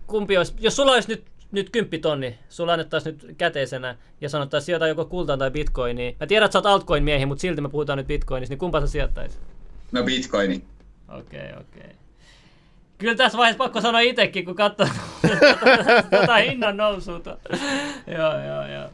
[0.08, 4.66] kumpi olisi, jos sulla olisi nyt, nyt 10 tonni, sulla annettaisiin nyt käteisenä ja sanottaisiin
[4.66, 6.16] sijoita joko kultaan tai bitcoiniin.
[6.20, 8.88] Mä tiedän, että sä oot altcoin-miehi, mutta silti me puhutaan nyt bitcoinista, niin kumpa sä
[8.88, 9.42] sijoittaisit?
[9.92, 10.64] No bitcoini.
[11.08, 11.82] Okei, okay, okei.
[11.82, 11.96] Okay.
[12.98, 14.88] Kyllä tässä vaiheessa pakko sanoa itsekin, kun katsoo
[16.20, 17.22] tota hinnan nousua.
[18.08, 18.90] joo, joo, joo.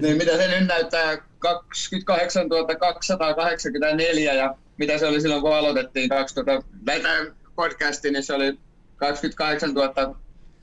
[0.00, 1.18] Niin mitä se nyt näyttää?
[1.38, 2.48] 28
[2.80, 7.08] 284 ja mitä se oli silloin kun aloitettiin 2000, näitä
[7.56, 8.58] podcastia, niin se oli
[8.96, 10.16] 28 000,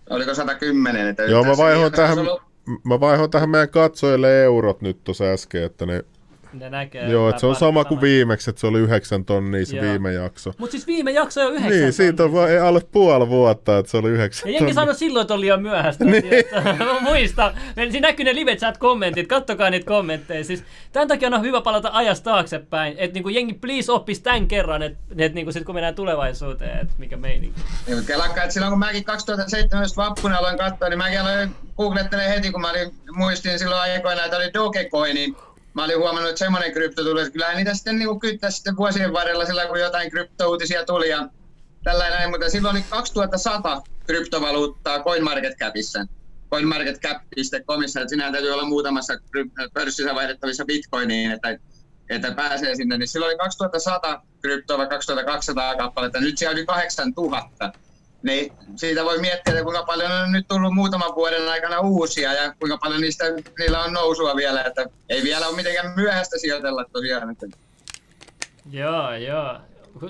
[0.10, 1.08] oliko 110?
[1.08, 2.42] Että Joo, mä vaihoin tähän, ollut-
[2.84, 6.06] mä vaihoin tähän meidän katsojille eurot nyt tuossa äsken, että ne,
[6.54, 7.10] Ne näkee.
[7.10, 9.86] joo, että se on sama kuin viimeksi, että se oli yhdeksän tonnia se Joo.
[9.86, 10.52] viime jakso.
[10.58, 13.98] Mutta siis viime jakso jo yhdeksän Niin, siitä on vain alle puoli vuotta, että se
[13.98, 16.06] oli yhdeksän Ja jengi sanoi silloin, että on liian myöhäistä.
[16.06, 16.24] niin.
[16.78, 17.54] Mä muistan.
[17.76, 20.44] Siinä näkyy ne live chat kommentit, kattokaa niitä kommentteja.
[20.44, 24.82] Siis, tämän takia on hyvä palata ajasta taaksepäin, että niinku jengi please oppis tämän kerran,
[24.84, 27.62] että et, niinku sit kun mennään tulevaisuuteen, että mikä meininki.
[27.88, 32.34] Niin, mutta kelakka, että silloin kun mäkin 2017 vappuna aloin katsoa, niin mäkin aloin googlettelemaan
[32.36, 35.36] heti, kun mä olin, muistin silloin aikoina, että oli Dogecoin, niin
[35.74, 39.46] mä olin huomannut, että semmoinen krypto tuli, että niitä sitten niin kyttäisi sitten vuosien varrella
[39.46, 41.28] sillä, kun jotain kryptouutisia tuli ja
[41.84, 46.06] tällainen mutta silloin oli 2100 kryptovaluuttaa CoinMarketCapissa.
[46.52, 51.58] CoinMarketCap.comissa, että sinähän täytyy olla muutamassa kry- pörssissä vaihdettavissa bitcoiniin, että,
[52.10, 57.72] että pääsee sinne, niin silloin oli 2100 kryptoa vai 2200 kappaletta, nyt siellä oli 8000.
[58.24, 62.54] Niin siitä voi miettiä, että kuinka paljon on nyt tullut muutaman vuoden aikana uusia ja
[62.60, 63.26] kuinka paljon niistä
[63.60, 67.30] niillä on nousua vielä, että ei vielä ole mitenkään myöhäistä sijoitella tosiaan.
[67.32, 67.48] Että
[68.72, 69.58] Joo, joo.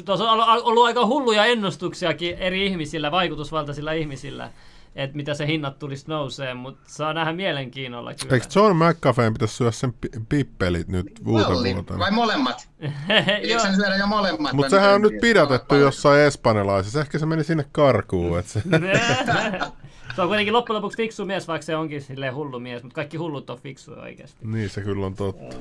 [0.05, 4.49] Tuossa on ollut- aika hulluja ennustuksiakin eri ihmisillä, vaikutusvaltaisilla ihmisillä,
[4.95, 8.33] että mitä se hinnat tulisi nousee, mutta saa nähdä mielenkiinnolla kyllä.
[8.33, 11.99] Eikö John McAfeen pitäisi syödä sen pi- pippelit nyt Valli, uuden vuotena?
[11.99, 12.69] vai molemmat?
[13.41, 14.53] Eikö sen syödä jo molemmat?
[14.53, 17.01] Mutta sehän on nyt pidätetty jossain espanjalaisessa.
[17.01, 18.39] Ehkä se meni sinne karkuun.
[18.39, 18.61] Et se...
[20.15, 23.17] se on kuitenkin loppujen lopuksi fiksu mies, vaikka se onkin silleen hullu mies, mutta kaikki
[23.17, 24.47] hullut on fiksuja oikeasti.
[24.47, 25.55] niin se kyllä on totta.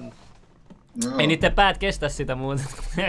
[1.04, 1.18] No.
[1.18, 2.62] Ei niiden päät kestä sitä muuta.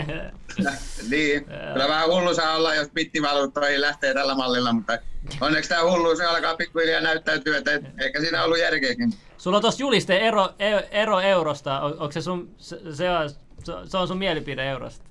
[1.10, 4.98] Niin, kyllä vähän hullu saa olla, jos bittivaluuttoihin lähtee tällä mallilla, mutta
[5.40, 7.70] onneksi tämä hulluus alkaa pikkuhiljaa näyttäytyä, että
[8.00, 9.14] ehkä siinä on ollut järkeäkin.
[9.38, 11.80] Sulla on tossa juliste ero, e- ero eurosta.
[11.80, 13.30] On, onko se sun, se, se, on,
[13.88, 15.04] se on sun mielipide eurosta?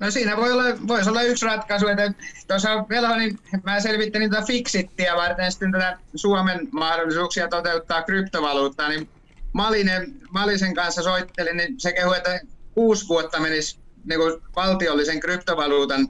[0.00, 2.12] No siinä voi olla, voisi olla yksi ratkaisu, että
[2.48, 9.08] tuossa vielä niin mä selvittelin tätä Fixittiä varten sitten tätä Suomen mahdollisuuksia toteuttaa kryptovaluuttaa, niin
[9.54, 12.40] Malinen, Malisen kanssa soittelin, niin se kehui, että
[12.72, 16.08] kuusi vuotta menisi niin kuin valtiollisen kryptovaluutan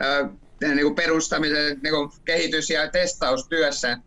[0.00, 0.28] ää,
[0.60, 3.98] niin kuin perustamisen niin kuin kehitys- ja testaustyössä.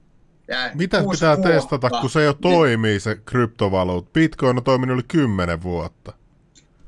[0.48, 1.50] Ja Mitä pitää vuotta.
[1.50, 4.14] testata, kun se jo toimii se kryptovaluut?
[4.14, 6.14] Bitcoin on toiminut yli 10 vuotta.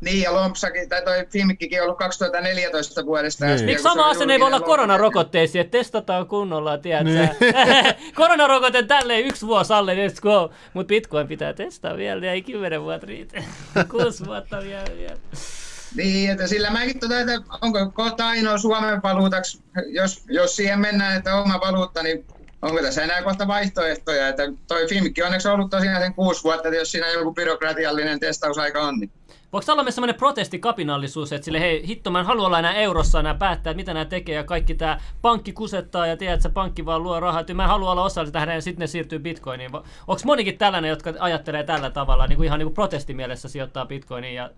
[0.03, 3.45] Niin, ja Lompsakin, tai toi Fimikkikin on ollut 2014 vuodesta.
[3.45, 3.65] Niin.
[3.65, 7.27] Miksi sama asia ei voi olla koronarokotteisiin, että testataan kunnolla, tiedätkö?
[8.15, 10.51] Koronarokote tälleen yksi vuosi alle, let's go.
[10.73, 13.43] Mutta Bitcoin pitää testaa vielä, ei kymmenen vuotta riitä.
[13.91, 14.97] Kuusi vuotta vielä.
[14.97, 15.17] vielä.
[15.95, 21.17] Niin, että sillä mäkin tota, että onko kohta ainoa Suomen valuutaksi, jos, jos siihen mennään,
[21.17, 22.25] että oma valuutta, niin
[22.61, 26.67] onko tässä enää kohta vaihtoehtoja, että toi Fimikki onneksi on ollut tosiaan sen kuusi vuotta,
[26.67, 29.11] että jos siinä joku byrokratiallinen testausaika on, niin
[29.53, 33.21] Voiko olla myös sellainen protestikapinallisuus, että sille hei hitto mä en halua olla enää eurossa
[33.21, 36.53] nämä päättää, että mitä nämä tekee ja kaikki tämä pankki kusettaa ja tiedät, että se
[36.53, 39.19] pankki vaan luo rahaa, että mä en halua olla osallinen tähän ja sitten ne siirtyy
[39.19, 39.75] bitcoiniin.
[40.07, 44.35] Onko monikin tällainen, jotka ajattelee tällä tavalla, niin kuin ihan niin kuin protestimielessä sijoittaa bitcoiniin
[44.35, 44.49] ja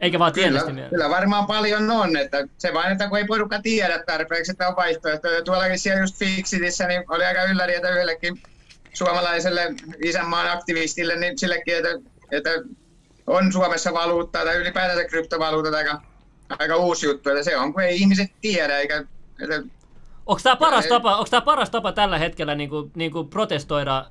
[0.00, 0.60] eikä vaan kyllä,
[0.90, 4.76] kyllä varmaan paljon on, että se vain, että kun ei porukka tiedä tarpeeksi, että on
[4.76, 5.44] vaihtoehtoja.
[5.44, 8.42] Tuollakin siellä just Fixitissä, niin oli aika ylläri, että yhdellekin
[8.92, 11.88] suomalaiselle isänmaan aktivistille, niin sillekin, että,
[12.30, 12.50] että
[13.30, 16.02] on Suomessa valuuttaa tai ylipäätänsä kryptovaluutat aika,
[16.58, 19.04] aika uusi juttu, että se on, kun ei ihmiset tiedä, eikä,
[19.42, 19.62] että
[20.26, 24.06] Onko tämä paras, tapa, onko tämä paras tapa tällä hetkellä niin kuin, niin kuin protestoida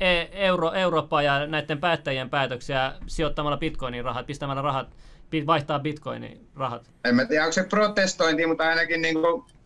[0.00, 4.96] e- Euro, Eurooppaa ja näiden päättäjien päätöksiä sijoittamalla bitcoinin rahat, pistämällä rahat
[5.46, 6.90] vaihtaa bitcoinin rahat.
[7.04, 9.16] En mä tiedä, onko se protestointi, mutta ainakin niin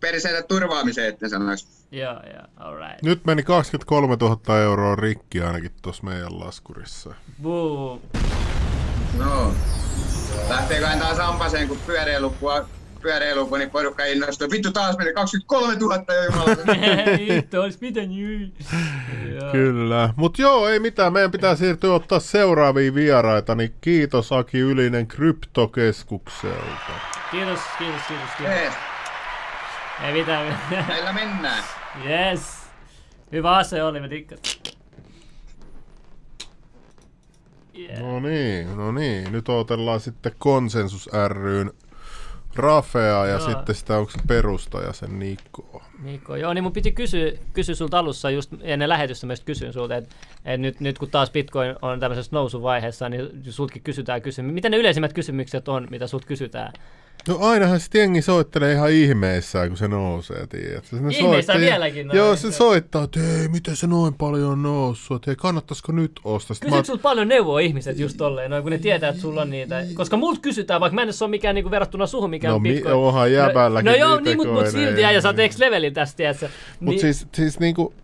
[0.01, 1.67] periseiden turvaamiseen, että sanoisi.
[1.91, 3.03] Joo, joo, alright.
[3.03, 7.15] Nyt meni 23 000 euroa rikki ainakin tuossa meidän laskurissa.
[7.43, 8.01] Boom.
[9.19, 9.55] No.
[10.49, 12.67] Lähteeköhän taas ampaseen, kun pyöräilupua
[13.01, 14.51] pyöräiluun, niin porukka innostui.
[14.51, 16.57] Vittu taas meni 23 000 jo jumala.
[17.35, 18.55] Vittu, olis pitänyt.
[19.53, 20.15] Kyllä.
[20.17, 21.13] Mutta joo, ei mitään.
[21.13, 23.55] Meidän pitää siirtyä ottaa seuraavia vieraita.
[23.55, 26.93] Niin kiitos Aki Ylinen Kryptokeskukselta.
[27.31, 28.75] Kiitos, kiitos, kiitos, kiitos.
[30.05, 30.59] Ei mitään.
[30.89, 31.65] näillä mennään.
[32.09, 32.41] Yes.
[33.33, 34.70] Hyvä ase oli, mä tikkasin.
[37.79, 37.99] Yeah.
[37.99, 39.33] No niin, no niin.
[39.33, 41.71] Nyt odotellaan sitten Konsensus ryn
[42.57, 43.41] Rafea ja Joo.
[43.41, 45.83] sitten sitä onko se perustaja sen Niko.
[45.99, 49.97] Mikko, joo, niin mun piti kysyä, kysyä sulta alussa just ennen lähetystä myös kysyin sulta,
[49.97, 50.15] että,
[50.45, 54.55] että nyt, nyt kun taas Bitcoin on tämmöisessä nousuvaiheessa, niin sultkin kysytään kysymyksiä.
[54.55, 56.73] Mitä ne yleisimmät kysymykset on, mitä sult kysytään?
[57.29, 60.87] No ainahan se jengi soittelee ihan ihmeissään, kun se nousee, tiedätkö?
[60.97, 62.17] Se ne Ihmeissään soittaa- vieläkin noin.
[62.17, 66.13] Joo, se soittaa, että hei, miten se noin paljon on noussut, että hei, kannattaisiko nyt
[66.25, 66.55] ostaa?
[66.55, 69.43] Sitten mä Kysytkö sulta paljon neuvoa ihmiset just tolleen, noin, kun ne tietää, että sulla
[69.43, 69.85] on niitä?
[69.95, 72.95] Koska multa kysytään, vaikka mä en ole mikään niinku verrattuna suhun, mikä No Bitcoin.
[72.95, 76.17] onhan jäbälläkin No, no joo, niin, mutta mut silti äijä, sä oot ex levelin tästä,
[76.17, 76.49] tiedätkö?
[76.81, 77.95] Mutta Niin- siis, siis niinku,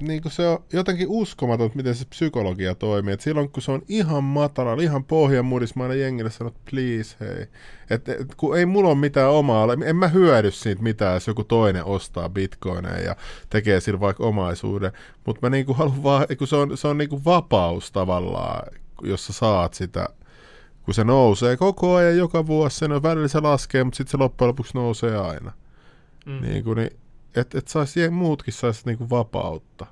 [0.00, 3.14] s- niinku se on jotenkin uskomaton, miten se psykologia toimii.
[3.14, 7.16] Et silloin kun se on ihan matalalla, ihan pohjanmudissa, mä aina jengille sanon, että please
[7.20, 7.46] hei.
[7.90, 11.44] Et, et, kun ei mulla ole mitään omaa, en mä hyödy siitä mitään, jos joku
[11.44, 13.16] toinen ostaa bitcoineja ja
[13.50, 14.92] tekee sillä vaikka omaisuuden.
[15.26, 18.62] Mutta mä niinku haluan vaan, kun se on, se on niinku vapaus tavallaan,
[19.02, 20.08] jos sä saat sitä
[20.84, 24.16] kun se nousee koko ajan joka vuosi, sen on välillä se laskee, mutta sitten se
[24.16, 25.52] loppujen lopuksi nousee aina.
[26.26, 26.40] Mm.
[26.40, 26.90] Niin kuin, niin,
[27.36, 29.86] että et sais, muutkin saisi niinku vapautta.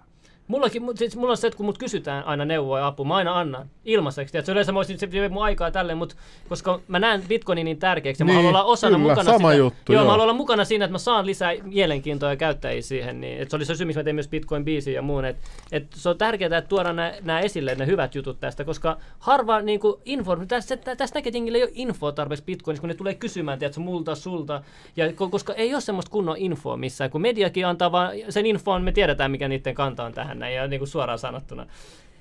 [0.53, 3.39] Mullakin, siis mulla on se, että kun mut kysytään aina neuvoa ja apua, mä aina
[3.39, 4.33] annan ilmaiseksi.
[4.33, 6.15] Tiedätkö, yleensä mä olisin, se vie mun aikaa tälleen, mutta
[6.49, 9.49] koska mä näen Bitcoinin niin tärkeäksi ja mä Niin, haluan olla osana kyllä, mukana sama
[9.51, 9.55] sitä.
[9.59, 10.05] juttu, joo, joo.
[10.05, 13.21] mä haluan olla mukana siinä, että mä saan lisää mielenkiintoa ja käyttäjiä siihen.
[13.21, 15.25] Niin, että se oli se syy, miksi mä tein myös Bitcoin-biisin ja muun.
[15.25, 15.43] Että
[15.73, 19.81] et se on tärkeää, että tuodaan nämä esille, ne hyvät jutut tästä, koska harva niin
[19.81, 23.15] kuin info, tästä, tästä näkee, että jengillä ei ole infoa tarpeeksi Bitcoinissa, kun ne tulee
[23.15, 24.63] kysymään, tiedätkö, multa, sulta.
[24.97, 28.83] Ja ko- koska ei ole semmoista kunnon infoa missään, kun mediakin antaa vaan sen infoon,
[28.83, 31.67] me tiedetään, mikä niiden kanta on tähän näin, ja niin kuin suoraan sanottuna.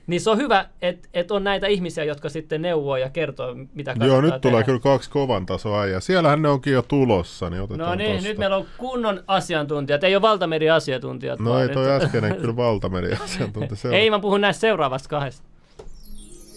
[0.07, 3.91] Niin se on hyvä, että et on näitä ihmisiä, jotka sitten neuvoo ja kertoo, mitä
[3.91, 4.39] kannattaa Joo, nyt tehdä.
[4.39, 8.11] tulee kyllä kaksi kovan tasoa ja siellähän ne onkin jo tulossa, niin otetaan No niin,
[8.15, 8.27] tosta.
[8.29, 11.39] nyt meillä on kunnon asiantuntijat, ei ole valtameri-asiantuntijat.
[11.39, 13.75] No ei toi äskeinen kyllä valtameri asiantuntija.
[13.75, 15.43] Se Ei, mä puhun näistä seuraavasta kahdesta.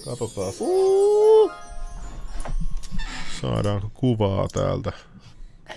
[0.05, 0.53] Katsotaan.
[3.41, 4.93] Saadaanko kuvaa täältä?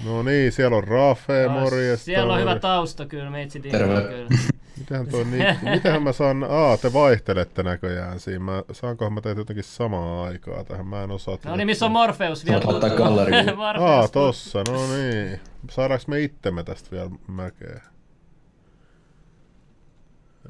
[0.05, 2.05] No niin, siellä on Rafe, morjesta.
[2.05, 4.01] Siellä on hyvä tausta kyllä, meitsi Terve.
[4.01, 4.27] kyllä.
[4.77, 9.41] Mitähän toi niin, mitähän mä saan, aa te vaihtelette näköjään siinä, mä, saankohan mä teitä
[9.41, 12.61] jotenkin samaa aikaa tähän, mä en osaa No niin, missä on Morpheus vielä?
[12.61, 12.89] Saat ottaa.
[13.55, 13.89] Morpheus.
[13.89, 15.39] Aa, tossa, no niin.
[15.69, 17.81] Saadaanko me itsemme tästä vielä mäkeä?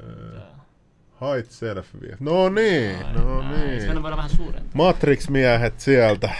[0.00, 0.40] Ö,
[1.20, 2.16] Hide selfie.
[2.20, 3.82] No niin, no niin.
[4.74, 6.30] Matrix-miehet sieltä.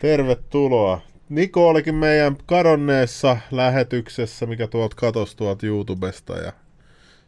[0.00, 1.00] Tervetuloa.
[1.28, 6.52] Niko olikin meidän kadonneessa lähetyksessä, mikä tuolta katos tuolta YouTubesta ja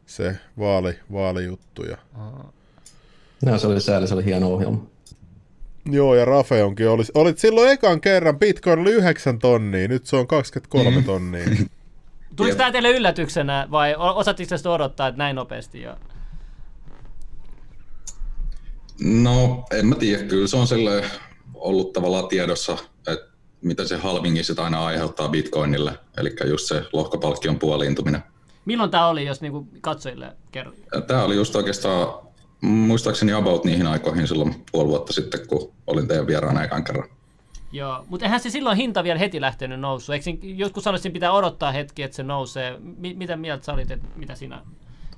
[0.06, 1.96] se vaali, vaalijuttuja.
[3.44, 4.86] No, se oli sääli, se oli hieno ohjelma.
[5.90, 6.88] Joo, ja Rafe onkin.
[6.88, 11.44] Olit, olit silloin ekan kerran, Bitcoin oli 9 tonnia, nyt se on 23 tonnia.
[12.36, 15.96] Tuliko tämä teille yllätyksenä vai o- osatteko te sitä odottaa, että näin nopeasti jo?
[19.00, 20.24] No, en mä tiedä.
[20.24, 21.04] Kyllä se on sille
[21.54, 23.28] ollut tavallaan tiedossa, että
[23.62, 25.92] mitä se halvingi sitä aina aiheuttaa bitcoinille.
[26.16, 28.22] Eli just se lohkopalkkion puoliintuminen.
[28.64, 30.72] Milloin tämä oli, jos niinku katsojille kerro?
[31.06, 32.28] Tämä oli just oikeastaan,
[32.60, 37.08] muistaakseni about niihin aikoihin silloin puoli vuotta sitten, kun olin teidän vieraana ekan kerran.
[37.72, 40.12] Joo, mutta eihän se silloin hinta vielä heti lähtenyt nousu.
[40.12, 42.76] Eikö jotkut sanoivat, että pitää odottaa hetki, että se nousee.
[42.96, 44.62] Mi- mitä mieltä sä olit, että mitä sinä?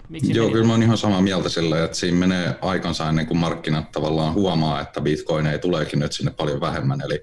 [0.08, 3.38] Miksi Joo, kyllä mä oon ihan samaa mieltä sillä, että siinä menee aikansa ennen kuin
[3.38, 7.00] markkinat tavallaan huomaa, että bitcoin ei tuleekin nyt sinne paljon vähemmän.
[7.00, 7.22] Eli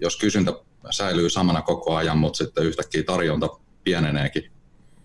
[0.00, 0.52] jos kysyntä
[0.90, 3.48] säilyy samana koko ajan, mutta sitten yhtäkkiä tarjonta
[3.84, 4.50] pieneneekin,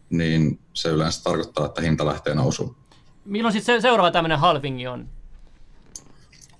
[0.10, 2.76] niin se yleensä tarkoittaa, että hinta lähtee nousuun.
[3.26, 5.10] Milloin sitten se, seuraava tämmöinen halvingi on?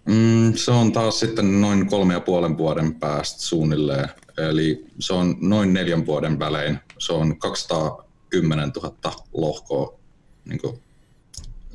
[0.06, 4.10] Mm, se on taas sitten noin kolme ja puolen vuoden päästä suunnilleen.
[4.38, 6.80] Eli se on noin neljän vuoden välein.
[6.98, 8.96] Se on 210 000
[9.34, 10.00] lohkoa
[10.46, 10.82] niin kuin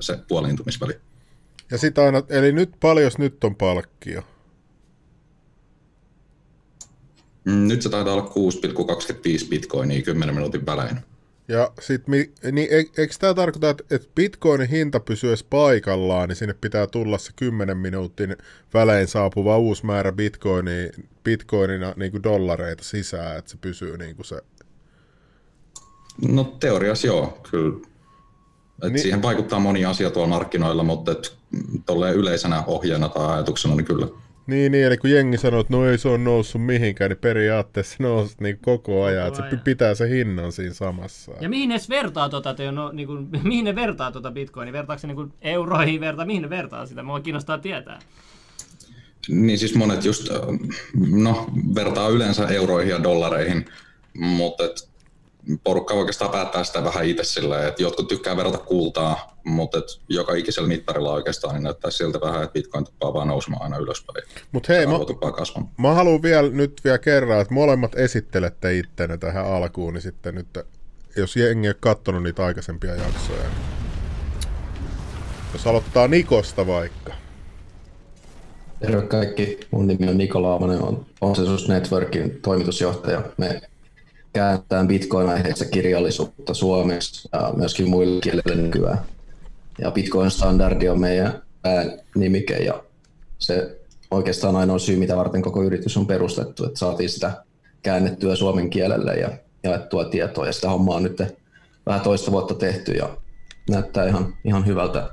[0.00, 1.00] se puoliintumisväli.
[1.70, 4.20] Ja sit aina, eli nyt paljon nyt on palkkio.
[4.20, 4.26] Mm,
[7.47, 8.32] Nyt se taitaa olla
[9.42, 10.99] 6,25 bitcoinia 10 minuutin välein.
[11.49, 12.32] Ja sit, niin,
[12.70, 17.32] e, eikö tämä tarkoita, että, bitcoinin hinta pysyy edes paikallaan, niin sinne pitää tulla se
[17.36, 18.36] 10 minuutin
[18.74, 20.90] välein saapuva uusi määrä bitcoinia,
[21.24, 24.40] bitcoinina niin kuin dollareita sisään, että se pysyy niin kuin se...
[26.28, 27.76] No teoriassa joo, kyllä.
[28.82, 29.03] Et niin.
[29.03, 31.36] Siihen vaikuttaa moni asia tuolla markkinoilla, mutta et,
[32.14, 34.07] yleisenä ohjeena tai ajatuksena niin kyllä
[34.47, 37.97] niin, niin, eli kun jengi sanoo, että no ei se ole noussut mihinkään, niin periaatteessa
[37.99, 41.32] nousi niin koko ajan, koko että se pitää se hinnan siinä samassa.
[41.40, 44.72] Ja mihin ne vertaa tota, te, no, niin kuin, mihin ne vertaa tota bitcoinia?
[44.72, 47.03] Vertaako se niin kuin euroihin, vertaa, mihin ne vertaa sitä?
[47.03, 47.99] Mua kiinnostaa tietää.
[49.28, 50.28] Niin siis monet just,
[51.11, 53.64] no vertaa yleensä euroihin ja dollareihin,
[54.14, 54.88] mutta et
[55.64, 60.34] porukka oikeastaan päättää sitä vähän itse silleen, että jotkut tykkää verrata kultaa, mutta et joka
[60.34, 64.24] ikisellä mittarilla oikeastaan niin näyttää siltä vähän, että Bitcoin tuppaa vaan nousemaan aina ylöspäin.
[64.53, 64.99] Mutta hei, mä,
[65.78, 70.59] mä haluan vielä, nyt vielä kerran, että molemmat esittelette ittenne tähän alkuun, niin sitten nyt,
[71.16, 73.76] jos jengi ei ole katsonut niitä aikaisempia jaksoja, niin
[75.53, 77.12] jos aloittaa Nikosta vaikka.
[78.80, 83.22] Terve kaikki, mun nimi on Niko Laamanen, on Consensus Networkin toimitusjohtaja.
[83.36, 83.61] Me
[84.37, 88.99] kääntää Bitcoin-aiheista kirjallisuutta suomeksi ja myöskin muille kielille nykyään.
[89.78, 92.82] Ja Bitcoin-standardi on meidän päänimike ja
[93.39, 93.80] se
[94.11, 97.45] oikeastaan ainoa syy, mitä varten koko yritys on perustettu, että saatiin sitä
[97.82, 99.30] käännettyä suomen kielelle ja
[99.62, 101.22] jaettua tietoa ja sitä hommaa on nyt
[101.87, 103.16] vähän toista vuotta tehty ja
[103.70, 105.11] näyttää ihan, ihan hyvältä.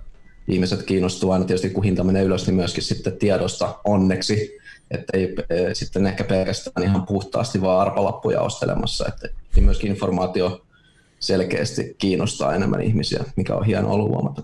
[0.48, 4.58] Ihmiset kiinnostuu aina tietysti, kun hinta menee ylös, niin myöskin sitten tiedosta onneksi
[4.92, 9.28] että ei e, sitten ehkä pelkästään ihan puhtaasti vaan arpalappuja ostelemassa, että
[9.62, 10.66] myöskin informaatio
[11.20, 14.44] selkeästi kiinnostaa enemmän ihmisiä, mikä on hieno ollut huomata.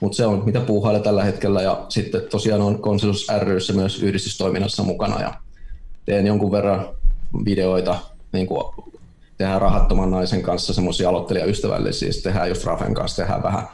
[0.00, 4.82] Mutta se on, mitä puuhailla tällä hetkellä, ja sitten tosiaan on Konsensus ryssä myös yhdistystoiminnassa
[4.82, 5.34] mukana, ja
[6.04, 6.88] teen jonkun verran
[7.44, 7.98] videoita,
[8.32, 8.64] niin kuin
[9.38, 13.68] tehdään rahattoman naisen kanssa semmoisia aloittelijaystävällisiä, siis tehdään just Rafen kanssa, tehdään vähän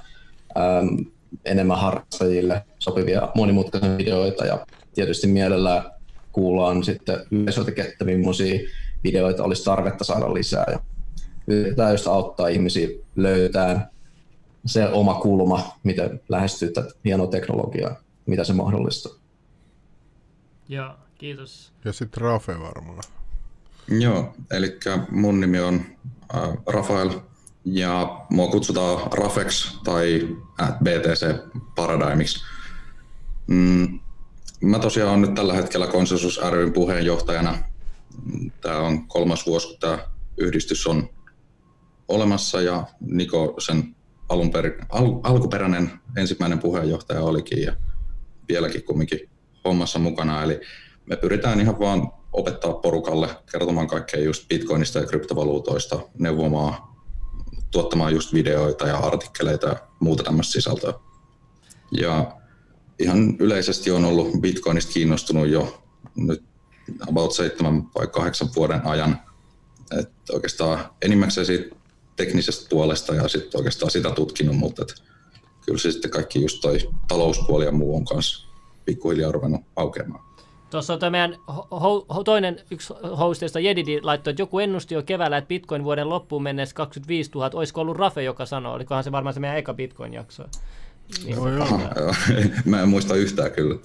[0.57, 1.05] äm,
[1.45, 4.67] enemmän harrastajille sopivia monimutkaisia videoita, ja
[4.99, 5.83] tietysti mielellään
[6.33, 8.69] kuullaan sitten yleisöltä, että millaisia
[9.05, 10.65] videoita olisi tarvetta saada lisää.
[10.71, 10.81] Ja
[11.47, 13.89] yritetään just auttaa ihmisiä löytämään
[14.67, 17.97] se oma kulma, miten lähestyy tätä hienoa teknologiaa,
[18.27, 19.13] mitä se mahdollistaa.
[20.69, 21.73] Joo, kiitos.
[21.85, 23.03] Ja sitten Rafe varmaan.
[23.89, 24.79] Joo, eli
[25.11, 25.81] mun nimi on
[26.35, 27.11] äh, Rafael
[27.65, 30.29] ja mua kutsutaan Rafex tai
[30.83, 31.37] BTC
[31.75, 32.45] Paradigmiksi.
[33.47, 34.01] Mm,
[34.61, 37.59] Mä tosiaan olen nyt tällä hetkellä Konsensus ryn puheenjohtajana.
[38.61, 39.99] Tämä on kolmas vuosi, kun tämä
[40.37, 41.09] yhdistys on
[42.09, 43.97] olemassa ja Niko sen
[44.29, 47.77] alun per, al, alkuperäinen ensimmäinen puheenjohtaja olikin ja
[48.49, 49.31] vieläkin kumminkin
[49.65, 50.43] hommassa mukana.
[50.43, 50.61] Eli
[51.07, 56.75] me pyritään ihan vaan opettaa porukalle kertomaan kaikkea just bitcoinista ja kryptovaluutoista, neuvomaan,
[57.71, 60.93] tuottamaan just videoita ja artikkeleita ja muuta tämmöistä sisältöä.
[61.91, 62.38] Ja
[62.99, 65.83] ihan yleisesti on ollut Bitcoinista kiinnostunut jo
[66.17, 66.43] nyt
[67.09, 69.21] about seitsemän vai kahdeksan vuoden ajan.
[70.01, 71.77] Et oikeastaan enimmäkseen siitä
[72.17, 75.03] teknisestä puolesta ja sitten oikeastaan sitä tutkinut, mutta et
[75.67, 76.79] kyllä se sitten kaikki just toi
[77.09, 78.49] talouspuoli ja muu on kanssa
[78.85, 80.29] pikkuhiljaa ruvennut aukeamaan.
[80.71, 85.37] Tuossa on meidän ho- ho- toinen yksi hostista Jedidi laittoi, että joku ennusti jo keväällä,
[85.37, 87.51] että Bitcoin vuoden loppuun mennessä 25 000.
[87.55, 88.75] Olisiko ollut Rafe, joka sanoi?
[88.75, 90.45] Olikohan se varmaan se meidän eka Bitcoin-jakso?
[91.25, 91.37] Niin,
[91.97, 92.15] joo.
[92.65, 93.79] Mä en muista yhtään kyllä.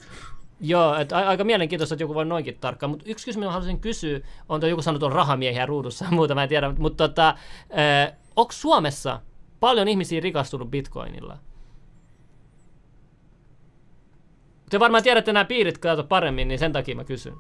[0.62, 2.90] Joo, että aika mielenkiintoista, että joku voi noinkin tarkkaan.
[2.90, 4.20] Mutta yksi kysymys, haluaisin kysyä,
[4.50, 6.74] on tuo joku sanonut on rahamiehiä ruudussa ja muuta, mä en tiedä.
[6.78, 9.22] Mutta tota, äh, onko Suomessa
[9.60, 11.38] paljon ihmisiä rikastunut bitcoinilla?
[14.70, 17.34] Te varmaan tiedätte nämä piirit kato paremmin, niin sen takia mä kysyn.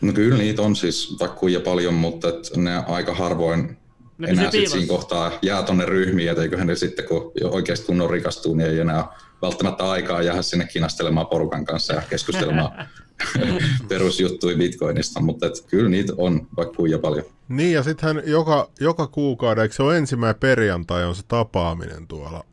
[0.00, 3.76] No kyllä niitä on siis kuinka paljon, mutta ne aika harvoin
[4.18, 7.86] ne enää sit siinä kohtaa jää tuonne ryhmiin, että eiköhän ne sitten, kun jo oikeasti
[7.86, 9.04] kunnon rikastuu, niin ei enää
[9.42, 12.88] välttämättä aikaa jäädä sinne kinastelemaan porukan kanssa ja keskustelemaan
[13.88, 17.24] perusjuttuja bitcoinista, mutta et kyllä niitä on vaikka kuinka paljon.
[17.48, 22.44] Niin ja sittenhän joka, joka kuukauden, eikö se ole ensimmäinen perjantai on se tapaaminen tuolla?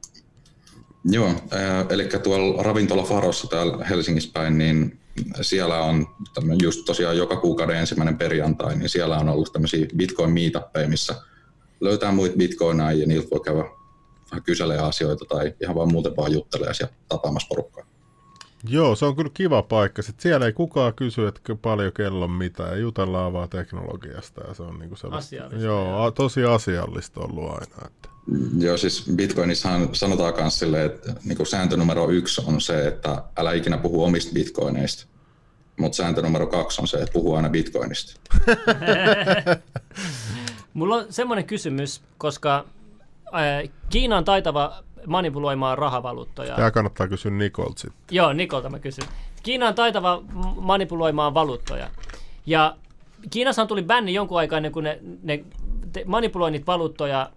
[1.03, 4.99] Joo, äh, eli tuolla ravintola Farossa täällä Helsingissä päin, niin
[5.41, 6.07] siellä on
[6.61, 11.15] just tosiaan joka kuukauden ensimmäinen perjantai, niin siellä on ollut tämmöisiä bitcoin meetappeja, missä
[11.81, 13.63] löytää muita bitcoinaa ja niiltä voi käydä
[14.31, 17.85] vähän kyselee asioita tai ihan vaan muuten vaan juttelee ja tapaamassa porukkaa.
[18.67, 20.01] Joo, se on kyllä kiva paikka.
[20.01, 24.41] Sitten siellä ei kukaan kysy, että paljon kello on mitä, ja jutellaan vaan teknologiasta.
[24.47, 25.65] Ja se on niinku asiallista.
[25.65, 27.87] Joo, a, tosi asiallista ollut aina.
[27.87, 28.09] Että.
[28.57, 33.53] Joo, siis Bitcoinissahan sanotaan myös silleen, että niin sääntö numero yksi on se, että älä
[33.53, 35.05] ikinä puhu omista bitcoineista.
[35.79, 38.21] Mutta sääntö numero kaksi on se, että puhu aina bitcoinista.
[40.79, 42.65] Mulla on semmoinen kysymys, koska
[43.33, 46.55] äh, Kiina on taitava manipuloimaan rahavaluuttoja.
[46.55, 48.15] Tämä kannattaa kysyä Nikolta sitten.
[48.15, 49.03] Joo, Nikolta mä kysyn.
[49.43, 50.21] Kiina on taitava
[50.55, 51.89] manipuloimaan valuuttoja.
[52.45, 52.75] Ja
[53.29, 55.45] Kiinassa tuli bänni jonkun aikaa ennen kuin ne, ne
[56.05, 57.29] manipuloinnit valuuttoja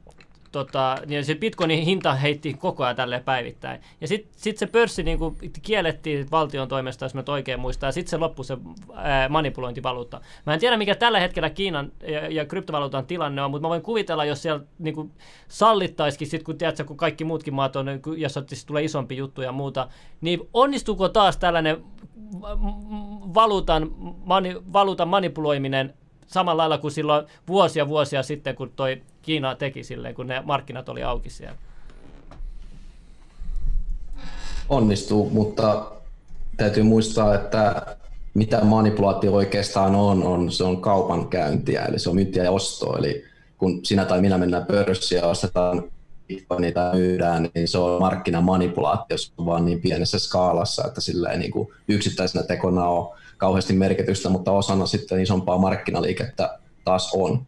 [0.52, 3.80] tota, niin se bitcoinin hinta heitti koko ajan tälle päivittäin.
[4.00, 7.92] Ja sitten sit se pörssi niin kuin, kiellettiin valtion toimesta, jos mä oikein muistan, ja
[7.92, 8.56] sitten se loppui se
[8.94, 10.20] ää, manipulointivaluutta.
[10.46, 13.82] Mä en tiedä, mikä tällä hetkellä Kiinan ja, ja kryptovaluutan tilanne on, mutta mä voin
[13.82, 15.12] kuvitella, jos siellä niin kuin,
[15.48, 17.86] sallittaisikin, sit, kun, tiedätkö, kun kaikki muutkin maat on,
[18.16, 19.88] jos tulee isompi juttu ja muuta,
[20.20, 21.84] niin onnistuuko taas tällainen
[23.34, 23.90] valuutan,
[24.24, 25.94] mani, valuutan manipuloiminen
[26.32, 30.88] samalla lailla kuin silloin vuosia vuosia sitten, kun toi Kiina teki silleen, kun ne markkinat
[30.88, 31.56] oli auki siellä.
[34.68, 35.92] Onnistuu, mutta
[36.56, 37.96] täytyy muistaa, että
[38.34, 42.98] mitä manipulaatio oikeastaan on, on se on kaupankäyntiä, eli se on myyntiä ja ostoa.
[42.98, 43.24] Eli
[43.58, 45.84] kun sinä tai minä mennään pörssiin ja ostetaan
[46.28, 51.30] bitcoinia tai myydään, niin se on markkinamanipulaatio, se on vaan niin pienessä skaalassa, että sillä
[51.30, 57.46] ei niin kuin yksittäisenä tekona ole kauheasti merkitystä, mutta osana sitten isompaa markkinaliikettä taas on.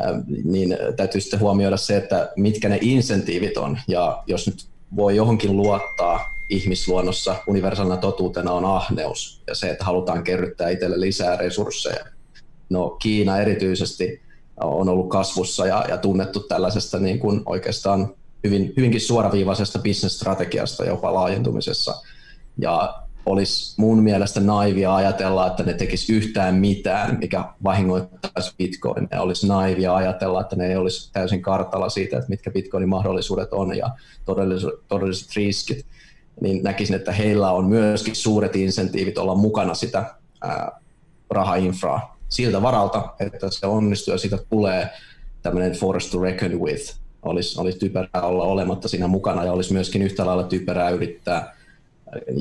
[0.00, 4.66] Ähm, niin täytyy sitten huomioida se, että mitkä ne insentiivit on, ja jos nyt
[4.96, 6.20] voi johonkin luottaa
[6.50, 12.04] ihmisluonnossa universaalina totuutena on ahneus ja se, että halutaan kerryttää itselle lisää resursseja.
[12.70, 14.20] No Kiina erityisesti
[14.60, 18.14] on ollut kasvussa ja, ja tunnettu tällaisesta niin kuin oikeastaan
[18.44, 21.94] hyvin, hyvinkin suoraviivaisesta bisnesstrategiasta jopa laajentumisessa.
[22.58, 29.08] Ja olisi mun mielestä naivia ajatella, että ne tekis yhtään mitään, mikä vahingoittaisi Bitcoin.
[29.10, 33.52] Ja olisi naivia ajatella, että ne ei olisi täysin kartalla siitä, että mitkä Bitcoinin mahdollisuudet
[33.52, 33.90] on ja
[34.24, 35.86] todelliset, todelliset riskit.
[36.40, 40.14] Niin näkisin, että heillä on myöskin suuret insentiivit olla mukana sitä
[41.30, 44.90] rahainfraa siltä varalta, että se onnistuu ja siitä tulee
[45.42, 46.96] tämmöinen force to reckon with.
[47.22, 51.56] Olisi, olisi typerää olla olematta siinä mukana ja olisi myöskin yhtä lailla typerää yrittää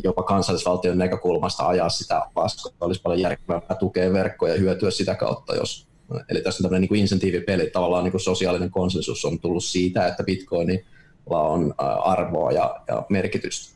[0.04, 5.56] jopa kansallisvaltion näkökulmasta ajaa sitä koska olisi paljon järkevämpää tukea verkkoja ja hyötyä sitä kautta,
[5.56, 5.88] jos
[6.30, 10.24] Eli tässä on tämmöinen niin insentiivipeli, tavallaan niin kuin sosiaalinen konsensus on tullut siitä, että
[10.24, 10.84] bitcoinilla
[11.28, 13.73] on arvoa ja, ja merkitystä.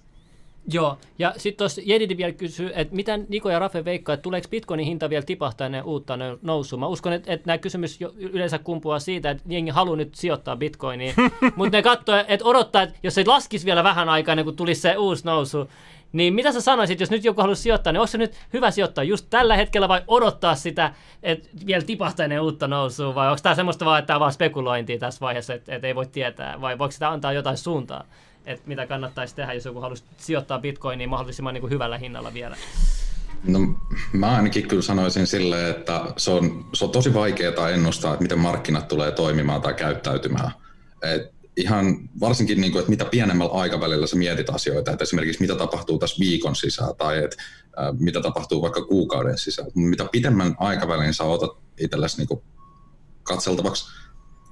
[0.74, 4.48] Joo, ja sitten tuossa Jedidi vielä kysyy, että mitä Niko ja Rafe veikkaa, että tuleeko
[4.50, 6.80] bitcoinin hinta vielä tipahtaa ennen uutta nousua?
[6.80, 11.16] Mä uskon, että, että nämä kysymys yleensä kumpuaa siitä, että jengi haluaa nyt sijoittaa bitcoiniin,
[11.56, 14.82] mutta ne katsoo, että odottaa, että jos se laskisi vielä vähän aikaa ennen kuin tulisi
[14.82, 15.70] se uusi nousu,
[16.14, 19.04] niin mitä sä sanoisit, jos nyt joku haluaisi sijoittaa, niin onko se nyt hyvä sijoittaa
[19.04, 20.94] just tällä hetkellä vai odottaa sitä,
[21.24, 25.00] että vielä tipahtaa ennen uutta nousua, vai onko tämä semmoista vaan, että tämä vaan spekulointia
[25.00, 28.04] tässä vaiheessa, että, että ei voi tietää, vai voiko sitä antaa jotain suuntaa?
[28.48, 32.58] Että mitä kannattaisi tehdä, jos joku haluaisi sijoittaa bitcoiniin mahdollisimman niin kuin hyvällä hinnalla vielä?
[33.44, 33.60] No,
[34.14, 38.40] mä ainakin kyllä sanoisin silleen, että se on, se on tosi vaikeaa ennustaa, että miten
[38.40, 40.52] markkinat tulee toimimaan tai käyttäytymään.
[41.02, 45.56] Et ihan varsinkin, niin kuin, että mitä pienemmällä aikavälillä sä mietit asioita, että esimerkiksi mitä
[45.56, 47.44] tapahtuu tässä viikon sisään tai että,
[47.80, 49.72] äh, mitä tapahtuu vaikka kuukauden sisään.
[49.76, 52.42] Mitä pidemmän aikavälin sä otat itsellesi niin
[53.24, 53.86] katseltavaksi,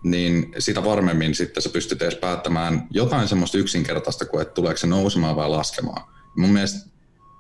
[0.06, 4.88] niin sitä varmemmin sitten sä pystyt edes päättämään jotain semmoista yksinkertaista kuin, että tuleeko se
[4.88, 6.08] nousemaan vai laskemaan.
[6.38, 6.90] Mun mielestä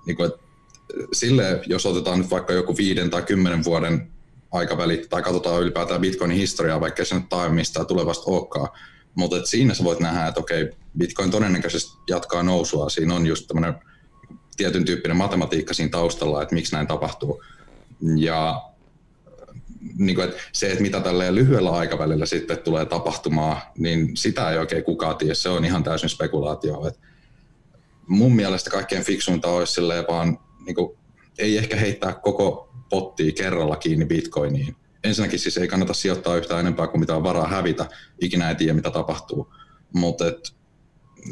[0.05, 0.39] niin kuin, että
[1.13, 4.11] sille, jos otetaan nyt vaikka joku viiden tai kymmenen vuoden
[4.51, 8.70] aikaväli, tai katsotaan ylipäätään Bitcoinin historiaa, vaikka se nyt tai mistä tulevasta olekaan,
[9.16, 12.89] mutta että siinä sä voit nähdä, että okei, Bitcoin todennäköisesti jatkaa nousua.
[12.89, 13.76] Siinä on just tämmöinen
[14.57, 17.43] tietyn tyyppinen matematiikka siinä taustalla, että miksi näin tapahtuu.
[18.16, 18.61] Ja
[19.97, 24.57] niin kuin, että se, että mitä tällä lyhyellä aikavälillä sitten tulee tapahtumaan, niin sitä ei
[24.57, 25.33] oikein kukaan tiedä.
[25.33, 26.88] Se on ihan täysin spekulaatio.
[26.88, 26.99] Että
[28.07, 30.97] mun mielestä kaikkein fiksuinta olisi vaan niin kuin,
[31.38, 34.75] ei ehkä heittää koko pottia kerralla kiinni bitcoiniin.
[35.03, 37.86] Ensinnäkin siis ei kannata sijoittaa yhtään enempää kuin mitä on varaa hävitä.
[38.21, 39.53] Ikinä ei tiedä, mitä tapahtuu.
[39.93, 40.25] Mutta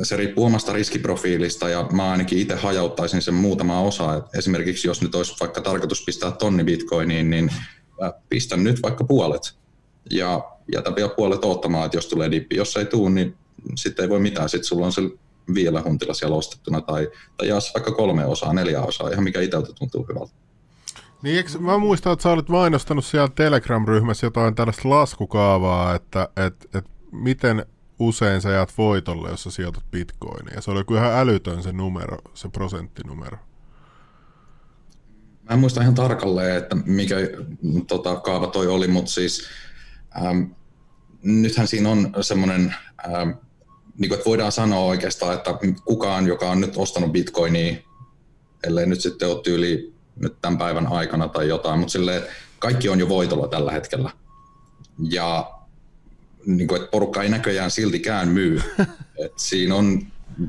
[0.03, 4.15] se riippuu omasta riskiprofiilista ja mä ainakin itse hajauttaisin sen muutama osa.
[4.15, 7.51] Et esimerkiksi jos nyt olisi vaikka tarkoitus pistää tonni bitcoiniin, niin
[8.29, 9.41] pistän nyt vaikka puolet
[10.11, 10.41] ja
[10.73, 12.55] jätä vielä puolet odottamaan, että jos tulee dippi.
[12.55, 13.35] Jos ei tule, niin
[13.75, 14.49] sitten ei voi mitään.
[14.49, 15.01] Sitten sulla on se
[15.53, 19.73] vielä huntila siellä ostettuna tai, tai jaas vaikka kolme osaa, neljä osaa, ihan mikä itseltä
[19.79, 20.33] tuntuu hyvältä.
[21.21, 26.69] Niin, eikö, mä muistan, että sä olit mainostanut siellä Telegram-ryhmässä jotain tällaista laskukaavaa, että et,
[26.75, 27.65] et miten
[27.99, 30.61] usein sä jäät voitolle, jos sä sijoitat bitcoinia.
[30.61, 33.37] Se oli kyllä ihan älytön se numero, se prosenttinumero.
[35.43, 37.15] Mä en muista ihan tarkalleen, että mikä
[37.87, 39.47] tota, kaava toi oli, mutta siis
[40.17, 40.43] ähm,
[41.23, 42.75] nythän siinä on semmoinen,
[43.05, 43.29] ähm,
[43.97, 45.51] niin kuin, että voidaan sanoa oikeastaan, että
[45.85, 47.75] kukaan, joka on nyt ostanut bitcoinia,
[48.67, 52.23] ellei nyt sitten ole tyyli nyt tämän päivän aikana tai jotain, mutta sille
[52.59, 54.09] kaikki on jo voitolla tällä hetkellä.
[55.09, 55.51] Ja
[56.45, 58.61] niin kuin, että porukka ei näköjään siltikään myy.
[59.25, 60.01] Et siinä on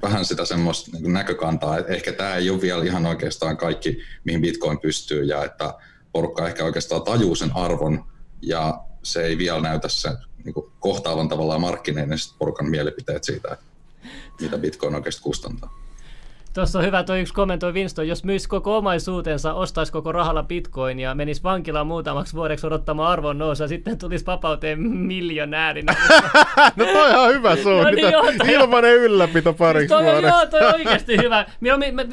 [0.03, 4.41] vähän sitä semmoista niin näkökantaa, että ehkä tämä ei ole vielä ihan oikeastaan kaikki, mihin
[4.41, 5.75] Bitcoin pystyy, ja että
[6.13, 8.05] porukka ehkä oikeastaan tajuu sen arvon,
[8.43, 10.09] ja se ei vielä näytä se
[10.45, 13.65] niin kohtaavan tavallaan markkineiden porukan mielipiteet siitä, että
[14.41, 15.84] mitä Bitcoin oikeasti kustantaa.
[16.55, 21.01] Tuossa on hyvä tuo yksi kommentoi Winston, jos myisi koko omaisuutensa, ostaisi koko rahalla bitcoin
[21.01, 25.95] ja menisi vankilaan muutamaksi vuodeksi odottamaan arvon nousua, sitten tulisi vapauteen miljonäärinä.
[26.77, 27.91] no toi on hyvä suunnitelma.
[27.91, 30.27] no niin, joo, toi Ilmanen ylläpito pariksi toi, vuodeksi.
[30.27, 31.47] Joo, toi on oikeasti hyvä.
[31.61, 32.07] Minä, me,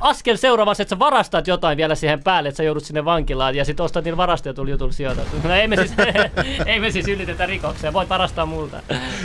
[0.00, 3.64] askel seuraavassa, että sä varastat jotain vielä siihen päälle, että sä joudut sinne vankilaan ja
[3.64, 5.22] sitten ostat niillä varastetun jutulla sijoita.
[5.44, 5.92] No ei me siis,
[6.66, 8.80] ei me siis ylitetä rikokseen, voit varastaa multa.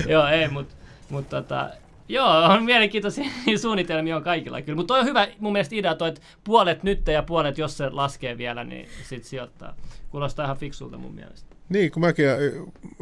[0.07, 0.76] joo, ei, mutta
[1.09, 1.70] mut, tota,
[2.10, 3.26] Joo, on mielenkiintoisia
[3.62, 4.76] suunnitelmia on kaikilla kyllä.
[4.76, 7.89] Mutta toi on hyvä mun mielestä idea toi, että puolet nyt ja puolet, jos se
[7.89, 9.76] laskee vielä, niin sit sijoittaa.
[10.10, 11.56] Kuulostaa ihan fiksulta mun mielestä.
[11.70, 12.26] Niin, kun mäkin,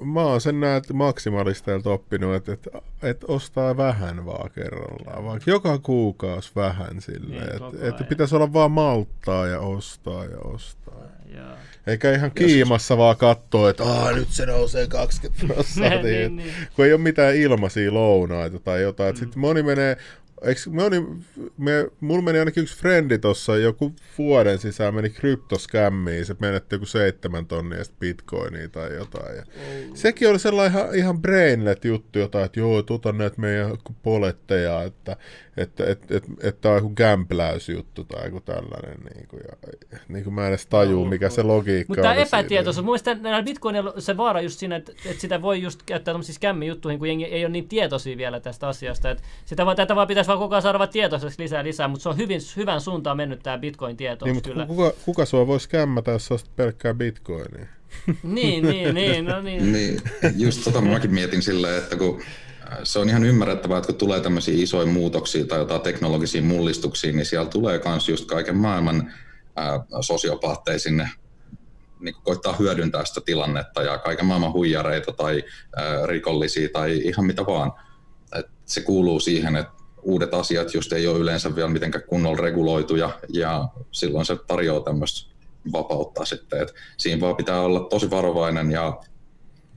[0.06, 2.70] mä oon sen näet maksimalisteilta oppinut, että, että,
[3.04, 8.54] että ostaa vähän vaan kerrallaan, vaikka joka kuukausi vähän silleen, niin, että, että pitäisi olla
[8.54, 11.02] vaan malttaa ja ostaa ja ostaa.
[11.36, 11.56] Joo.
[11.88, 16.54] Eikä ihan kiimassa vaan katsoa, että Aa, nyt se nousee 20 prosenttia, niin, niin.
[16.76, 19.16] kun ei ole mitään ilmaisia lounaita tai jotain.
[19.16, 19.20] Mm.
[19.20, 19.98] Sitten moni menee
[20.44, 21.02] Eikö, me oli,
[21.58, 26.86] me, mulla meni ainakin yksi frendi tuossa joku vuoden sisään meni kryptoskämmiin, se menetti joku
[26.86, 29.36] seitsemän tonnia bitcoinia tai jotain.
[29.36, 29.96] Ja oh.
[29.96, 35.18] Sekin oli sellainen ihan, ihan brainlet juttu, jotain, että joo, tuota näitä meidän poletteja, että
[35.58, 38.98] että et, et, et tämä on joku gambläysjuttu tai joku tällainen.
[39.14, 39.70] Niin kuin, ja,
[40.08, 43.44] niin kuin mä en edes tajuu, mikä se logiikka Mutta tämä epätietoisuus, mun mielestä näillä
[43.44, 47.26] bitcoinilla se vaara just siinä, että, että sitä voi just käyttää tämmöisissä kämmijuttuihin, kun jengi
[47.26, 49.12] ei ole niin tietoisia vielä tästä asiasta.
[49.12, 52.10] Että sitä voi, tätä vaan pitäisi vaan koko ajan saada tietoiseksi lisää lisää, mutta se
[52.10, 54.66] on hyvin, hyvän suuntaan mennyt tämä bitcoin-tietoisuus niin, kyllä.
[54.66, 57.66] Kuka, kuka sua voisi kämmätä, jos olisi pelkkää bitcoinia?
[58.24, 59.74] niin, niin, niin, no niin.
[59.74, 60.02] niin.
[60.36, 62.22] Just tota mäkin mietin silleen, että kun
[62.84, 67.26] se on ihan ymmärrettävää, että kun tulee tämmöisiä isoja muutoksia tai jotain teknologisia mullistuksia, niin
[67.26, 69.14] siellä tulee myös just kaiken maailman
[69.56, 71.10] ää, sosiopaatteja sinne
[72.00, 75.44] niin koittaa hyödyntää sitä tilannetta ja kaiken maailman huijareita tai
[75.76, 77.72] ää, rikollisia tai ihan mitä vaan.
[78.40, 83.20] Et se kuuluu siihen, että uudet asiat just ei ole yleensä vielä mitenkään kunnolla reguloituja
[83.30, 85.34] ja silloin se tarjoaa tämmöistä
[85.72, 86.62] vapautta sitten.
[86.62, 89.02] Et siinä vaan pitää olla tosi varovainen ja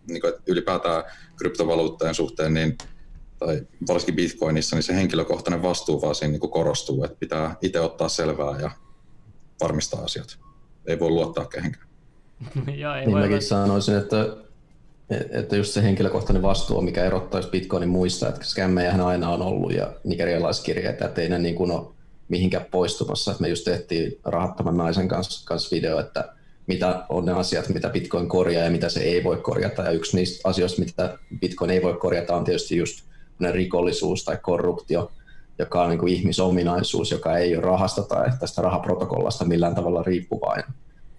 [0.08, 1.04] niin kuin, ylipäätään
[1.36, 2.78] kryptovaluuttojen suhteen, niin,
[3.38, 7.80] tai varsinkin bitcoinissa, niin se henkilökohtainen vastuu vaan siinä niin kuin korostuu, että pitää itse
[7.80, 8.70] ottaa selvää ja
[9.60, 10.38] varmistaa asiat.
[10.86, 11.86] Ei voi luottaa kehenkään.
[12.80, 14.45] Joo, ei niin mäkin sanoisin, että,
[15.10, 19.92] että just se henkilökohtainen vastuu mikä erottaisi Bitcoinin muista, että skämmejähän aina on ollut ja
[20.04, 21.86] nigerialaiskirjeitä, että ei ne niin kuin ole
[22.28, 23.34] mihinkään poistumassa.
[23.40, 26.32] Me just tehtiin rahattoman naisen kanssa, kanssa video, että
[26.66, 29.82] mitä on ne asiat, mitä Bitcoin korjaa ja mitä se ei voi korjata.
[29.82, 33.04] Ja yksi niistä asioista, mitä Bitcoin ei voi korjata, on tietysti just
[33.50, 35.12] rikollisuus tai korruptio,
[35.58, 40.66] joka on niin kuin ihmisominaisuus, joka ei ole rahasta tai tästä rahaprotokollasta millään tavalla riippuvainen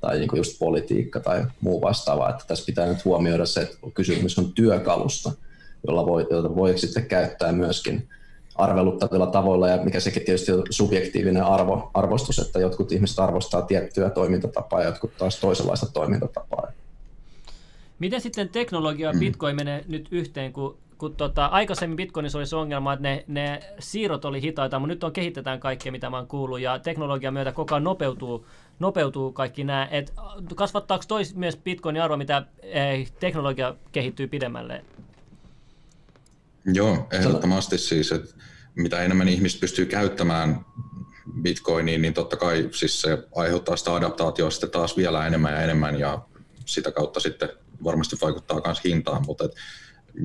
[0.01, 2.29] tai niin kuin just politiikka tai muu vastaava.
[2.29, 5.31] Että tässä pitää nyt huomioida se, että kysymys on työkalusta,
[5.87, 8.09] jolla voi, jota voi sitten käyttää myöskin
[8.55, 14.09] arveluttavilla tavoilla ja mikä sekin tietysti on subjektiivinen arvo, arvostus, että jotkut ihmiset arvostaa tiettyä
[14.09, 16.71] toimintatapaa ja jotkut taas toisenlaista toimintatapaa.
[17.99, 19.19] Miten sitten teknologia mm.
[19.19, 23.59] Bitcoin menee nyt yhteen, kun, kun tota, aikaisemmin Bitcoinissa oli se ongelma, että ne, ne
[23.79, 27.51] siirrot oli hitaita, mutta nyt on kehitetään kaikkea, mitä mä oon kuullut, ja teknologian myötä
[27.51, 28.45] koko ajan nopeutuu,
[28.79, 29.87] nopeutuu kaikki nämä.
[29.91, 30.13] Et
[30.55, 34.85] kasvattaako tois myös Bitcoinin arvo, mitä eh, teknologia kehittyy pidemmälle?
[36.65, 38.35] Joo, ehdottomasti siis, että
[38.75, 40.65] mitä enemmän ihmiset pystyy käyttämään
[41.41, 45.99] bitcoiniin, niin totta kai siis se aiheuttaa sitä adaptaatioa sitten taas vielä enemmän ja enemmän
[45.99, 46.21] ja
[46.65, 47.49] sitä kautta sitten
[47.83, 49.51] varmasti vaikuttaa myös hintaan, mutta et,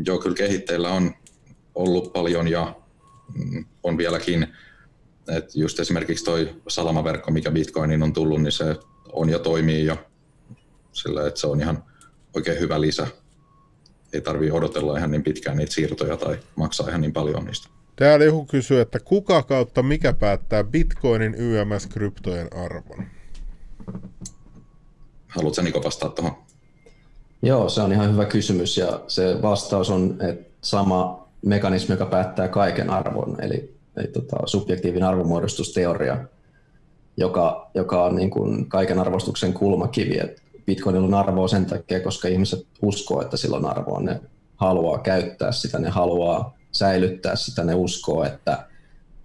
[0.06, 1.14] joo, kyllä kehitteillä on
[1.74, 2.74] ollut paljon ja
[3.34, 4.48] mm, on vieläkin,
[5.28, 8.76] että just esimerkiksi toi salamaverkko, mikä Bitcoiniin on tullut, niin se
[9.12, 9.96] on ja toimii jo
[10.92, 11.84] sillä, että se on ihan
[12.34, 13.06] oikein hyvä lisä
[14.12, 17.68] ei tarvitse odotella ihan niin pitkään niitä siirtoja tai maksaa ihan niin paljon niistä.
[17.96, 23.06] Täällä joku kysyy, että kuka kautta mikä päättää Bitcoinin YMS-kryptojen arvon?
[25.28, 26.36] Haluatko Niko vastata tuohon?
[27.42, 32.48] Joo, se on ihan hyvä kysymys ja se vastaus on, että sama mekanismi, joka päättää
[32.48, 36.24] kaiken arvon, eli, eli tota, subjektiivinen arvomuodostusteoria,
[37.16, 40.18] joka, joka on niin kuin kaiken arvostuksen kulmakivi.
[40.18, 44.00] Et Bitcoinilla on arvoa sen takia, koska ihmiset uskoo, että sillä on arvoa.
[44.00, 44.20] Ne
[44.56, 48.66] haluaa käyttää sitä, ne haluaa säilyttää sitä, ne uskoo, että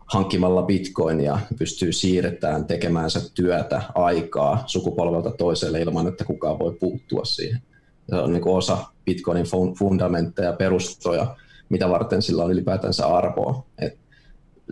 [0.05, 7.61] hankkimalla bitcoinia pystyy siirretään tekemäänsä työtä, aikaa sukupolvelta toiselle ilman, että kukaan voi puuttua siihen.
[8.09, 9.45] Se on niin osa Bitcoinin
[9.79, 11.35] fundamentteja, perustoja,
[11.69, 13.65] mitä varten sillä on ylipäätänsä arvoa.
[13.81, 13.97] Et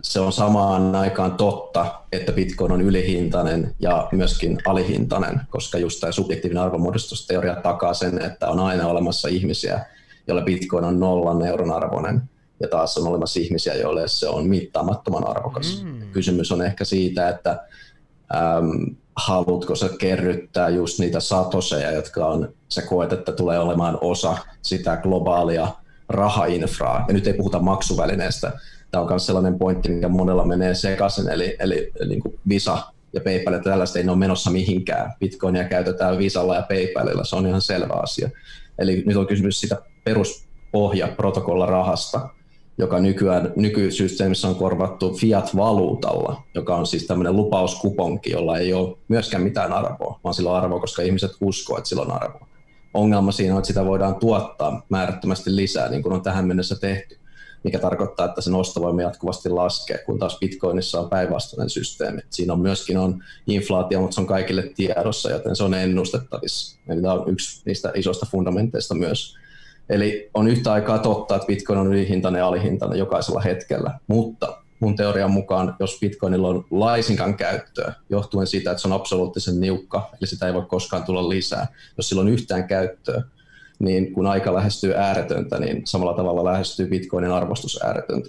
[0.02, 6.12] se on samaan aikaan totta, että Bitcoin on ylihintainen ja myöskin alihintainen, koska just tämä
[6.12, 9.84] subjektiivinen arvonmuodostusteoria takaa sen, että on aina olemassa ihmisiä,
[10.26, 12.22] joille Bitcoin on nollan euron arvoinen,
[12.60, 15.82] ja taas on olemassa ihmisiä, joille se on mittaamattoman arvokas.
[15.84, 16.00] Mm.
[16.12, 17.50] Kysymys on ehkä siitä, että
[18.34, 24.36] äm, haluatko sä kerryttää just niitä satoseja, jotka on, sä koet, että tulee olemaan osa
[24.62, 25.68] sitä globaalia
[26.08, 27.04] rahainfraa.
[27.08, 28.52] Ja nyt ei puhuta maksuvälineestä.
[28.96, 32.78] Tämä on myös sellainen pointti, mikä monella menee sekaisin, eli, eli, niin kuin Visa
[33.12, 35.12] ja PayPal ja tällaista ei ole menossa mihinkään.
[35.20, 38.30] Bitcoinia käytetään Visalla ja PayPalilla, se on ihan selvä asia.
[38.78, 42.28] Eli nyt on kysymys sitä peruspohja protokolla rahasta,
[42.78, 49.42] joka nykyään nykysysteemissä on korvattu fiat-valuutalla, joka on siis tämmöinen lupauskuponki, jolla ei ole myöskään
[49.42, 52.48] mitään arvoa, vaan sillä on arvoa, koska ihmiset uskoo, että sillä on arvoa.
[52.94, 57.18] Ongelma siinä on, että sitä voidaan tuottaa määrättömästi lisää, niin kuin on tähän mennessä tehty,
[57.66, 62.20] mikä tarkoittaa, että sen ostovoima jatkuvasti laskee, kun taas Bitcoinissa on päinvastainen systeemi.
[62.30, 66.78] Siinä on myöskin on inflaatio, mutta se on kaikille tiedossa, joten se on ennustettavissa.
[66.88, 69.36] Eli tämä on yksi niistä isoista fundamenteista myös
[69.88, 74.96] Eli on yhtä aikaa totta, että Bitcoin on ylihintainen ja alihintainen jokaisella hetkellä, mutta mun
[74.96, 80.26] teorian mukaan, jos Bitcoinilla on laisinkaan käyttöä, johtuen siitä, että se on absoluuttisen niukka, eli
[80.26, 81.66] sitä ei voi koskaan tulla lisää,
[81.96, 83.22] jos sillä on yhtään käyttöä,
[83.78, 88.28] niin kun aika lähestyy ääretöntä, niin samalla tavalla lähestyy Bitcoinin arvostus ääretöntä.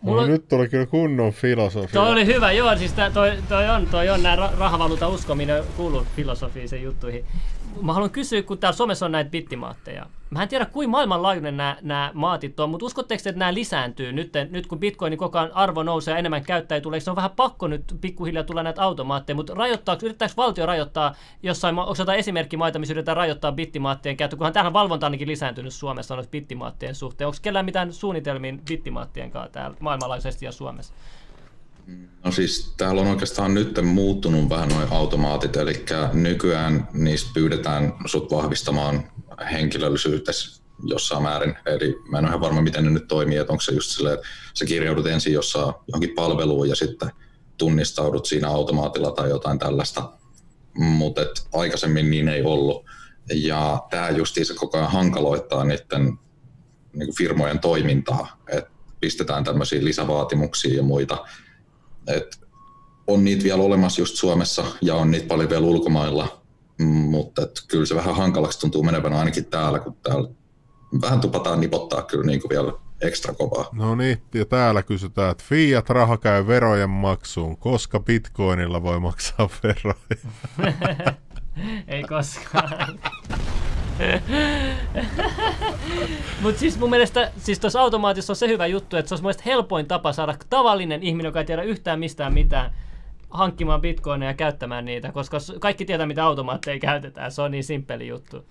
[0.00, 0.22] Mulla...
[0.22, 2.00] No, nyt tuli kyllä kunnon filosofia.
[2.00, 6.06] Toi oli hyvä, joo, siis tää, toi, toi on, toi on nää rahavaluuta uskominen kuuluu
[6.16, 7.24] filosofiisiin juttuihin.
[7.82, 10.06] Mä haluan kysyä, kun täällä somessa on näitä bittimaatteja.
[10.30, 14.32] Mä en tiedä, kuin maailmanlaajuinen nämä, nämä maatit on, mutta uskotteko, että nämä lisääntyy nyt,
[14.50, 17.68] nyt kun bitcoinin koko ajan arvo nousee ja enemmän käyttäjä tulee, se on vähän pakko
[17.68, 22.94] nyt pikkuhiljaa tulla näitä automaatteja, mutta rajoittaako, yrittääkö valtio rajoittaa jossain, onko jotain esimerkkimaita, missä
[22.94, 27.28] yritetään rajoittaa bittimaattien käyttö, kunhan tähän valvonta ainakin lisääntynyt Suomessa noita bittimaattien suhteen.
[27.28, 30.94] Onko kellään mitään suunnitelmia bittimaattien kanssa täällä maailmanlaajuisesti ja Suomessa?
[32.24, 38.30] No siis täällä on oikeastaan nyt muuttunut vähän noin automaatit, eli nykyään niistä pyydetään sut
[38.30, 39.10] vahvistamaan
[39.52, 41.56] henkilöllisyytesi jossain määrin.
[41.66, 44.14] Eli mä en ole ihan varma, miten ne nyt toimii, että onko se just silleen,
[44.14, 47.10] että sä kirjaudut ensin jossain johonkin palveluun ja sitten
[47.58, 50.12] tunnistaudut siinä automaatilla tai jotain tällaista.
[50.74, 51.20] Mutta
[51.52, 52.84] aikaisemmin niin ei ollut.
[53.34, 56.18] Ja tämä justiinsa koko ajan hankaloittaa niiden
[56.92, 61.24] niin firmojen toimintaa, että pistetään tämmöisiä lisävaatimuksia ja muita.
[62.14, 62.40] Et
[63.06, 66.42] on niitä vielä olemassa just Suomessa ja on niitä paljon vielä ulkomailla,
[66.82, 70.28] mutta et kyllä se vähän hankalaksi tuntuu menevän ainakin täällä, kun täällä
[71.02, 73.68] vähän tupataan nipottaa kyllä niin kuin vielä ekstra kovaa.
[73.72, 79.94] No niin, ja täällä kysytään, että fiat-raha käy verojen maksuun, koska bitcoinilla voi maksaa veroja?
[81.88, 82.98] Ei koskaan.
[86.40, 89.34] Mutta siis mun mielestä siis tuossa automaatissa on se hyvä juttu, että se olisi mun
[89.46, 92.74] helpoin tapa saada tavallinen ihminen, joka ei tiedä yhtään mistään mitään,
[93.30, 97.32] hankkimaan bitcoineja ja käyttämään niitä, koska kaikki tietää, mitä automaatteja käytetään.
[97.32, 98.44] Se on niin simppeli juttu.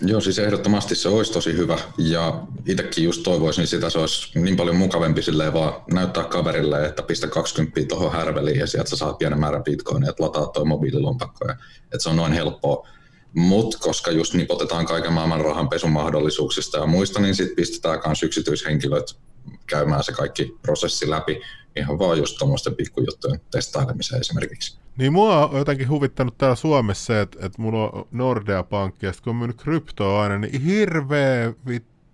[0.00, 1.78] Joo, siis ehdottomasti se olisi tosi hyvä.
[1.98, 7.02] Ja itsekin just toivoisin sitä, se olisi niin paljon mukavampi silleen vaan näyttää kaverille, että
[7.02, 11.44] pistä 20 tuohon härveliin ja sieltä sä saat pienen määrän bitcoinia, että lataa toi mobiililompakko.
[11.48, 12.88] Että se on noin helppoa.
[13.34, 19.18] Mutta koska just nipotetaan kaiken maailman rahanpesun mahdollisuuksista ja muista, niin sitten pistetään myös yksityishenkilöt
[19.66, 21.40] käymään se kaikki prosessi läpi
[21.76, 24.78] ihan vaan just tuommoisten pikkujuttujen testailemiseen esimerkiksi.
[24.96, 29.36] Niin mua on jotenkin huvittanut täällä Suomessa että, että mulla on Nordea-pankki, ja kun on
[29.36, 31.52] myynyt kryptoa aina, niin hirveä,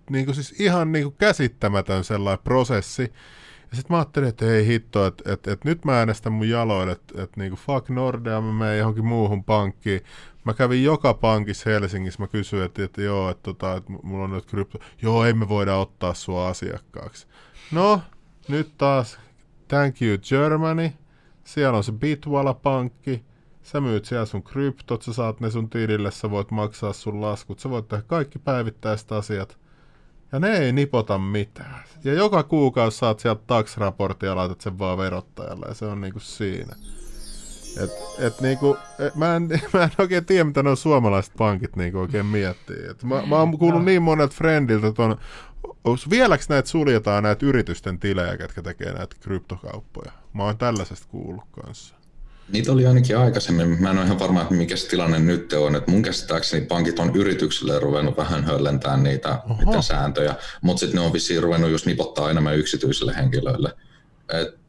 [0.09, 3.01] niin kuin siis ihan niin kuin käsittämätön sellainen prosessi.
[3.71, 6.91] Ja sitten mä ajattelin, että ei hitto, että, että, että nyt mä äänestän mun jaloille,
[6.91, 10.01] että, että niin kuin fuck Nordea, mä menen johonkin muuhun pankkiin.
[10.45, 14.31] Mä kävin joka pankissa Helsingissä, mä kysyin, että, että joo, että, tota, että mulla on
[14.31, 14.79] nyt krypto.
[15.01, 17.27] Joo, ei me voida ottaa sua asiakkaaksi.
[17.71, 18.01] No,
[18.47, 19.19] nyt taas
[19.67, 20.91] thank you Germany.
[21.43, 23.23] Siellä on se Bitwala-pankki.
[23.63, 27.59] Sä myyt siellä sun kryptot, sä saat ne sun tilille, sä voit maksaa sun laskut,
[27.59, 29.57] sä voit tehdä kaikki päivittäiset asiat.
[30.31, 31.83] Ja ne ei nipota mitään.
[32.03, 36.19] Ja joka kuukausi saat sieltä tax-raporttia ja laitat sen vaan verottajalle ja se on niinku
[36.19, 36.75] siinä.
[37.83, 41.99] Et, et niinku, et mä, en, mä en oikein tiedä, mitä nuo suomalaiset pankit niinku
[41.99, 42.85] oikein miettii.
[42.89, 45.17] Et mä, mä oon kuullut niin monelta friendiltä, että on,
[46.09, 50.11] vieläks näitä suljetaan näitä yritysten tilejä, ketkä tekee näitä kryptokauppoja?
[50.33, 51.95] Mä oon tällaisesta kuullut kanssa.
[52.49, 53.81] Niitä oli ainakin aikaisemmin.
[53.81, 55.75] Mä en ole ihan varma, että mikä se tilanne nyt on.
[55.75, 61.05] Et mun käsittääkseni pankit on yrityksille ruvennut vähän höllentää niitä, niitä sääntöjä, mutta sitten ne
[61.05, 63.73] on vissiin ruvennut just nipottaa enemmän yksityisille henkilöille.
[64.29, 64.59] Et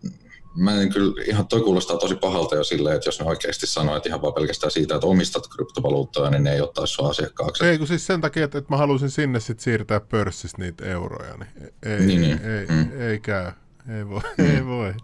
[0.56, 3.96] mä en kyllä, ihan toi kuulostaa tosi pahalta jo silleen, että jos ne oikeasti sanoo,
[3.96, 7.64] että ihan vaan pelkästään siitä, että omistat kryptovaluuttoja, niin ne ei ottaisi sua asiakkaaksi.
[7.64, 11.34] Ei, kun siis sen takia, että, että mä halusin sinne sit siirtää pörssistä niitä euroja,
[11.36, 12.40] niin ei, Niin, niin.
[12.44, 13.00] ei, Mm.
[13.00, 13.52] ei käy.
[13.96, 14.20] Ei voi,
[14.54, 14.94] ei voi.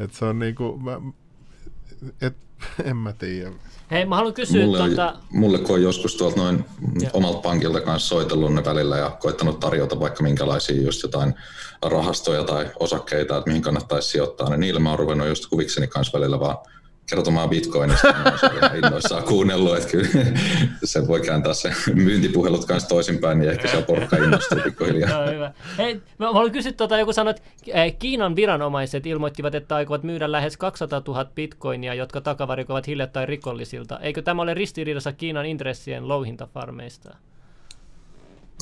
[0.00, 1.00] Et se on niinku, mä,
[2.20, 2.36] et,
[2.84, 3.50] en mä tiedä.
[3.90, 5.12] Hei, mä haluan kysyä Mulle, tuota...
[5.12, 6.64] on, mulle kun on joskus tuolta noin
[7.00, 7.10] Joo.
[7.12, 11.34] omalta pankilta kanssa soitellut ne välillä ja koittanut tarjota vaikka minkälaisia just jotain
[11.82, 16.18] rahastoja tai osakkeita, että mihin kannattaisi sijoittaa, niin niillä mä oon ruvennut just huvikseni kanssa
[16.18, 16.56] välillä vaan
[17.10, 20.08] kertomaan bitcoinista, on siellä ihan innoissaan kuunnellut, että kyllä
[20.84, 25.10] se voi kääntää se myyntipuhelut kanssa toisinpäin, niin ehkä siellä porukka innostuu pikkuhiljaa.
[25.10, 25.52] Joo, hyvä.
[25.78, 30.32] Hei, mä haluan kysyä tuota, joku sanoi, että eh, Kiinan viranomaiset ilmoittivat, että aikovat myydä
[30.32, 33.98] lähes 200 000 bitcoinia, jotka takavarikoivat hiljattain rikollisilta.
[34.00, 37.16] Eikö tämä ole ristiriidassa Kiinan intressien louhintafarmeista?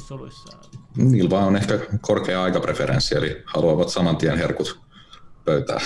[0.07, 0.59] Soluissa.
[0.97, 4.81] Niillä vaan on ehkä korkea aikapreferenssi, eli haluavat saman tien herkut
[5.45, 5.81] pöytään.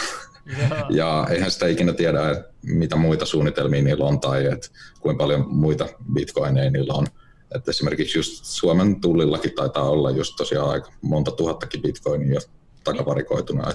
[0.49, 0.87] Joo.
[0.91, 4.69] Ja eihän sitä ikinä tiedä, että mitä muita suunnitelmia niillä on tai että
[5.01, 7.07] kuinka paljon muita bitcoineja niillä on.
[7.55, 12.41] Että esimerkiksi just Suomen tullillakin taitaa olla just tosiaan aika monta tuhattakin bitcoinia jo
[12.85, 13.73] takavarikoituna.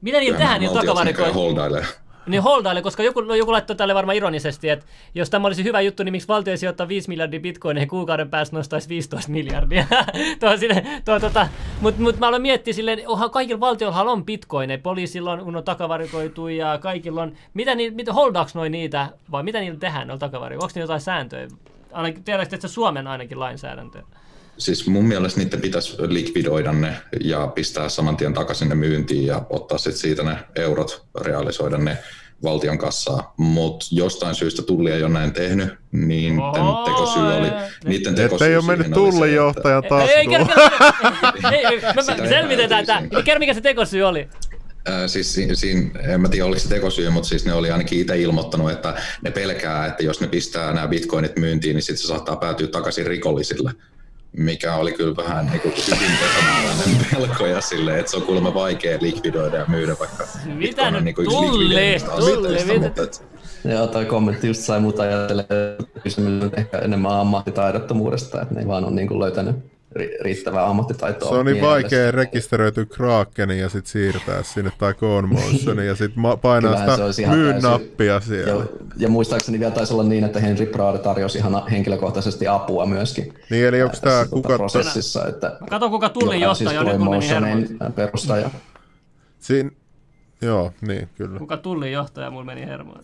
[0.00, 1.86] Mitä niillä tehdään niillä holdailee.
[2.26, 5.80] Niin holdaille, koska joku, no joku laittoi tälle varmaan ironisesti, että jos tämä olisi hyvä
[5.80, 9.86] juttu, niin miksi valtio ei sijoittaa 5 miljardia bitcoineihin kuukauden päästä nostaisi 15 miljardia.
[10.40, 11.48] tuo sille, tuo, tota,
[11.80, 15.64] Mutta mut mä aloin miettiä silleen, onhan kaikilla valtioilla on bitcoineja, poliisilla on, kun on
[15.64, 20.20] takavarikoitu ja kaikilla on, mitä, ni, mitä holdaaks noin niitä, vai mitä niillä tehdään noilla
[20.20, 21.48] takavarikoilla, onko niillä jotain sääntöjä?
[21.92, 24.02] Ainakin, tiedätkö, että se Suomen ainakin lainsäädäntö?
[24.58, 29.46] Siis mun mielestä niiden pitäisi likvidoida ne ja pistää saman tien takaisin ne myyntiin ja
[29.50, 31.98] ottaa sitten siitä ne eurot, realisoida ne
[32.42, 33.34] valtion kassaa.
[33.36, 37.48] Mutta jostain syystä tulli ei ole näin tehnyt, niin Oho, tekosyy oli,
[37.84, 40.46] niiden tekosyy ei ole mennyt tullijohtajan Ei, ei, kerro,
[41.52, 43.02] ei, ei, me, selvitetään tämä.
[43.24, 44.28] Kerro, mikä se tekosyy oli.
[45.06, 48.20] Siis si- siinä, en mä tiedä oliko se tekosyy, mutta siis ne oli ainakin itse
[48.20, 52.36] ilmoittanut, että ne pelkää, että jos ne pistää nämä bitcoinit myyntiin, niin sitten se saattaa
[52.36, 53.72] päätyä takaisin rikollisille.
[54.36, 58.54] Mikä oli kyllä vähän niin kuin hyvin epämääräinen pelko ja silleen, että se on kuulemma
[58.54, 61.04] vaikea likvidoida ja myydä vaikka Mitä on nyt?
[61.04, 63.22] niinku yksi Tulli, tulli, mutta et-
[63.64, 68.66] Joo, toi kommentti just sai mut ajattelemaan kysymys on ehkä enemmän ammattitaidottomuudesta, että ne ei
[68.66, 69.73] vaan ole niin löytänyt ri-
[70.20, 71.28] riittävää ammattitaitoa.
[71.28, 71.74] Se on niin mielessä.
[71.74, 77.30] vaikea rekisteröityä Krakeniin ja sitten siirtää sinne tai Coinmotioniin ja sitten ma- painaa Kyllähän sitä
[77.30, 78.52] myyn nappia siellä.
[78.52, 78.66] Ja,
[78.96, 83.34] ja muistaakseni vielä taisi olla niin, että Henry Prade tarjosi ihan henkilökohtaisesti apua myöskin.
[83.50, 84.48] Niin eli onko tämä kuka...
[84.48, 88.50] tota prosessissa, että Kato, kuka tullin joka on siis johtaja on, nyt mulla meni perustaja.
[89.38, 89.76] Siin...
[90.42, 91.38] Joo, niin kyllä.
[91.38, 92.94] Kuka tullin johtaja, mulla meni hermo.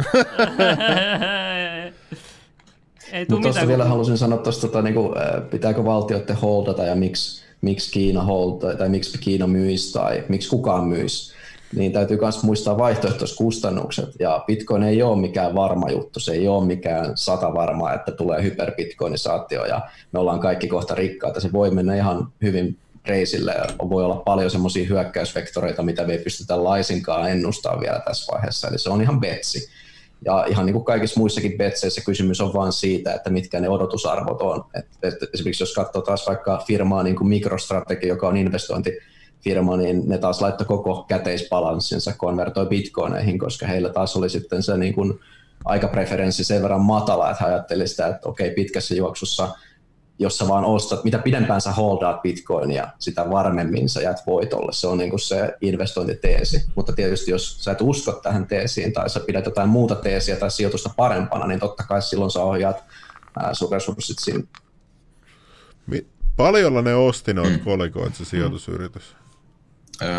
[3.12, 7.42] Ei Mutta tuosta vielä halusin sanoa tuosta, tota, niinku, äh, pitääkö valtioiden holdata ja miksi,
[7.60, 11.32] miksi Kiina holdata tai miksi Kiina myisi tai miksi kukaan myisi.
[11.76, 14.08] Niin täytyy myös muistaa vaihtoehtoiset kustannukset.
[14.18, 18.42] Ja Bitcoin ei ole mikään varma juttu, se ei ole mikään sata varmaa, että tulee
[18.42, 19.80] hyperbitcoinisaatio ja
[20.12, 21.40] me ollaan kaikki kohta rikkaita.
[21.40, 22.76] Se voi mennä ihan hyvin
[23.06, 28.32] reisille ja voi olla paljon semmoisia hyökkäysvektoreita, mitä me ei pystytä laisinkaan ennustaa vielä tässä
[28.32, 28.68] vaiheessa.
[28.68, 29.68] Eli se on ihan betsi.
[30.24, 34.42] Ja ihan niin kuin kaikissa muissakin betseissä kysymys on vain siitä, että mitkä ne odotusarvot
[34.42, 34.64] on.
[34.74, 40.08] Et, et esimerkiksi jos katsoo taas vaikka firmaa niin kuin MicroStrategy, joka on investointifirma, niin
[40.08, 45.20] ne taas laittoi koko käteisbalanssinsa konvertoi bitcoineihin, koska heillä taas oli sitten se niin kuin
[45.64, 49.48] aikapreferenssi sen verran matala, että he ajattelivat sitä, että okei, pitkässä juoksussa
[50.20, 54.72] jos sä vaan ostat, mitä pidempään sä holdaat bitcoinia, sitä varmemmin sä jäät voitolle.
[54.72, 56.64] Se on niin kuin se investointiteesi.
[56.74, 60.50] Mutta tietysti jos sä et usko tähän teesiin tai sä pidät jotain muuta teesiä tai
[60.50, 62.84] sijoitusta parempana, niin totta kai silloin sä ohjaat
[63.52, 64.44] sun resurssit sinne.
[66.36, 69.16] Paljolla ne osti noita kolikoita se sijoitusyritys.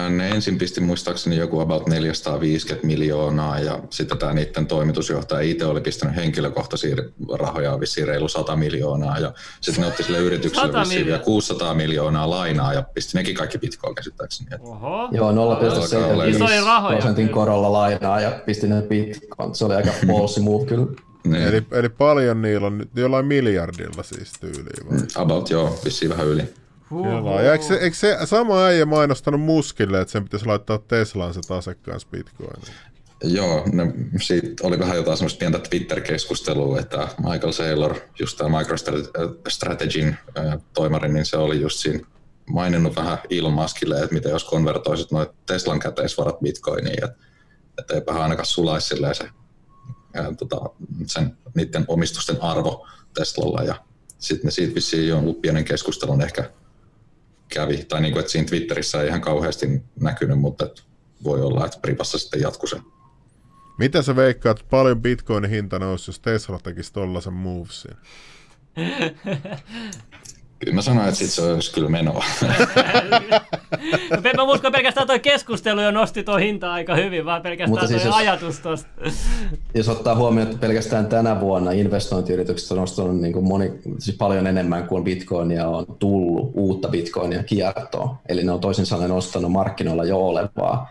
[0.10, 5.82] Ne ensin pisti muistaakseni joku about 450 miljoonaa ja sitten tämä niiden toimitusjohtaja itse oli
[5.82, 6.96] pistänyt henkilökohtaisia
[7.34, 11.26] rahoja vissiin reilu 100 miljoonaa ja sitten ne otti sille 100 yritykselle vissiin vielä miljoonaa.
[11.26, 14.50] 600 miljoonaa lainaa ja pisti nekin kaikki bitcoin käsittääkseni.
[14.60, 15.10] Oho.
[15.12, 16.98] Joo, Alkaa olla 0,75 isoja rahoja.
[16.98, 19.56] prosentin korolla lainaa ja pisti ne bitcoin.
[19.56, 20.86] Se oli aika ballsy move kyllä.
[21.28, 24.90] ne, Eli, eli paljon niillä on nyt jollain miljardilla siis tyyliin.
[24.90, 25.00] Vai?
[25.16, 26.54] about joo, vissiin vähän yli.
[26.92, 31.34] Joo, ja eikö se, eikö se sama äijä mainostanut muskille, että sen pitäisi laittaa Teslaan
[31.34, 32.74] se tase kanssa bitcoiniin?
[33.24, 40.18] Joo, ne, siitä oli vähän jotain semmoista pientä Twitter-keskustelua, että Michael Saylor, just tämä MicroStrategyn
[40.36, 42.00] ää, toimari, niin se oli just siinä
[42.50, 47.16] maininnut vähän Elon Muskille, että mitä jos konvertoisit noin Teslan käteisvarat bitcoiniin, että,
[47.80, 49.30] että eipähän ainakaan sulaisi silleen se,
[50.14, 50.58] ää, tota,
[51.06, 53.64] sen, niiden omistusten arvo Teslalla.
[53.64, 53.76] Ja
[54.20, 56.50] sitten ne siitä vissiin jonkun pienen keskustelun ehkä
[57.54, 60.70] kävi, tai niin kuin, että siinä Twitterissä ei ihan kauheasti näkynyt, mutta
[61.24, 62.78] voi olla, että privassa sitten jatkuu se.
[63.78, 67.96] Mitä sä veikkaat, paljon bitcoinin hinta nousi, jos Tesla tekisi tollasen movesin?
[70.62, 72.26] Kyllä mä sanoin, että sit se olisi kyllä menoa.
[74.36, 78.06] mä uskon pelkästään toi keskustelu jo nosti tuo hinta aika hyvin, vaan pelkästään Mutta siis
[78.06, 78.90] jos, ajatus tosta.
[79.74, 84.48] Jos ottaa huomioon, että pelkästään tänä vuonna investointiyritykset on nostanut niin kuin moni, siis paljon
[84.48, 88.18] enemmän kuin bitcoinia on tullut uutta bitcoinia kiertoon.
[88.30, 90.90] Eli ne on toisin sanoen nostanut markkinoilla jo olevaa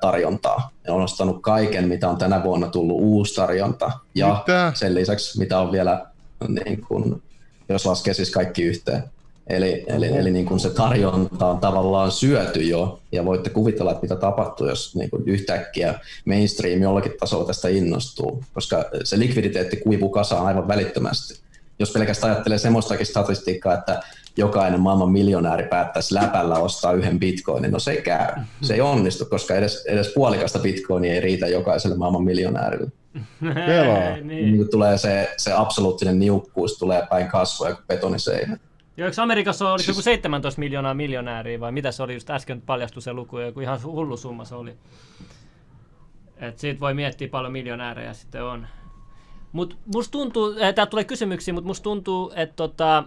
[0.00, 0.70] tarjontaa.
[0.86, 3.90] Ne on nostanut kaiken, mitä on tänä vuonna tullut uusi tarjonta.
[4.14, 4.72] Ja mitä?
[4.74, 6.06] sen lisäksi, mitä on vielä
[6.48, 7.22] niin kuin,
[7.72, 9.02] jos laskee siis kaikki yhteen.
[9.46, 14.02] Eli, eli, eli niin kuin se tarjonta on tavallaan syöty jo, ja voitte kuvitella, että
[14.02, 15.94] mitä tapahtuu, jos niin kuin yhtäkkiä
[16.24, 21.40] mainstream jollakin tasolla tästä innostuu, koska se likviditeetti kuivuu kasaan aivan välittömästi.
[21.78, 24.02] Jos pelkästään ajattelee semmoistakin statistiikkaa, että
[24.36, 28.28] jokainen maailman miljonääri päättäisi läpällä ostaa yhden bitcoinin, no se ei käy.
[28.62, 32.90] Se ei onnistu, koska edes, edes puolikasta bitcoinia ei riitä jokaiselle maailman miljonäärille.
[34.22, 34.52] niin.
[34.52, 38.58] niin tulee se, se absoluuttinen niukkuus tulee päin kasvoja kuin betoniseinä.
[38.96, 39.88] Joo, eikö Amerikassa oli siis...
[39.88, 43.82] joku 17 miljoonaa miljonääriä vai mitä se oli, just äsken paljastui se luku, joku ihan
[43.82, 44.76] hullu summa se oli.
[46.36, 48.66] Et siitä voi miettiä paljon miljonäärejä sitten on.
[49.52, 53.04] Mut musta tuntuu, äh, tää tulee kysymyksiä, mutta musta tuntuu, että tota,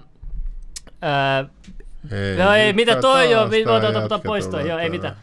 [2.11, 3.49] ei, Joo, ei, mitä toi on,
[3.87, 5.15] ota, ota pois toi, joo, ei mitä.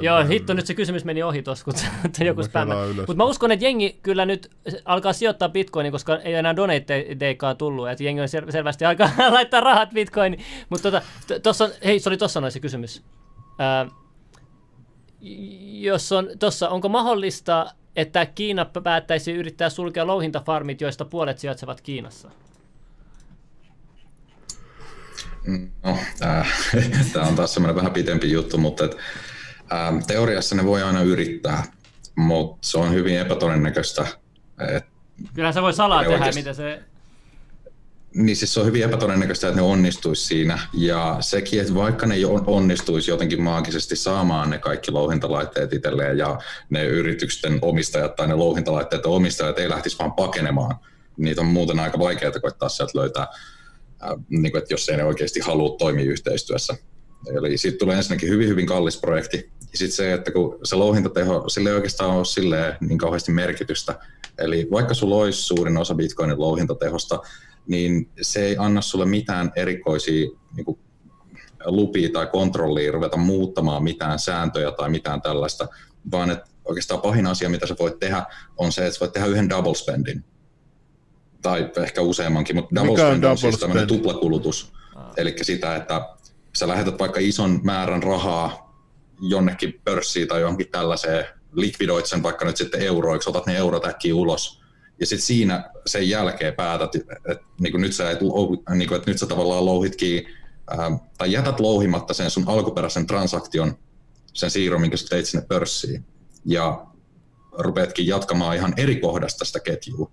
[0.00, 1.74] Joo, hitto, nyt se kysymys meni ohi tuossa, kun
[2.26, 2.74] joku spämmä.
[2.96, 4.50] Mutta mä uskon, että jengi kyllä nyt
[4.84, 7.06] alkaa sijoittaa bitcoiniin, koska ei enää donate
[7.58, 10.44] tullut, että jengi on selvästi aika laittaa rahat bitcoiniin.
[10.68, 11.02] Mutta tota,
[11.42, 13.02] tossa on, hei, se oli tossa noin se kysymys.
[13.58, 13.86] Ää,
[15.80, 22.30] jos on, tossa, onko mahdollista, että Kiina päättäisi yrittää sulkea louhintafarmit, joista puolet sijaitsevat Kiinassa?
[25.84, 26.44] No, tämä
[27.28, 28.96] on taas semmoinen vähän pitempi juttu, mutta et,
[29.70, 31.64] ää, teoriassa ne voi aina yrittää,
[32.16, 34.06] mutta se on hyvin epätodennäköistä.
[34.76, 34.84] Et
[35.34, 36.40] Kyllä se voi salaa tehdä, oikeasti...
[36.40, 36.82] mitä se...
[38.14, 40.58] Niin siis se on hyvin epätodennäköistä, että ne onnistuisi siinä.
[40.74, 42.14] Ja sekin, että vaikka ne
[42.46, 46.38] onnistuisi jotenkin maagisesti saamaan ne kaikki louhintalaitteet itselleen ja
[46.70, 50.76] ne yritysten omistajat tai ne louhintalaitteiden omistajat ei lähtisi vaan pakenemaan,
[51.16, 53.26] niitä on muuten aika vaikeaa koittaa sieltä löytää
[54.28, 56.76] niin kuin, että jos ei ne oikeasti halua toimia yhteistyössä.
[57.38, 59.50] Eli siitä tulee ensinnäkin hyvin, hyvin kallis projekti.
[59.72, 63.98] Ja sitten se, että kun se louhintateho, sille ei oikeastaan ole silleen niin kauheasti merkitystä.
[64.38, 67.20] Eli vaikka sulla olisi suurin osa Bitcoinin louhintatehosta,
[67.66, 70.78] niin se ei anna sulle mitään erikoisia niin kuin,
[71.64, 75.68] lupia tai kontrollia ruveta muuttamaan mitään sääntöjä tai mitään tällaista,
[76.10, 79.26] vaan että oikeastaan pahin asia, mitä sä voit tehdä, on se, että sä voit tehdä
[79.26, 80.24] yhden double spendin
[81.42, 84.72] tai ehkä useammankin, mutta double Mikä spend on, on siis tämmöinen tuplakulutus.
[84.96, 85.12] Ah.
[85.16, 86.08] Eli sitä, että
[86.56, 88.70] sä lähetät vaikka ison määrän rahaa
[89.20, 94.14] jonnekin pörssiin tai johonkin tällaiseen, likvidoit sen vaikka nyt sitten euroiksi, otat ne eurot äkkiä
[94.14, 94.60] ulos,
[95.00, 98.18] ja sitten siinä sen jälkeen päätät, että, niin kuin nyt, sä et,
[98.74, 100.26] niin kuin, että nyt sä tavallaan louhitkin,
[100.66, 103.74] ää, tai jätät louhimatta sen sun alkuperäisen transaktion,
[104.34, 106.04] sen siirron, minkä sä teit sinne pörssiin,
[106.44, 106.86] ja
[107.58, 110.10] rupeatkin jatkamaan ihan eri kohdasta sitä ketjua.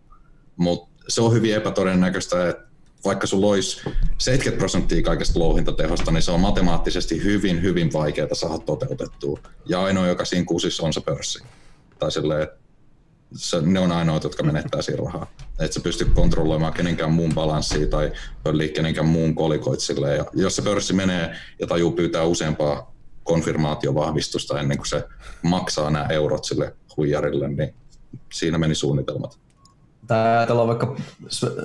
[0.56, 2.68] Mutta se on hyvin epätodennäköistä, että
[3.06, 3.82] vaikka sulla olisi
[4.18, 9.40] 70 prosenttia kaikesta louhintatehosta, niin se on matemaattisesti hyvin, hyvin vaikeaa saada toteutettua.
[9.66, 11.44] Ja ainoa, joka siinä kusissa on se pörssi.
[12.00, 12.48] Tai silleen,
[13.36, 15.32] se, ne on ainoat, jotka menettää siinä rahaa.
[15.60, 18.12] Et sä pysty kontrolloimaan kenenkään muun balanssia tai
[18.44, 20.18] pölliä kenenkään muun kolikoit silleen.
[20.18, 25.04] Ja jos se pörssi menee ja tajuu pyytää useampaa konfirmaatiovahvistusta ennen kuin se
[25.42, 27.76] maksaa nämä eurot sille huijarille, niin
[28.34, 29.47] siinä meni suunnitelmat
[30.08, 30.96] tai ajatellaan vaikka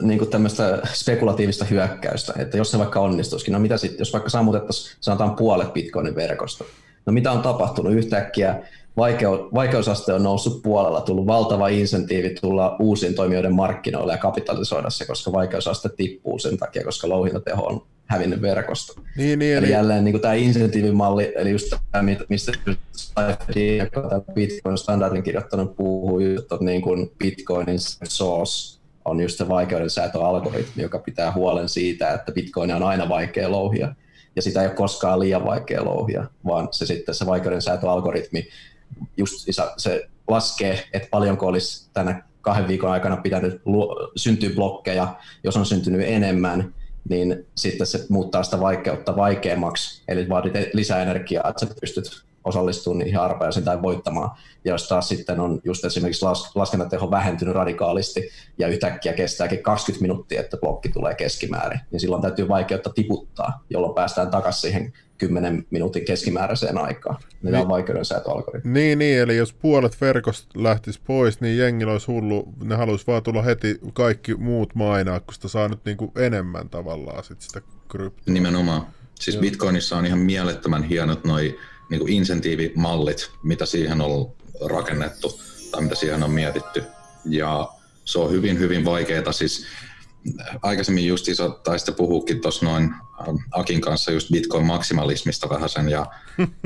[0.00, 4.96] niin tämmöistä spekulatiivista hyökkäystä, että jos se vaikka onnistuisikin, no mitä sitten, jos vaikka sammutettaisiin
[5.00, 6.64] sanotaan puolet bitcoinin verkosta,
[7.06, 7.92] no mitä on tapahtunut?
[7.92, 8.62] Yhtäkkiä,
[9.54, 15.32] vaikeusaste on noussut puolella, tullut valtava insentiivi tulla uusien toimijoiden markkinoille ja kapitalisoida se, koska
[15.32, 17.82] vaikeusaste tippuu sen takia, koska louhintateho on
[18.12, 19.00] hävinnyt verkosta.
[19.16, 22.52] Niin, niin, eli, eli jälleen niin kuin tämä insentiivimalli, eli just tämä, mistä
[24.34, 27.78] Bitcoin standardin kirjoittanut puhuu, että niin kuin Bitcoinin
[28.08, 33.50] source on just se vaikeuden säätöalgoritmi, joka pitää huolen siitä, että Bitcoin on aina vaikea
[33.50, 33.94] louhia.
[34.36, 38.48] Ja sitä ei ole koskaan liian vaikea louhia, vaan se sitten se vaikeuden säätöalgoritmi
[39.16, 43.62] just se laskee, että paljonko olisi tänä kahden viikon aikana pitänyt
[44.16, 46.74] syntyä blokkeja, jos on syntynyt enemmän,
[47.08, 52.94] niin sitten se muuttaa sitä vaikeutta vaikeammaksi, eli vaadit lisää energiaa, että sä pystyt osallistua
[52.94, 54.30] niihin arpajaisiin tai voittamaan.
[54.64, 60.02] Ja jos taas sitten on just esimerkiksi las, laskentateho vähentynyt radikaalisti ja yhtäkkiä kestääkin 20
[60.02, 64.92] minuuttia, että blokki tulee keskimäärin, niin silloin täytyy vaikeutta tiputtaa, jolloin päästään takaisin siihen
[65.26, 67.16] 10 minuutin keskimääräiseen aikaan.
[67.42, 68.72] Mitä on vaikeuden säätöalgoritmi.
[68.72, 73.22] Niin, niin, eli jos puolet verkosta lähtisi pois, niin jengillä olisi hullu, ne haluaisi vaan
[73.22, 77.60] tulla heti kaikki muut mainaa, kun sitä saa nyt niin kuin enemmän tavallaan sit sitä
[77.88, 78.34] kryptoa.
[78.34, 78.86] Nimenomaan.
[79.14, 79.40] Siis Joo.
[79.40, 81.58] Bitcoinissa on ihan mielettömän hienot noi
[81.90, 84.32] niin insentiivimallit, mitä siihen on
[84.64, 85.40] rakennettu
[85.70, 86.82] tai mitä siihen on mietitty.
[87.24, 87.68] Ja
[88.04, 89.32] se on hyvin, hyvin vaikeaa.
[89.32, 89.66] Siis
[90.62, 92.84] aikaisemmin just iso, tai sitten puhuukin tuossa noin
[93.20, 96.06] ähm, Akin kanssa just Bitcoin-maksimalismista vähän sen, ja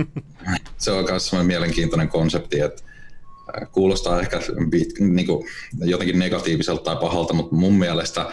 [0.78, 2.82] se on myös semmoinen mielenkiintoinen konsepti, että
[3.62, 5.48] äh, kuulostaa ehkä bit, niin kuin
[5.80, 8.30] jotenkin negatiiviselta tai pahalta, mutta mun mielestä äh,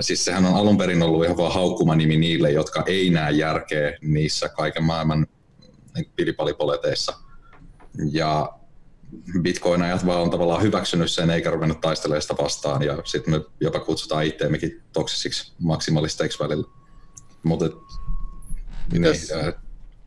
[0.00, 4.48] siis sehän on alun perin ollut ihan vaan haukkumanimi niille, jotka ei näe järkeä niissä
[4.48, 5.26] kaiken maailman
[5.94, 7.12] niin pilipalipoleteissa.
[8.12, 8.59] Ja
[9.42, 13.80] bitcoinajat vaan on tavallaan hyväksynyt sen eikä ruvennut taistelemaan sitä vastaan ja sitten me jopa
[13.80, 16.68] kutsutaan itteemmekin toksisiksi maksimalisteiksi välillä.
[17.42, 17.64] Mutta
[18.92, 19.52] Mites, niin,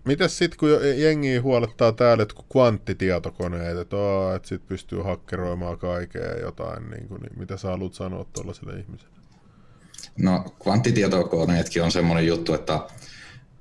[0.05, 5.77] mitäs sitten kun jengi huolettaa täällä, että kun kvanttitietokoneet, että, oh, että sit pystyy hakkeroimaan
[5.77, 9.15] kaikkea ja jotain, niin, kuin, niin mitä sä haluat sanoa tuollaiselle ihmiselle?
[10.17, 12.80] No kvanttitietokoneetkin on semmoinen juttu, että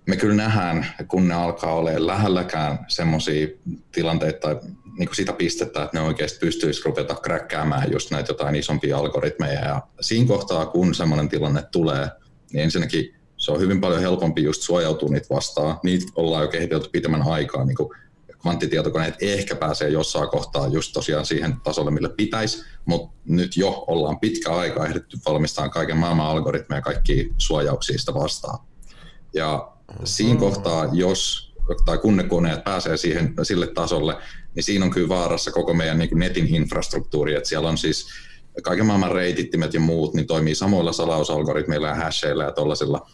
[0.07, 3.49] me kyllä nähdään, kun ne alkaa olemaan lähelläkään semmoisia
[3.93, 4.61] tilanteita tai
[4.99, 9.61] niin kuin sitä pistettä, että ne oikeasti pystyisi ruveta kräkkäämään just näitä jotain isompia algoritmeja.
[9.61, 12.09] Ja siinä kohtaa, kun semmoinen tilanne tulee,
[12.53, 15.79] niin ensinnäkin se on hyvin paljon helpompi just suojautua niitä vastaan.
[15.83, 17.65] Niitä ollaan jo kehitelty pitemmän aikaa.
[17.65, 17.77] Niin
[18.43, 24.21] kvanttitietokoneet ehkä pääsee jossain kohtaa just tosiaan siihen tasolle, millä pitäisi, mutta nyt jo ollaan
[24.21, 28.59] pitkä aika ehditty valmistamaan kaiken maailman algoritmeja ja kaikki suojauksia sitä vastaan.
[29.35, 29.72] Ja
[30.05, 31.53] siinä kohtaa, jos
[31.85, 34.17] tai kun ne koneet pääsee siihen, sille tasolle,
[34.55, 38.07] niin siinä on kyllä vaarassa koko meidän niin netin infrastruktuuri, että siellä on siis
[38.63, 43.11] kaiken maailman reitittimet ja muut, niin toimii samoilla salausalgoritmeilla ja hasheilla ja tuollaisilla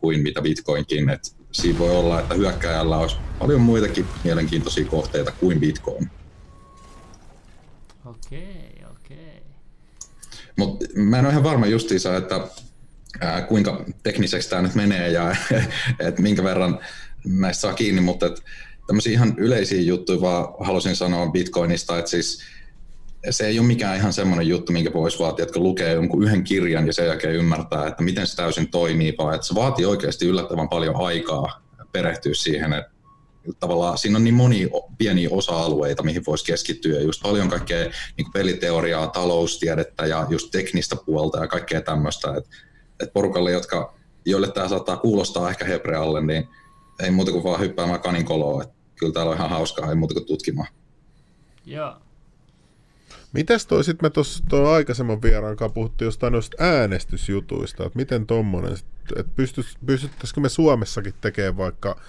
[0.00, 1.10] kuin mitä Bitcoinkin.
[1.10, 6.10] Et siinä voi olla, että hyökkäjällä olisi paljon muitakin mielenkiintoisia kohteita kuin Bitcoin.
[8.04, 9.16] Okei, okay, okei.
[9.16, 9.42] Okay.
[10.56, 12.48] Mutta mä en ole ihan varma justiinsa, että
[13.20, 15.36] ää, kuinka tekniseksi tämä nyt menee ja
[16.06, 16.78] että minkä verran
[17.24, 18.42] näistä saa kiinni, mutta et,
[18.86, 22.42] tämmöisiä ihan yleisiä juttuja vaan halusin sanoa Bitcoinista, että siis
[23.30, 26.86] se ei ole mikään ihan semmoinen juttu, minkä voisi vaatia, että lukee jonkun yhden kirjan
[26.86, 30.68] ja sen jälkeen ymmärtää, että miten se täysin toimii, vaan että se vaatii oikeasti yllättävän
[30.68, 31.62] paljon aikaa
[31.92, 32.92] perehtyä siihen, että
[33.60, 39.06] tavallaan siinä on niin moni pieniä osa-alueita, mihin voisi keskittyä, just paljon kaikkea niin peliteoriaa,
[39.06, 42.50] taloustiedettä ja just teknistä puolta ja kaikkea tämmöistä, että
[43.02, 46.48] et porukalle, jotka, joille tämä saattaa kuulostaa ehkä hebrealle, niin
[47.02, 48.62] ei muuta kuin vaan hyppäämään kaninkoloa.
[48.62, 50.68] Että kyllä täällä on ihan hauskaa, ei muuta kuin tutkimaan.
[51.66, 51.96] Joo.
[53.32, 58.76] Mites toi sitten me tuossa aikaisemman vieraan kanssa puhuttiin jostain noista äänestysjutuista, että miten tommonen,
[59.16, 59.32] että
[59.86, 62.00] pystyttäisikö me Suomessakin tekemään vaikka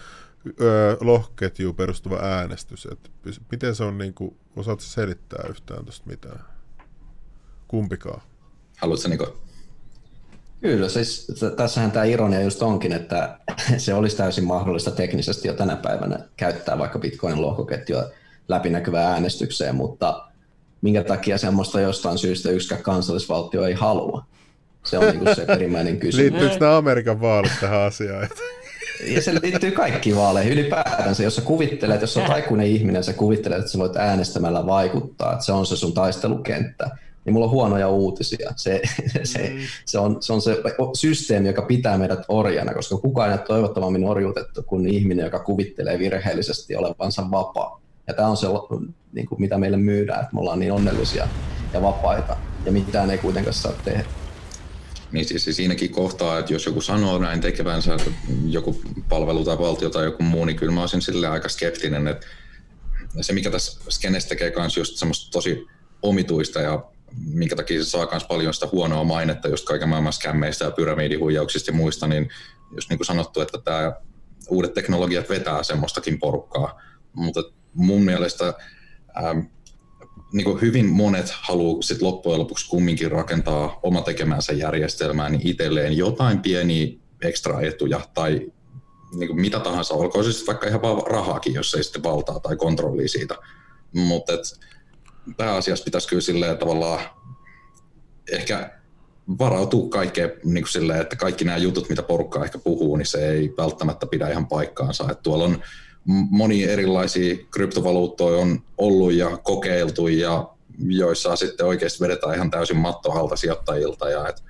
[0.61, 3.09] öö, lohketjuun perustuva äänestys, että
[3.51, 6.39] miten se on niinku, osaatko selittää yhtään tuosta mitään?
[7.67, 8.21] Kumpikaan.
[8.77, 9.37] Haluatko Niko?
[10.63, 13.37] Kyllä, siis tässähän tämä ironia just onkin, että
[13.77, 18.03] se olisi täysin mahdollista teknisesti jo tänä päivänä käyttää vaikka Bitcoinin lohkoketjua
[18.47, 20.27] läpinäkyvään äänestykseen, mutta
[20.81, 24.25] minkä takia semmoista jostain syystä yksikään kansallisvaltio ei halua?
[24.83, 26.31] Se on niin se perimmäinen kysymys.
[26.31, 28.29] Liittyykö nämä Amerikan vaalit tähän asiaan?
[29.07, 31.23] Ja se liittyy kaikkiin vaaleihin ylipäätänsä.
[31.23, 35.45] Jos sä kuvittelet, jos on taikuinen ihminen, sä kuvittelet, että sä voit äänestämällä vaikuttaa, että
[35.45, 36.89] se on se sun taistelukenttä
[37.25, 38.51] niin mulla on huonoja uutisia.
[38.55, 38.81] Se,
[39.23, 39.59] se, mm.
[39.85, 40.63] se, on, se on se
[40.93, 45.99] systeemi, joka pitää meidät orjana, koska kukaan ei ole toivottavammin orjuutettu kuin ihminen, joka kuvittelee
[45.99, 47.81] virheellisesti olevansa vapaa.
[48.07, 48.47] Ja tämä on se,
[49.13, 51.27] niin kuin mitä meille myydään, että me ollaan niin onnellisia
[51.73, 54.05] ja vapaita, ja mitään ei kuitenkaan saa tehdä.
[55.11, 57.97] Niin siis siinäkin kohtaa, että jos joku sanoo näin tekevänsä
[58.45, 62.27] joku palvelu tai valtio tai joku muu, niin kyllä mä olisin sille aika skeptinen, että
[63.21, 65.67] se mikä tässä skenessä tekee kanssa just semmoista tosi
[66.01, 66.83] omituista ja
[67.25, 71.71] minkä takia se saa myös paljon sitä huonoa mainetta just kaiken maailman skämmeistä ja pyramidihuijauksista
[71.71, 72.29] ja muista, niin
[72.75, 73.93] just niin kuin sanottu, että tämä
[74.49, 76.81] uudet teknologiat vetää semmoistakin porukkaa,
[77.13, 78.53] mutta mun mielestä
[79.17, 79.39] ähm,
[80.33, 85.97] niin kuin hyvin monet haluaa sit loppujen lopuksi kumminkin rakentaa oma tekemänsä järjestelmää niin itselleen
[85.97, 86.87] jotain pieniä
[87.23, 88.51] ekstra etuja tai
[89.15, 92.55] niin kuin mitä tahansa, olkoon se vaikka ihan vaan rahaakin, jos ei sitten valtaa tai
[92.55, 93.35] kontrollia siitä.
[93.93, 94.33] Mutta
[95.37, 96.99] pääasiassa pitäisi kyllä silleen tavallaan
[98.31, 98.71] ehkä
[99.39, 103.29] varautua kaikkeen niin kuin silleen, että kaikki nämä jutut, mitä porukka ehkä puhuu, niin se
[103.29, 105.03] ei välttämättä pidä ihan paikkaansa.
[105.03, 105.63] Että tuolla on
[106.29, 113.35] moni erilaisia kryptovaluuttoja on ollut ja kokeiltu ja joissa sitten oikeasti vedetään ihan täysin mattohalta
[113.35, 114.43] sijoittajilta ja et,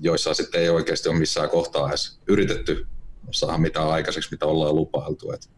[0.00, 2.86] joissa sitten ei oikeasti ole missään kohtaa edes yritetty
[3.30, 5.32] saada mitään aikaiseksi, mitä ollaan lupailtu.
[5.32, 5.50] Et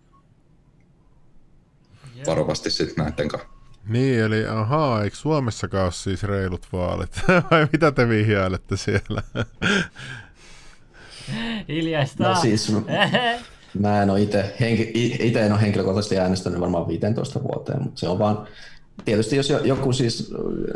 [2.27, 3.56] varovasti sitten näiden kanssa.
[3.89, 7.21] Niin, eli ahaa, eikö Suomessakaan ole siis reilut vaalit?
[7.51, 9.23] Vai mitä te vihjailette siellä?
[11.69, 12.29] Hiljaista.
[12.29, 12.73] No siis,
[13.81, 18.09] mä en ole itse, henki, itse en ole henkilökohtaisesti äänestänyt varmaan 15 vuoteen, mutta se
[18.09, 18.49] on vaan,
[19.05, 20.33] tietysti jos joku siis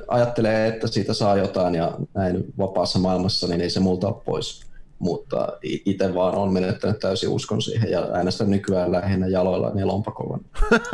[0.08, 4.69] ajattelee, että siitä saa jotain ja näin vapaassa maailmassa, niin ei se multa ole pois.
[5.00, 10.38] Mutta itse vaan on menettänyt täysin uskon siihen ja äänestän nykyään lähinnä jaloilla ja lompakolla.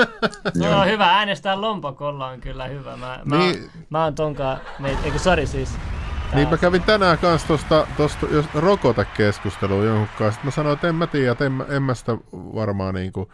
[0.70, 2.96] no hyvä, äänestää lompakolla on kyllä hyvä.
[2.96, 3.70] Mä, mä, niin.
[3.90, 4.60] mä oon tonkaan,
[5.04, 5.70] eikö sori siis,
[6.34, 10.40] niin mä kävin tänään kanssa tosta, tosta jos rokotekeskustelua jonkun kanssa.
[10.44, 13.28] Mä sanoin, että en mä tiedä, että en, en mä sitä varmaan niinku,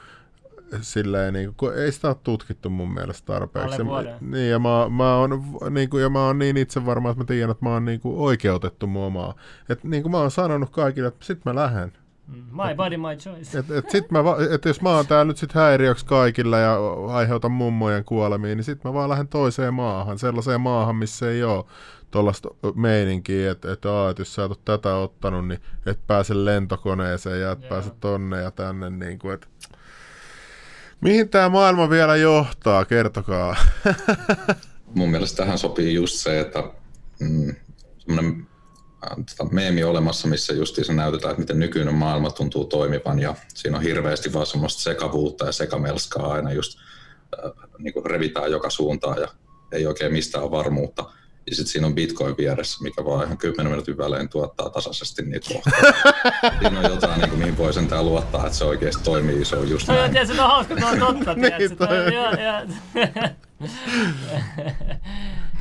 [0.80, 3.82] silleen, niinku, kun ei sitä ole tutkittu mun mielestä tarpeeksi.
[3.82, 7.26] Ja, niin, ja mä, mä, oon, niinku, ja mä oon niin itse varma, että mä
[7.26, 9.34] tiedän, että mä oon niinku, oikeutettu mun omaa.
[9.68, 11.92] Et, niinku, mä oon sanonut kaikille, että sit mä lähden.
[12.26, 13.58] Mm, my body, my choice.
[13.58, 14.18] Et, et, sit mä,
[14.54, 16.76] et jos mä oon täällä nyt sit häiriöksi kaikille ja
[17.08, 21.64] aiheutan mummojen kuolemiin, niin sit mä vaan lähden toiseen maahan, sellaiseen maahan, missä ei ole
[22.10, 27.50] tuollaista meininkiä, että, että, että jos sä et tätä ottanut, niin et pääse lentokoneeseen ja
[27.50, 27.68] et Joo.
[27.68, 28.90] pääse tonne ja tänne.
[28.90, 29.46] Niin kuin, että...
[31.02, 32.84] Mihin tämä maailma vielä johtaa?
[32.84, 33.56] Kertokaa.
[34.94, 36.62] Mun mielestä tähän sopii just se, että
[37.20, 37.54] mm,
[37.98, 38.46] semmoinen
[39.04, 43.76] äh, tota, meemi olemassa, missä se näytetään, että miten nykyinen maailma tuntuu toimivan ja siinä
[43.76, 46.78] on hirveästi vaan semmoista sekavuutta ja sekamelskaa aina just
[47.44, 49.28] äh, niin kuin revitään joka suuntaan ja
[49.72, 51.10] ei oikein mistään varmuutta
[51.46, 55.54] ja sitten siinä on Bitcoin vieressä, mikä vaan ihan 10 minuutin välein tuottaa tasaisesti niitä
[55.54, 55.92] lohkoja.
[56.60, 59.70] siinä on jotain, niin kuin, mihin voi sentään luottaa, että se oikeasti toimii, se on
[59.70, 60.10] just näin.
[60.10, 61.88] Tiedät, se on hauska, että on totta, niin, toi...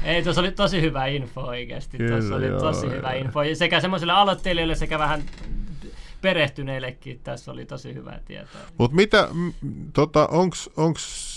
[0.03, 1.97] Ei, tuossa oli tosi hyvä info oikeasti.
[1.97, 3.39] Tuossa oli tosi joo, hyvä info.
[3.53, 5.23] Sekä semmoisille aloittelijoille sekä vähän
[6.21, 8.61] perehtyneillekin tässä oli tosi hyvää tietoa.
[8.77, 9.49] Mutta mitä, m,
[9.93, 11.30] tota, onks, onks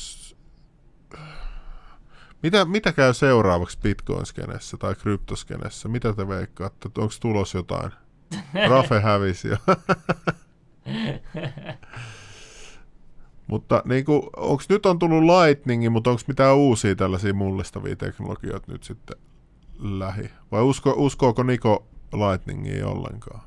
[2.45, 5.89] mitä, mitä käy seuraavaksi Bitcoin-skenessä tai kryptoskenessä?
[5.89, 6.89] Mitä te veikkaatte?
[6.99, 7.93] Onko tulos jotain?
[8.71, 9.57] Rafe hävisi jo.
[13.47, 18.73] mutta niin kuin, onks nyt on tullut Lightningi, mutta onko mitään uusia tällaisia mullistavia teknologioita
[18.73, 19.17] nyt sitten
[19.79, 20.31] lähi?
[20.53, 23.41] Vai usko, uskooko Niko Lightningia ollenkaan?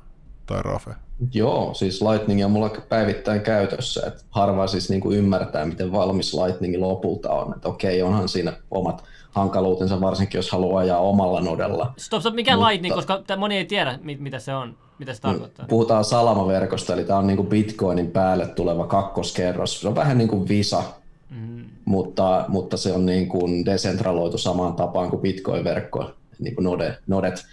[0.48, 0.90] Tai Rafe?
[1.34, 4.06] Joo, siis Lightning on mulla päivittäin käytössä.
[4.06, 7.54] Et harva siis niinku ymmärtää, miten valmis Lightning lopulta on.
[7.56, 11.92] Että okei, onhan siinä omat hankaluutensa, varsinkin jos haluaa ajaa omalla nodella.
[11.96, 15.66] Stop, stop mikä Mutta, Lightning, koska moni ei tiedä, mitä se on, mitä se tarkoittaa.
[15.68, 19.80] Puhutaan salamaverkosta, eli tämä on niinku Bitcoinin päälle tuleva kakkoskerros.
[19.80, 20.82] Se on vähän niin kuin Visa,
[21.30, 21.64] mm.
[21.84, 27.44] mutta, mutta se on niin kuin desentraloitu samaan tapaan kuin Bitcoin-verkko, niin kuin node, nodet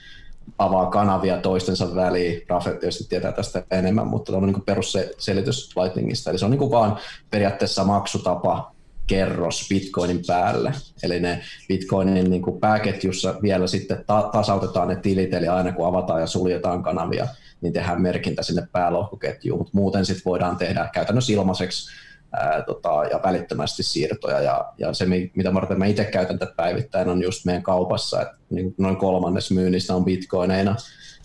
[0.58, 2.42] avaa kanavia toistensa väliin.
[2.50, 6.30] Rafe tietysti tietää tästä enemmän, mutta on niin perusselitys Lightningista.
[6.30, 6.98] Eli se on niin vaan
[7.32, 8.76] periaatteessa maksutapa
[9.08, 10.74] kerros Bitcoinin päälle.
[11.04, 16.22] Eli ne Bitcoinin niin pääketjussa vielä sitten ta- tasautetaan ne tilit, eli aina kun avataan
[16.22, 17.28] ja suljetaan kanavia,
[17.62, 21.92] niin tehdään merkintä sinne päälohkoketjuun, mutta muuten sitten voidaan tehdä käytännössä ilmaiseksi
[22.40, 24.42] ää, tota, ja välittömästi siirtoja.
[24.42, 25.06] Ja, ja se,
[25.36, 29.52] mitä varten mä itse käytän tätä päivittäin, on just meidän kaupassa, että niin noin kolmannes
[29.52, 30.76] myynnistä on bitcoineina,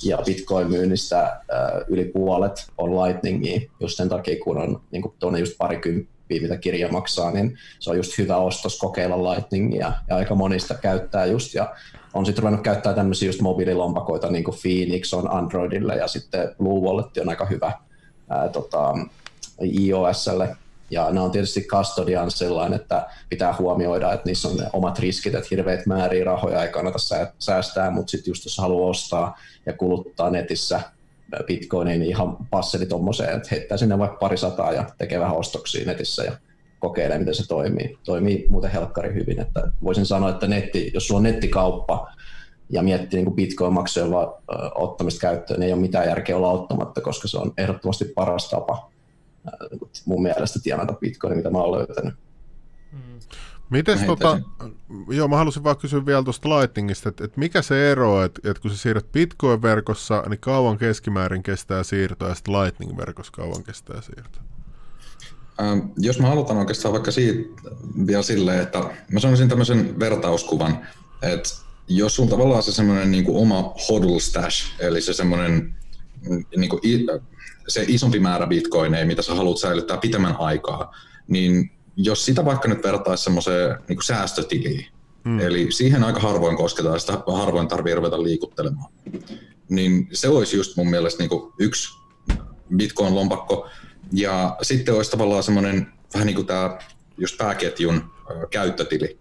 [0.05, 1.41] ja bitcoin-myynnistä ää,
[1.89, 6.89] yli puolet on lightningia, just sen takia, kun on niin tuonne just parikymppiä, mitä kirja
[6.89, 11.75] maksaa, niin se on just hyvä ostos kokeilla lightningia, ja aika monista käyttää just, ja
[12.15, 16.81] on sitten ruvennut käyttää tämmöisiä just mobiililompakoita, niin kuin Phoenix on Androidille, ja sitten Blue
[16.81, 17.73] Wallet on aika hyvä
[18.31, 18.95] ää, tota,
[19.63, 20.57] iOSlle,
[20.91, 25.35] ja nämä on tietysti custodian sellainen, että pitää huomioida, että niissä on ne omat riskit,
[25.35, 26.99] että hirveät määriä rahoja ei kannata
[27.39, 30.81] säästää, mutta sitten just jos haluaa ostaa ja kuluttaa netissä
[31.47, 35.87] bitcoiniin, niin ihan passeli tuommoiseen, että heittää sinne vaikka pari sataa ja tekee vähän ostoksia
[35.87, 36.33] netissä ja
[36.79, 37.99] kokeilee, miten se toimii.
[38.05, 42.13] Toimii muuten helkkari hyvin, että voisin sanoa, että netti, jos sulla on nettikauppa
[42.71, 44.11] ja miettii niin bitcoin-maksujen
[44.75, 48.90] ottamista käyttöön, niin ei ole mitään järkeä olla ottamatta, koska se on ehdottomasti paras tapa
[50.05, 52.15] mun mielestä tienata bitcoin, mitä mä oon löytänyt.
[52.93, 52.99] Mm.
[53.71, 54.41] Mites tota,
[55.09, 58.63] joo, mä halusin vaan kysyä vielä tuosta Lightningista, että, että mikä se ero, että, että
[58.63, 64.39] kun sä siirrät Bitcoin-verkossa, niin kauan keskimäärin kestää siirto ja sitten Lightning-verkossa kauan kestää siirto?
[65.63, 67.51] Ähm, jos mä aloitan oikeastaan vaikka siitä
[68.07, 70.87] vielä silleen, että mä sanoisin tämmöisen vertauskuvan,
[71.23, 71.49] että
[71.89, 75.75] jos sulla tavallaan se semmoinen niin oma hodl stash, eli se semmoinen
[76.57, 76.81] niin kuin,
[77.71, 80.95] se isompi määrä bitcoineja, mitä sä haluat säilyttää pitemmän aikaa,
[81.29, 84.87] niin jos sitä vaikka nyt vertaisi semmoiseen niin säästötiliin,
[85.25, 85.41] mm.
[85.41, 88.93] eli siihen aika harvoin kosketaan, sitä harvoin tarvii ruveta liikuttelemaan,
[89.69, 91.99] niin se olisi just mun mielestä niin kuin yksi
[92.77, 93.69] bitcoin-lompakko,
[94.13, 96.79] ja sitten olisi tavallaan semmoinen vähän niin kuin tämä
[97.19, 98.11] just pääketjun
[98.51, 99.19] käyttötili,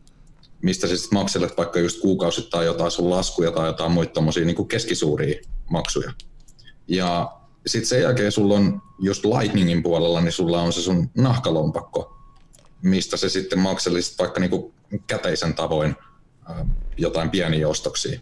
[0.61, 4.55] mistä sä sitten makselet vaikka just kuukausittain jotain sun laskuja tai jotain muita tommosia niin
[4.55, 6.13] kuin keskisuuria maksuja.
[6.88, 12.18] Ja sitten sen jälkeen sulla on just Lightningin puolella, niin sulla on se sun nahkalompakko,
[12.81, 14.73] mistä se sitten makselisit vaikka niin kuin
[15.07, 15.95] käteisen tavoin
[16.98, 18.19] jotain pieniä ostoksia.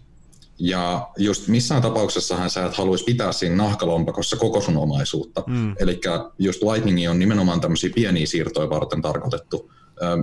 [0.59, 5.43] Ja just missään tapauksessahan sä et haluaisi pitää siinä nahkalompakossa koko sun omaisuutta.
[5.47, 5.76] Mm.
[5.80, 6.01] Eli
[6.39, 9.72] just Lightning on nimenomaan tämmöisiä pieniä siirtoja varten tarkoitettu.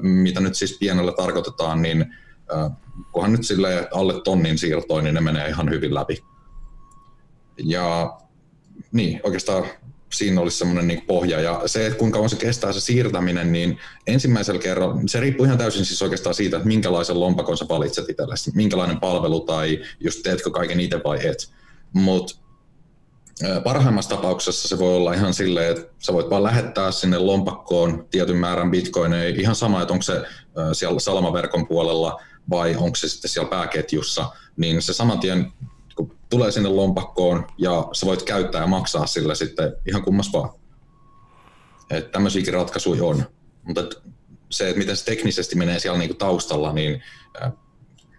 [0.02, 2.14] Mitä nyt siis pienellä tarkoitetaan, niin
[3.12, 6.24] kunhan nyt sille alle tonnin siirtoin, niin ne menee ihan hyvin läpi.
[7.64, 8.18] Ja
[8.94, 9.64] niin, oikeastaan
[10.12, 11.40] siinä olisi semmoinen niin pohja.
[11.40, 15.58] Ja se, että kuinka kauan se kestää se siirtäminen, niin ensimmäisellä kerralla, se riippuu ihan
[15.58, 20.50] täysin siis oikeastaan siitä, että minkälaisen lompakon sä valitset itsellesi, minkälainen palvelu tai just teetkö
[20.50, 21.52] kaiken itse vai et.
[21.92, 22.34] Mutta
[23.64, 28.36] parhaimmassa tapauksessa se voi olla ihan silleen, että sä voit vaan lähettää sinne lompakkoon tietyn
[28.36, 30.22] määrän bitcoineja, ihan sama, että onko se
[30.72, 35.52] siellä salamaverkon puolella vai onko se sitten siellä pääketjussa, niin se saman tien
[36.34, 40.50] tulee sinne lompakkoon ja sä voit käyttää ja maksaa sille sitten ihan kummas vaan.
[41.90, 43.24] Että tämmöisiäkin ratkaisuja on.
[43.62, 43.82] Mutta
[44.50, 47.02] se, että miten se teknisesti menee siellä niinku taustalla, niin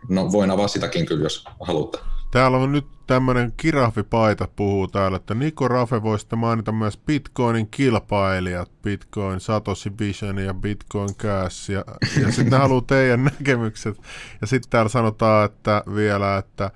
[0.09, 1.97] no voin avaa sitäkin kyllä, jos haluatte.
[2.31, 7.67] Täällä on nyt tämmöinen kirahvipaita puhuu täällä, että Niko Rafe voi sitten mainita myös Bitcoinin
[7.67, 11.85] kilpailijat, Bitcoin Satoshi Vision ja Bitcoin Cash, ja,
[12.21, 13.97] ja sitten haluaa teidän näkemykset.
[14.41, 16.71] Ja sitten täällä sanotaan, että vielä, että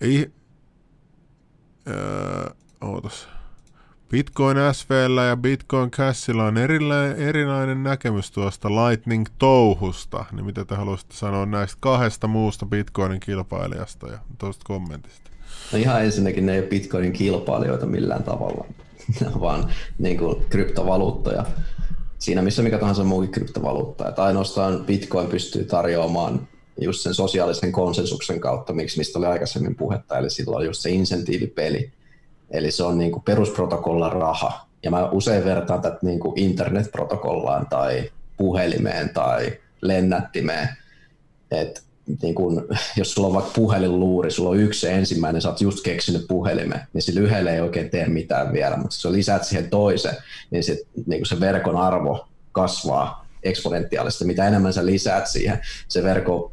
[0.00, 0.30] ei,
[1.88, 2.50] öö,
[2.80, 3.28] ootas.
[4.10, 10.24] Bitcoin SVL ja Bitcoin Cashilla on erillä, erilainen näkemys tuosta Lightning-touhusta.
[10.32, 15.30] Niin mitä te haluaisitte sanoa näistä kahdesta muusta Bitcoinin kilpailijasta ja tuosta kommentista?
[15.72, 18.64] No ihan ensinnäkin ne ei ole Bitcoinin kilpailijoita millään tavalla,
[19.40, 21.44] vaan niin kuin kryptovaluuttoja.
[22.18, 24.08] Siinä missä mikä tahansa muukin kryptovaluutta.
[24.08, 26.48] Että ainoastaan Bitcoin pystyy tarjoamaan
[26.80, 31.92] just sen sosiaalisen konsensuksen kautta, miksi mistä oli aikaisemmin puhetta, eli silloin just se insentiivipeli.
[32.50, 34.66] Eli se on niin kuin perusprotokollan raha.
[34.82, 40.68] Ja mä usein vertaan tätä niin kuin internetprotokollaan tai puhelimeen tai lennättimeen.
[41.50, 41.82] Et
[42.22, 46.24] niin kun, jos sulla on vaikka puhelinluuri, sulla on yksi ensimmäinen, sä oot just keksinyt
[46.28, 50.16] puhelimen, niin sillä yhdellä ei oikein tee mitään vielä, mutta jos sä lisäät siihen toisen,
[50.50, 54.24] niin se, niin se verkon arvo kasvaa eksponentiaalisesti.
[54.24, 56.52] Mitä enemmän sä lisäät siihen, se verkko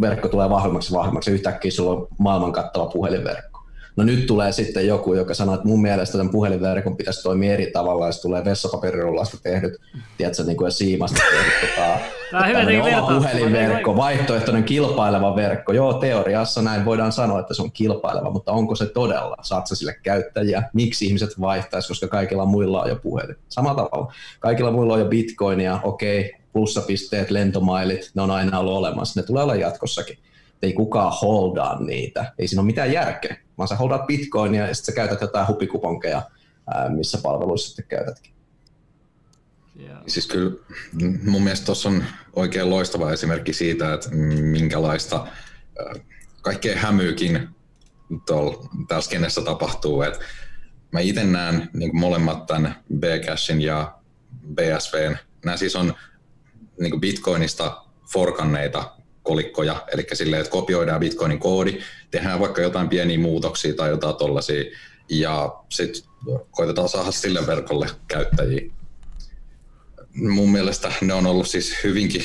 [0.00, 3.54] verkko tulee vahvemmaksi ja vahvemmaksi, yhtäkkiä sulla on maailman kattava puhelinverkko.
[3.96, 7.70] No nyt tulee sitten joku, joka sanoo, että mun mielestä tämän puhelinverkon pitäisi toimia eri
[7.70, 9.72] tavalla, jos tulee vessapaperirullasta tehdyt,
[10.18, 11.98] tiedätkö, niin kuin siimasta tehdyt tota,
[12.46, 15.72] hyvä puhelinverkko, vaihtoehtoinen kilpaileva verkko.
[15.72, 19.36] Joo, teoriassa näin voidaan sanoa, että se on kilpaileva, mutta onko se todella?
[19.42, 20.62] Saat sä sille käyttäjiä?
[20.72, 23.36] Miksi ihmiset vaihtaisi, koska kaikilla muilla on jo puhelin?
[23.48, 24.12] Samalla tavalla.
[24.40, 29.20] Kaikilla muilla on jo bitcoinia, okei, plussapisteet, lentomailit, ne on aina ollut olemassa.
[29.20, 30.18] Ne tulee olla jatkossakin.
[30.62, 32.32] Ei kukaan holdaa niitä.
[32.38, 36.22] Ei siinä ole mitään järkeä, vaan sä holdaat bitcoinia ja sitten sä käytät jotain hupikuponkeja,
[36.88, 38.32] missä palveluissa sitten käytätkin.
[39.80, 39.98] Yeah.
[40.06, 40.56] Siis kyllä
[41.24, 42.04] mun mielestä tuossa on
[42.36, 44.10] oikein loistava esimerkki siitä, että
[44.40, 45.26] minkälaista
[46.42, 47.48] kaikkea hämyykin
[48.26, 50.02] täällä skenessä tapahtuu.
[50.02, 50.18] Et
[50.92, 53.94] mä itse näen niin molemmat tämän Bcashin ja
[54.54, 55.16] BSVn.
[55.44, 55.94] Nämä siis on
[56.80, 57.82] niin Bitcoinista
[58.12, 58.90] forkanneita
[59.22, 61.78] kolikkoja, eli silleen, että kopioidaan Bitcoinin koodi,
[62.10, 64.64] tehdään vaikka jotain pieniä muutoksia tai jotain tollaisia,
[65.08, 66.02] ja sitten
[66.50, 68.70] koitetaan saada sille verkolle käyttäjiä.
[70.14, 72.22] Mun mielestä ne on ollut siis hyvinkin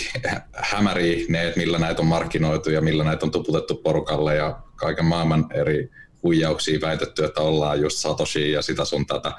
[0.54, 5.06] hämäriä ne, että millä näitä on markkinoitu ja millä näitä on tuputettu porukalle ja kaiken
[5.06, 5.92] maailman eri
[6.24, 9.32] huijauksia väitetty, että ollaan just Satoshi ja sitä sun tätä.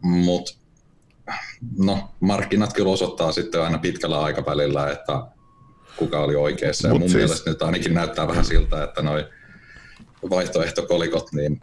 [0.00, 0.54] Mutta
[1.78, 5.12] no, markkinat kyllä osoittaa sitten aina pitkällä aikavälillä, että
[5.96, 6.88] kuka oli oikeassa.
[6.88, 7.14] Ja mun siis...
[7.14, 9.28] mielestä nyt ainakin näyttää vähän siltä, että noi
[10.30, 11.60] vaihtoehtokolikot, niin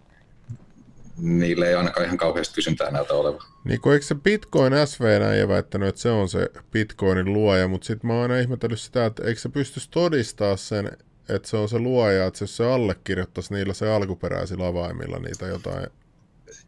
[1.18, 3.42] niille ei ainakaan ihan kauheasti kysyntää näytä olevan.
[3.64, 7.88] Niin kun eikö se Bitcoin SV ei väittänyt, että se on se Bitcoinin luoja, mutta
[7.88, 10.98] sitten mä oon aina ihmetellyt sitä, että eikö se pystyisi todistaa sen,
[11.30, 15.88] että se on se luoja, että jos se allekirjoittaisi niillä se alkuperäisillä avaimilla niitä jotain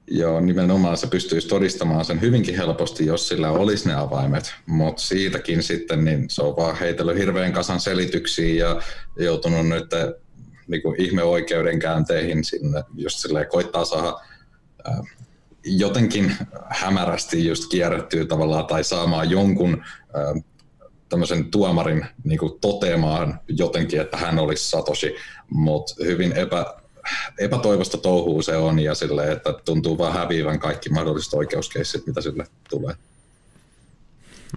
[0.07, 5.63] Joo, nimenomaan se pystyisi todistamaan sen hyvinkin helposti, jos sillä olisi ne avaimet, mutta siitäkin
[5.63, 8.81] sitten niin se on vaan heitellyt hirveän kasan selityksiä ja
[9.19, 9.85] joutunut nyt
[10.67, 14.17] niin kuin ihmeoikeudenkäänteihin sinne, jos sille koittaa saada
[15.63, 16.35] jotenkin
[16.69, 19.83] hämärästi just kierrettyä tavallaan tai saamaan jonkun
[21.09, 25.15] tämmöisen tuomarin niin toteamaan jotenkin, että hän olisi Satoshi,
[25.49, 26.65] mutta hyvin epä,
[27.39, 32.47] epätoivosta touhuu se on ja sille, että tuntuu vaan häviävän kaikki mahdolliset oikeuskeissit, mitä sille
[32.69, 32.95] tulee.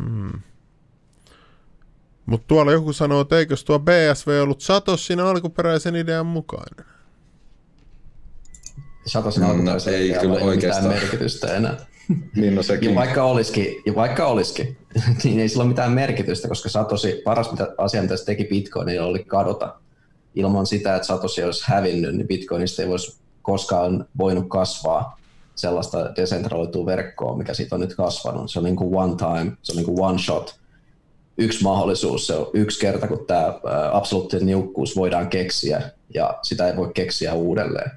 [0.00, 0.40] Hmm.
[2.26, 6.86] Mutta tuolla joku sanoo, että eikö tuo BSV ollut Satoshin alkuperäisen idean mukainen?
[9.06, 11.76] Satosin no, alkuperäisen ei kyllä ei oikeastaan mitään merkitystä enää.
[12.36, 12.90] niin no sekin.
[12.90, 14.76] Ja vaikka olisikin, ja vaikka olisikin
[15.24, 19.06] niin ei sillä ole mitään merkitystä, koska Satoshi, paras mitä asia, mitä se teki Bitcoinilla,
[19.06, 19.80] oli kadota.
[20.34, 25.18] Ilman sitä, että Satoshi olisi hävinnyt, niin Bitcoinista ei olisi koskaan voinut kasvaa
[25.54, 28.50] sellaista desentraloitua verkkoa, mikä siitä on nyt kasvanut.
[28.50, 30.58] Se on niin kuin one time, se on niin kuin one shot
[31.38, 33.60] yksi mahdollisuus, se on yksi kerta, kun tämä
[33.92, 37.90] absoluuttinen niukkuus voidaan keksiä, ja sitä ei voi keksiä uudelleen.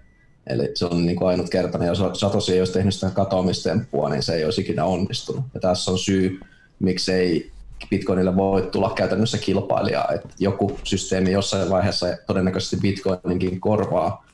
[0.47, 4.35] Eli se on niin kuin ainutkertainen, jos Satoshi ei olisi tehnyt sitä katoamistemppua, niin se
[4.35, 5.43] ei olisi ikinä onnistunut.
[5.53, 6.39] Ja tässä on syy,
[6.79, 7.51] miksei
[7.91, 10.11] Bitcoinille voi tulla käytännössä kilpailijaa.
[10.15, 14.25] Että joku systeemi jossain vaiheessa todennäköisesti Bitcoininkin korvaa,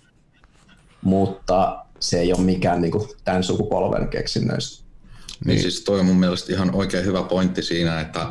[1.01, 4.83] mutta se ei ole mikään niin kuin tämän sukupolven keksinnöistä.
[4.83, 5.47] Niin.
[5.47, 8.27] niin siis toi on mun mielestä ihan oikein hyvä pointti siinä, että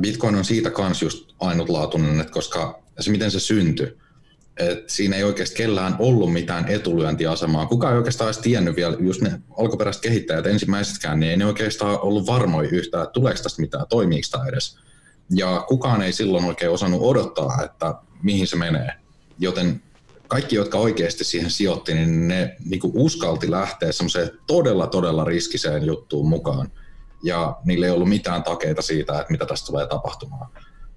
[0.00, 3.96] Bitcoin on siitä kans just ainutlaatuinen, että koska se miten se syntyi,
[4.70, 7.66] et siinä ei oikeasti kellään ollut mitään etulyöntiasemaa.
[7.66, 12.00] Kukaan ei oikeastaan edes tiennyt vielä, just ne alkuperäiset kehittäjät ensimmäisetkään, niin ei ne oikeastaan
[12.00, 14.78] ollut varmoja yhtään, että tuleeko tästä mitään, toimiiko tämä edes.
[15.30, 18.90] Ja kukaan ei silloin oikein osannut odottaa, että mihin se menee.
[19.38, 19.82] Joten
[20.28, 26.28] kaikki, jotka oikeasti siihen sijoitti, niin ne niin uskalti lähteä semmoiseen todella, todella riskiseen juttuun
[26.28, 26.70] mukaan
[27.22, 30.50] ja niillä ei ollut mitään takeita siitä, että mitä tästä tulee tapahtumaan.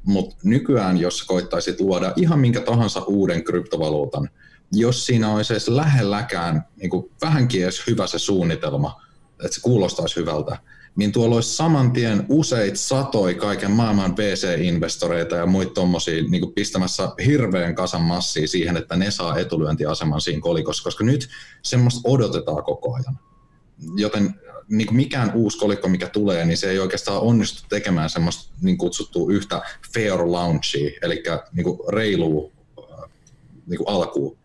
[0.05, 4.29] Mutta nykyään, jos koittaisit luoda ihan minkä tahansa uuden kryptovaluutan,
[4.71, 9.01] jos siinä olisi edes lähelläkään niin kuin vähänkin edes hyvä se suunnitelma,
[9.43, 10.57] että se kuulostaisi hyvältä,
[10.95, 17.11] niin tuolla olisi saman tien useita satoi kaiken maailman VC-investoreita ja muita tuommoisia niin pistämässä
[17.25, 21.29] hirveän kasan massia siihen, että ne saa etulyöntiaseman siinä kolikossa, koska nyt
[21.61, 23.19] semmoista odotetaan koko ajan.
[23.97, 24.35] Joten
[24.69, 28.77] niin kuin mikään uusi kolikko, mikä tulee, niin se ei oikeastaan onnistu tekemään semmoista niin
[28.77, 29.61] kutsuttua yhtä
[29.93, 31.23] fair launchia, eli
[31.53, 33.09] niin kuin reilua äh,
[33.67, 34.37] niin kuin alkuun.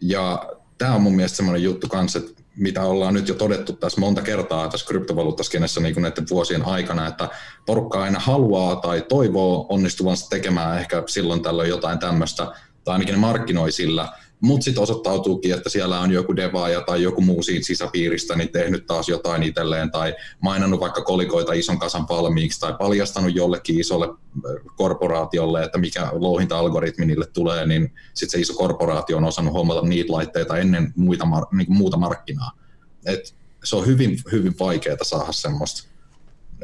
[0.00, 4.00] Ja tämä on mun mielestä semmoinen juttu kanssa, että mitä ollaan nyt jo todettu tässä
[4.00, 7.28] monta kertaa tässä kryptovaluuttaskenessä niin näiden vuosien aikana, että
[7.66, 12.52] porukka aina haluaa tai toivoo onnistuvansa tekemään ehkä silloin tällöin jotain tämmöistä,
[12.84, 14.08] tai ainakin ne markkinoi sillä,
[14.44, 18.86] mutta sitten osoittautuukin, että siellä on joku devaaja tai joku muu siitä sisäpiiristä niin tehnyt
[18.86, 24.08] taas jotain itselleen tai mainannut vaikka kolikoita ison kasan valmiiksi tai paljastanut jollekin isolle
[24.76, 30.12] korporaatiolle, että mikä louhinta-algoritmi niille tulee, niin sitten se iso korporaatio on osannut hommata niitä
[30.12, 32.50] laitteita ennen muita, niin kuin muuta markkinaa.
[33.06, 33.34] Et
[33.64, 35.88] se on hyvin, hyvin vaikeaa saada semmoista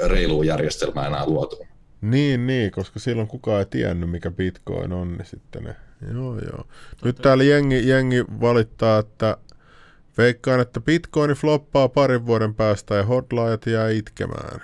[0.07, 1.67] reilua järjestelmää enää luotua.
[2.01, 5.77] Niin, niin, koska silloin kukaan ei tiennyt, mikä Bitcoin on, niin sitten ne
[6.13, 6.67] Joo, joo.
[7.05, 9.37] Nyt täällä jengi, jengi valittaa, että
[10.19, 14.61] veikkaan, että Bitcoin floppaa parin vuoden päästä ja hotlaajat jää itkemään.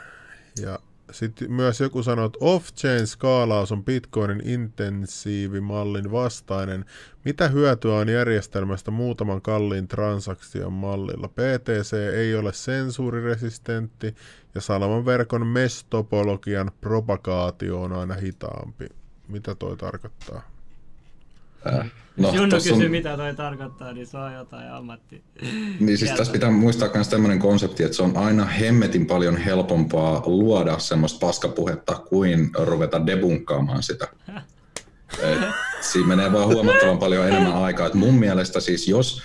[0.63, 0.79] Ja
[1.11, 6.85] sitten myös joku sanoo, että off-chain skaalaus on Bitcoinin intensiivimallin vastainen.
[7.25, 11.29] Mitä hyötyä on järjestelmästä muutaman kalliin transaktion mallilla?
[11.29, 14.15] PTC ei ole sensuuriresistentti
[14.55, 18.87] ja salaman verkon mesh-topologian propagaatio on aina hitaampi.
[19.29, 20.56] Mitä toi tarkoittaa?
[22.17, 22.91] No, Junno kysyy, on...
[22.91, 25.23] mitä toi tarkoittaa, niin se on jotain ammatti.
[25.81, 30.23] Niin siis tässä pitää muistaa myös tämmöinen konsepti, että se on aina hemmetin paljon helpompaa
[30.27, 34.09] luoda semmoista paskapuhetta kuin ruveta debunkkaamaan sitä.
[35.23, 35.39] Et
[35.81, 37.87] siinä menee vaan huomattavan paljon enemmän aikaa.
[37.87, 39.23] Et mun mielestä siis jos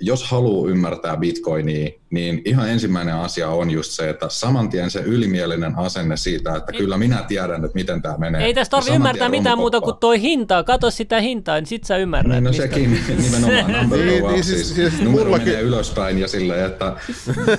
[0.00, 5.00] jos haluaa ymmärtää bitcoinia, niin ihan ensimmäinen asia on just se, että saman tien se
[5.00, 8.44] ylimielinen asenne siitä, että kyllä minä tiedän, että miten tämä menee.
[8.44, 10.64] Ei tästä tarvitse ymmärtää mitään muuta kuin toi hintaa.
[10.64, 12.32] Kato sitä hintaa, niin sit sä ymmärrät.
[12.32, 12.90] Niin, no sekin
[13.22, 15.48] nimenomaan number niin, niin, siis, siis numero mullakin...
[15.48, 16.96] menee ylöspäin ja silleen, että...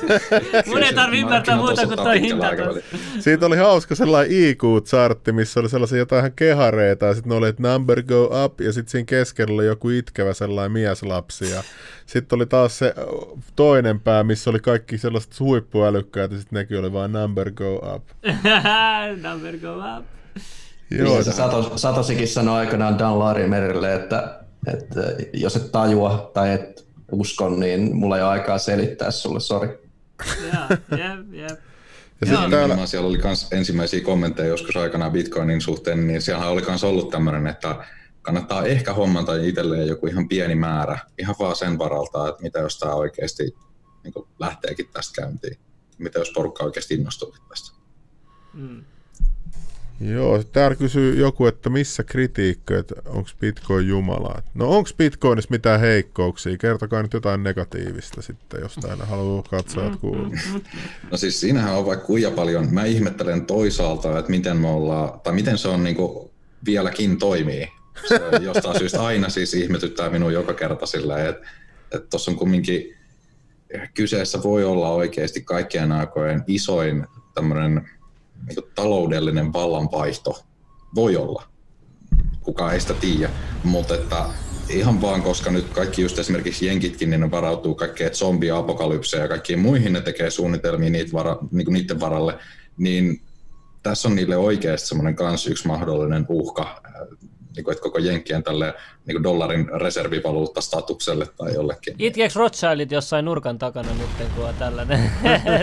[0.67, 2.47] Mun ei tarvitse ymmärtää muuta kuin toi hinta.
[3.19, 7.73] Siitä oli hauska sellainen IQ-chartti, missä oli sellaisia jotain kehareita ja sitten ne oli, että
[7.73, 11.63] number go up ja sitten siinä keskellä oli joku itkevä sellainen mieslapsi ja
[12.05, 12.93] sitten oli taas se
[13.55, 18.03] toinen pää, missä oli kaikki sellaiset huippuälykkäät ja sitten nekin oli vain number go up.
[19.29, 20.05] number go up.
[20.91, 21.13] Joo.
[21.13, 24.39] Niin, Satos, Satosikin sanoi aikanaan Dan Larimerille, että,
[24.73, 25.01] että
[25.33, 29.67] jos et tajua tai et usko, niin mulla ei ole aikaa selittää sulle, sori.
[30.91, 31.59] Jep, jep.
[32.21, 32.85] Ja sitten täällä...
[32.85, 37.47] siellä oli myös ensimmäisiä kommentteja joskus aikanaan Bitcoinin suhteen, niin siellä oli myös ollut tämmöinen,
[37.47, 37.75] että
[38.21, 42.79] kannattaa ehkä hommata itselleen joku ihan pieni määrä, ihan vaan sen varalta, että mitä jos
[42.79, 43.55] tämä oikeasti
[44.03, 45.57] niin lähteekin tästä käyntiin.
[45.97, 47.77] Mitä jos porukka oikeasti innostuu tästä?
[48.53, 48.83] Mm.
[50.01, 54.41] Joo, täällä kysyy joku, että missä kritiikki, että onko Bitcoin Jumala.
[54.53, 56.57] No onko Bitcoinissa mitään heikkouksia?
[56.57, 60.37] Kertokaa nyt jotain negatiivista sitten, jos täällä haluaa katsoa kuulla.
[61.11, 62.73] No siis siinähän on vaikka kuinka paljon.
[62.73, 66.29] Mä ihmettelen toisaalta, että miten me ollaan, tai miten se on niin kuin
[66.65, 67.80] vieläkin toimii.
[68.07, 71.47] Se jostain syystä aina siis ihmetyttää minua joka kerta sillä, että
[72.09, 72.97] tuossa on kumminkin
[73.93, 77.89] kyseessä voi olla oikeasti kaikkien aikojen isoin tämmöinen
[78.47, 80.45] niin taloudellinen vallanvaihto.
[80.95, 81.43] Voi olla.
[82.41, 83.29] Kukaan ei sitä tiedä.
[83.63, 84.25] Mutta että
[84.69, 89.59] ihan vaan, koska nyt kaikki just esimerkiksi jenkitkin, niin ne varautuu kaikkeen zombiapokalypseen ja kaikkiin
[89.59, 92.37] muihin, ne tekee suunnitelmia niitä vara, niin niiden varalle,
[92.77, 93.21] niin
[93.83, 96.81] tässä on niille oikeasti semmoinen kans yksi mahdollinen uhka
[97.55, 98.73] niin kuin, että koko Jenkkien tälle
[99.05, 101.95] niin kuin dollarin reservivaluuttastatukselle tai jollekin.
[101.99, 105.11] Itkeekö Rothschildit jossain nurkan takana nyt, kun on tällainen?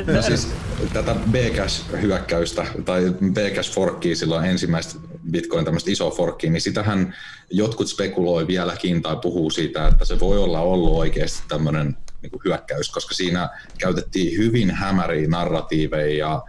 [0.14, 0.48] No siis
[0.92, 5.00] tätä B-Cash-hyökkäystä tai B-Cash-forkkiä silloin ensimmäistä
[5.30, 7.14] Bitcoin tämmöistä isoa forkkiä, niin sitähän
[7.50, 12.40] jotkut spekuloi vieläkin tai puhuu siitä, että se voi olla ollut oikeasti tämmöinen niin kuin
[12.44, 13.48] hyökkäys, koska siinä
[13.78, 16.42] käytettiin hyvin hämäriä narratiiveja ja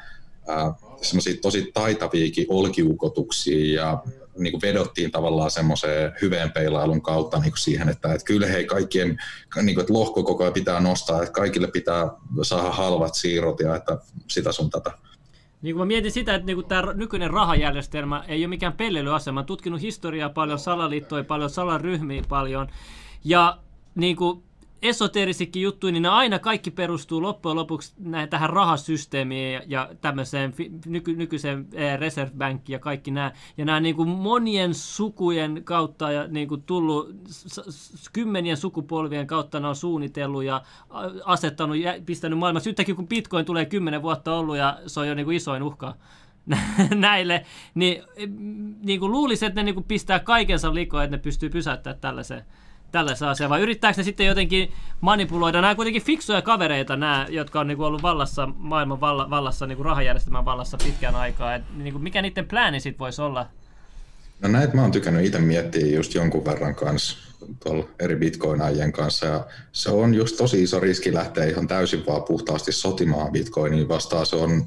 [0.49, 4.03] äh, semmoisia tosi taitaviikin olkiukotuksia ja
[4.39, 8.65] niin kuin vedottiin tavallaan semmoiseen hyveen peilailun kautta niin kuin siihen, että, että kyllä hei
[8.65, 9.17] kaikkien,
[9.61, 12.09] niin kuin, että lohko koko ajan pitää nostaa, että kaikille pitää
[12.41, 13.97] saada halvat siirrot ja että
[14.27, 14.91] sitä sun tätä.
[15.61, 19.41] Niin kuin mä mietin sitä, että niin tämä nykyinen rahajärjestelmä ei ole mikään pelleilyasema.
[19.41, 22.67] Mä tutkinut historiaa paljon, salaliittoja paljon, salaryhmiä paljon.
[23.23, 23.57] Ja
[23.95, 24.43] niin kuin,
[24.81, 30.53] esoteerisikin juttuja, niin ne aina kaikki perustuu loppujen lopuksi näin, tähän rahasysteemiin ja, ja tämmöiseen
[30.85, 31.67] nyky, nykyiseen
[31.99, 33.31] reserve bankiin ja kaikki nämä.
[33.57, 37.09] Ja nämä niin kuin monien sukujen kautta ja niin kuin tullut
[38.13, 40.61] kymmenien sukupolvien kautta ne on suunnitellut ja
[41.25, 42.69] asettanut, ja pistänyt maailmassa.
[42.69, 45.95] Yhtäkkiä kun Bitcoin tulee kymmenen vuotta ollut ja se on jo niin kuin isoin uhka
[46.95, 47.45] näille,
[47.75, 48.03] niin,
[48.81, 52.45] niin kuin luulisin, että ne niin kuin pistää kaikensa likoon, että ne pystyy pysäyttämään tällaisen
[52.91, 55.61] tällaisen asian, vai yrittääkö ne sitten jotenkin manipuloida?
[55.61, 59.75] Nämä kuitenkin fiksuja kavereita, nämä, jotka on niin kuin ollut vallassa, maailman valla, vallassa, niin
[59.75, 61.55] kuin rahajärjestelmän vallassa pitkän aikaa.
[61.55, 63.45] Et, niin kuin mikä niiden plääni sitten voisi olla?
[64.41, 67.17] No näitä mä oon tykännyt itse miettiä just jonkun verran kanssa
[67.63, 69.25] tuolla eri bitcoinajien kanssa.
[69.25, 74.25] Ja se on just tosi iso riski lähteä ihan täysin vaan puhtaasti sotimaan bitcoiniin vastaan.
[74.25, 74.65] Se on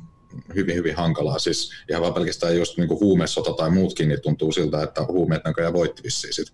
[0.54, 1.38] hyvin, hyvin hankalaa.
[1.38, 5.72] Siis ihan vaan pelkästään just niin huumesota tai muutkin, niin tuntuu siltä, että huumeet näköjään
[5.72, 6.52] voitti vissiin sit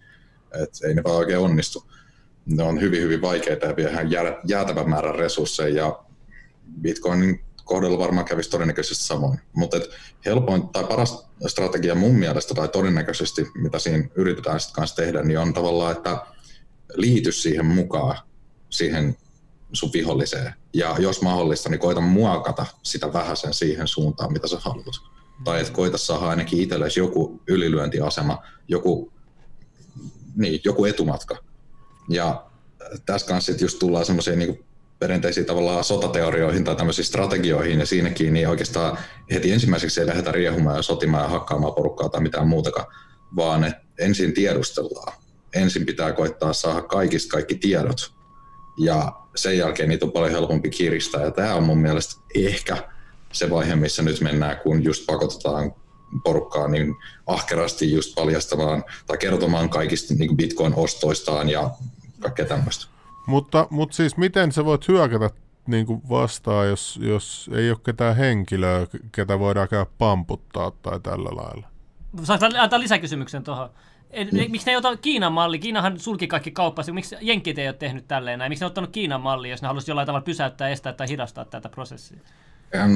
[0.63, 1.91] et ei ne vaan oikein onnistu.
[2.47, 4.11] Ne on hyvin, hyvin vaikeita ja vie ihan
[4.45, 6.05] jäätävän määrän resursseja ja
[6.81, 9.41] Bitcoinin kohdalla varmaan kävisi todennäköisesti samoin.
[9.53, 9.81] Mutta
[10.25, 15.39] helpoin tai paras strategia mun mielestä tai todennäköisesti, mitä siinä yritetään sitten kanssa tehdä, niin
[15.39, 16.27] on tavallaan, että
[16.95, 18.19] liity siihen mukaan,
[18.71, 19.17] siihen
[19.73, 20.55] sun viholliseen.
[20.75, 24.95] Ja jos mahdollista, niin koita muokata sitä vähäsen siihen suuntaan, mitä sä haluat.
[25.45, 29.13] Tai että koita saada ainakin itsellesi joku ylilyöntiasema, joku
[30.39, 31.37] niin, joku etumatka.
[32.09, 32.45] Ja
[33.07, 34.65] tässä kanssa just tullaan semmoisiin niin
[34.99, 38.99] perinteisiin tavallaan sotateorioihin tai tämmöisiin strategioihin, ja siinäkin niin oikeastaan
[39.31, 42.87] heti ensimmäiseksi ei lähdetä riehumaan ja sotimaan ja hakkaamaan porukkaa tai mitään muutakaan,
[43.37, 45.13] vaan että ensin tiedustellaan.
[45.55, 48.13] Ensin pitää koittaa saada kaikista kaikki tiedot,
[48.79, 52.77] ja sen jälkeen niitä on paljon helpompi kiristää, ja tämä on mun mielestä ehkä
[53.33, 55.75] se vaihe, missä nyt mennään, kun just pakotetaan
[56.25, 56.95] porukkaa niin
[57.27, 61.71] ahkerasti just paljastamaan tai kertomaan kaikista niin Bitcoin-ostoistaan ja
[62.21, 62.87] kaikkea tämmöistä.
[63.27, 65.31] Mutta, mutta siis miten sä voit hyökätä
[65.67, 71.29] niin kuin vastaan, jos, jos ei ole ketään henkilöä, ketä voidaan käydä pamputtaa tai tällä
[71.37, 71.67] lailla?
[72.23, 73.71] Saanko antaa lisäkysymyksen tuohon?
[74.33, 74.51] Mm.
[74.51, 75.59] Miksi ne ei ota Kiinan malli?
[75.59, 76.93] Kiinahan sulki kaikki kauppansa.
[76.93, 78.51] Miksi Jenkit ei ole tehnyt tälleen näin?
[78.51, 81.45] Miksi ne on ottanut Kiinan malli, jos ne haluaisivat jollain tavalla pysäyttää, estää tai hidastaa
[81.45, 82.19] tätä prosessia?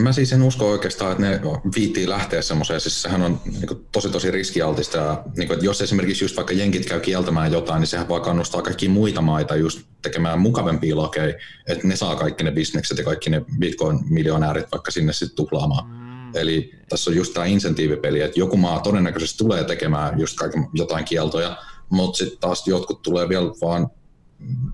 [0.02, 1.40] Mä siis en usko oikeastaan, että ne
[1.76, 2.80] viittii lähteä semmoiseen.
[2.80, 4.98] Siis sehän on niin kuin, tosi tosi riskialtista.
[4.98, 8.22] Ja, niin kuin, että jos esimerkiksi just vaikka jenkit käy kieltämään jotain, niin sehän vaan
[8.22, 11.34] kannustaa kaikki muita maita just tekemään mukavempia lakeja,
[11.66, 15.90] että ne saa kaikki ne bisnekset ja kaikki ne bitcoin-miljonäärit vaikka sinne sitten tuplaamaan.
[15.90, 16.36] Mm.
[16.36, 21.04] Eli tässä on just tämä insentiivipeli, että joku maa todennäköisesti tulee tekemään just kaiken, jotain
[21.04, 21.56] kieltoja,
[21.90, 23.90] mutta sitten taas jotkut tulee vielä vaan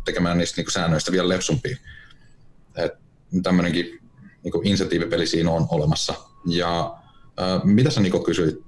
[0.05, 1.77] tekemään niistä niin säännöistä vielä lepsumpia.
[3.43, 3.99] Tämmöinenkin
[4.55, 6.15] niin insentiivipeli siinä on olemassa.
[6.47, 6.95] Ja
[7.41, 8.63] äh, mitä sä Niko kysyit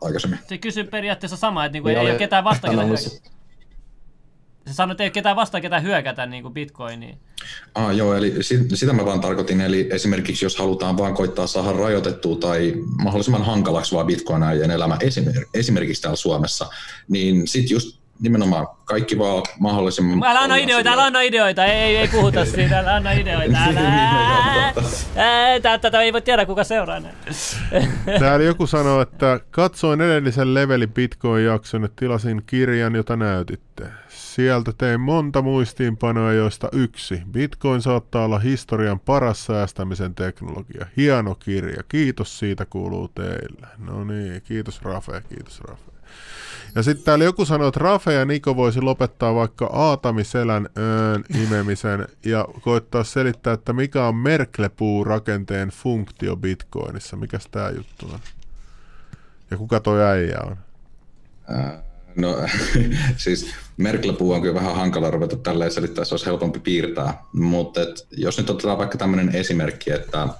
[0.00, 0.38] aikaisemmin?
[0.48, 3.36] Se kysyy periaatteessa sama, että niinku ei, ei ole ketään vasta, ketä hyökätä.
[4.66, 7.18] Se sanoi, että ei ole ketään vasta, ketä hyökätä niin kuin Bitcoiniin.
[7.74, 8.34] Ah, joo, eli
[8.74, 9.60] sitä mä vaan tarkoitin.
[9.60, 14.98] Eli esimerkiksi jos halutaan vaan koittaa saada rajoitettua tai mahdollisimman hankalaksi vaan Bitcoinien elämä
[15.54, 16.66] esimerkiksi täällä Suomessa,
[17.08, 20.24] niin sitten just nimenomaan kaikki vaan mahdollisimman...
[20.24, 24.72] Älä anna ideoita, älä anna ideoita, ei, ei, ei puhuta siitä, älä anna ideoita, älä.
[25.80, 27.14] Tätä ei voi tiedä, kuka seuraa näin.
[28.20, 33.84] Täällä joku sanoo, että katsoin edellisen levelin Bitcoin-jakson ja tilasin kirjan, jota näytitte.
[34.08, 37.22] Sieltä tein monta muistiinpanoa, joista yksi.
[37.30, 40.86] Bitcoin saattaa olla historian paras säästämisen teknologia.
[40.96, 41.82] Hieno kirja.
[41.88, 43.66] Kiitos siitä kuuluu teille.
[43.78, 45.95] No niin, kiitos Rafe, kiitos Rafe.
[46.76, 52.08] Ja sitten täällä joku sanoi, että Rafe ja Niko voisi lopettaa vaikka Aatamiselän öön imemisen
[52.24, 57.16] ja koittaa selittää, että mikä on Merkle-puu-rakenteen funktio Bitcoinissa.
[57.16, 58.18] Mikäs tämä juttu on?
[59.50, 60.56] Ja kuka toi äijä on?
[62.16, 62.36] No
[63.24, 67.22] siis Merklepuu on kyllä vähän hankala ruveta tälleen selittää, se olisi helpompi piirtää.
[67.32, 67.80] Mutta
[68.10, 70.30] jos nyt otetaan vaikka tämmöinen esimerkki, että äh,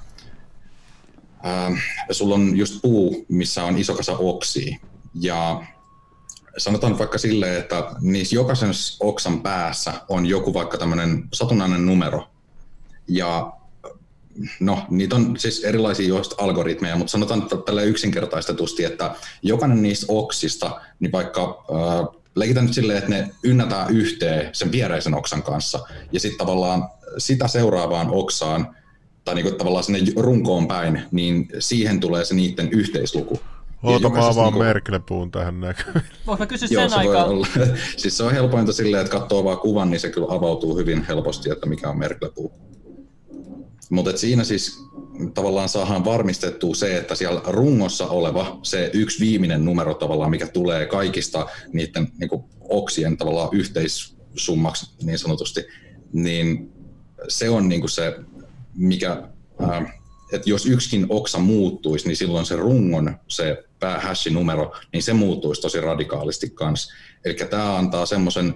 [2.10, 4.78] sulla on just puu, missä on iso kasa oksia,
[5.14, 5.64] ja
[6.58, 8.70] sanotaan vaikka silleen, että niissä jokaisen
[9.00, 12.28] oksan päässä on joku vaikka tämmöinen satunnainen numero,
[13.08, 13.52] ja
[14.60, 21.12] no, niitä on siis erilaisia algoritmeja, mutta sanotaan tällä yksinkertaistetusti, että jokainen niistä oksista, niin
[21.12, 26.38] vaikka äh, leikitään nyt silleen, että ne ynnätään yhteen sen viereisen oksan kanssa, ja sitten
[26.38, 26.88] tavallaan
[27.18, 28.76] sitä seuraavaan oksaan,
[29.24, 33.40] tai niinku tavallaan sinne runkoon päin, niin siihen tulee se niiden yhteisluku.
[33.82, 34.58] Oota, mä vaan niinku...
[34.58, 35.92] Merklepuun tähän näkyy.
[36.26, 37.24] Voinko mä kysyä sen aikaa?
[37.24, 37.46] Olla.
[37.96, 41.50] siis se on helpointa silleen, että katsoo vaan kuvan, niin se kyllä avautuu hyvin helposti,
[41.50, 42.52] että mikä on Merklepuu.
[43.90, 44.78] Mutta siinä siis
[45.34, 50.86] tavallaan saadaan varmistettua se, että siellä rungossa oleva se yksi viimeinen numero tavallaan, mikä tulee
[50.86, 55.64] kaikista niiden niin kuin, oksien tavallaan yhteissummaksi niin sanotusti,
[56.12, 56.72] niin
[57.28, 58.16] se on niin kuin se,
[58.74, 59.22] mikä,
[59.58, 59.95] ää,
[60.32, 65.80] että jos yksikin oksa muuttuisi, niin silloin se rungon, se päähashinumero, niin se muuttuisi tosi
[65.80, 66.94] radikaalisti kanssa.
[67.24, 68.54] Eli tämä antaa semmoisen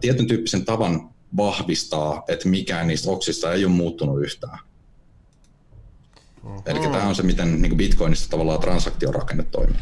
[0.00, 4.58] tietyn tyyppisen tavan vahvistaa, että mikään niistä oksista ei ole muuttunut yhtään.
[6.66, 9.80] Eli tämä on se, miten niin Bitcoinista tavallaan transaktiorakenne toimii.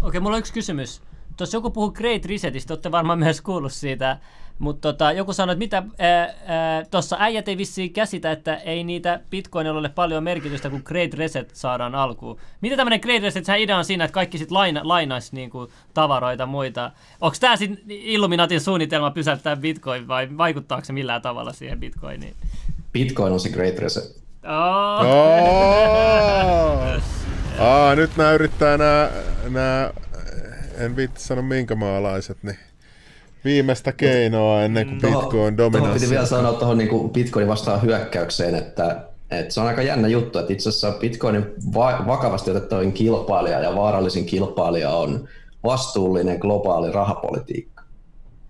[0.00, 1.02] Okei, mulla on yksi kysymys.
[1.36, 4.18] Tuossa joku puhuu Great Resetistä, olette varmaan myös kuullut siitä,
[4.58, 5.82] mutta tota, joku sanoi, että mitä,
[6.90, 11.50] tuossa äijät ei vissiin käsitä, että ei niitä bitcoinilla ole paljon merkitystä, kun Great Reset
[11.52, 12.38] saadaan alkuun.
[12.60, 16.46] Mitä tämmöinen Great Reset, sehän idea on siinä, että kaikki sitten laina, lainaisi niinku tavaroita
[16.46, 16.90] muita.
[17.20, 22.34] Onko tämä sitten Illuminatin suunnitelma pysäyttää bitcoin vai vaikuttaako se millään tavalla siihen bitcoiniin?
[22.92, 24.22] Bitcoin on se Great Reset.
[24.44, 25.00] Oh.
[25.00, 25.68] Oh.
[27.58, 29.10] Aa, nyt nämä yrittää nämä,
[29.50, 29.90] nämä
[30.78, 32.58] en viitti sanoa minkä maalaiset, niin
[33.44, 36.00] viimeistä keinoa ennen kuin Bitcoin dominanssi.
[36.00, 40.38] piti vielä sanoa tuohon niin Bitcoinin vastaan hyökkäykseen, että, että se on aika jännä juttu,
[40.38, 45.28] että itse asiassa Bitcoinin va- vakavasti otettavin kilpailija ja vaarallisin kilpailija on
[45.64, 47.82] vastuullinen globaali rahapolitiikka.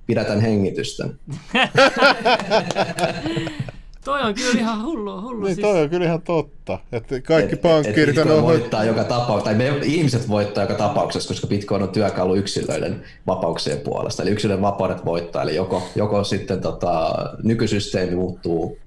[0.06, 1.18] Pidätän hengitysten.
[4.04, 5.22] Toi on kyllä ihan hullu.
[5.22, 5.66] hullu niin, siis...
[5.66, 6.78] toi on kyllä ihan totta.
[6.92, 8.42] Että kaikki et, pankkiirit on...
[8.42, 13.80] voittaa joka tapauksessa, tai me ihmiset voittaa joka tapauksessa, koska Bitcoin on työkalu yksilöiden vapauksien
[13.80, 14.22] puolesta.
[14.22, 15.42] Eli yksilöiden vapaudet voittaa.
[15.42, 17.12] Eli joko, joko sitten tota,
[17.42, 18.78] nykysysteemi muuttuu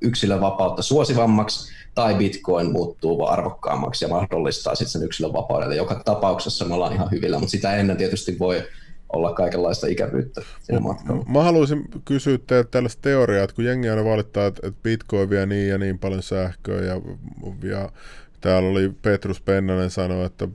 [0.00, 5.76] yksilön vapautta suosivammaksi, tai Bitcoin muuttuu arvokkaammaksi ja mahdollistaa sitten sen yksilön vapauden.
[5.76, 8.62] Joka tapauksessa me ollaan ihan hyvillä, mutta sitä ennen tietysti voi
[9.12, 11.24] olla kaikenlaista ikävyyttä siinä matkalla.
[11.28, 15.68] Mä haluaisin kysyä teiltä tällaista teoriaa, että kun jengi aina valittaa, että Bitcoin vie niin
[15.68, 17.00] ja niin paljon sähköä ja,
[17.62, 17.90] ja
[18.40, 20.48] täällä oli Petrus Pennanen sanoi, että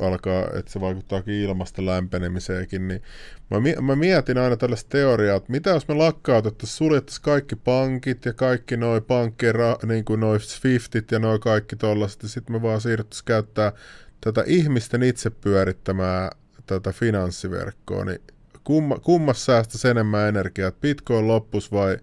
[0.00, 3.02] alkaa, että se vaikuttaakin ilmasta lämpenemiseenkin, niin
[3.50, 8.32] mä, mä mietin aina tällaista teoriaa, että mitä jos me lakkautettaisiin, suljettaisiin kaikki pankit ja
[8.32, 9.54] kaikki noi pankkien,
[9.86, 13.72] niin kuin noi Swiftit ja noi kaikki tollaiset, ja sitten me vaan siirryttäisiin käyttää
[14.20, 16.30] tätä ihmisten itse pyörittämää
[16.68, 18.20] tätä finanssiverkkoa, niin
[18.64, 21.98] kumma, kummassa säästäisi enemmän energiaa, että Bitcoin loppus vai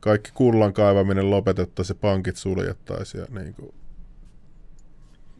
[0.00, 3.20] kaikki kullan kaivaminen lopetettaisiin ja pankit suljettaisiin?
[3.20, 3.74] Ja niin kuin.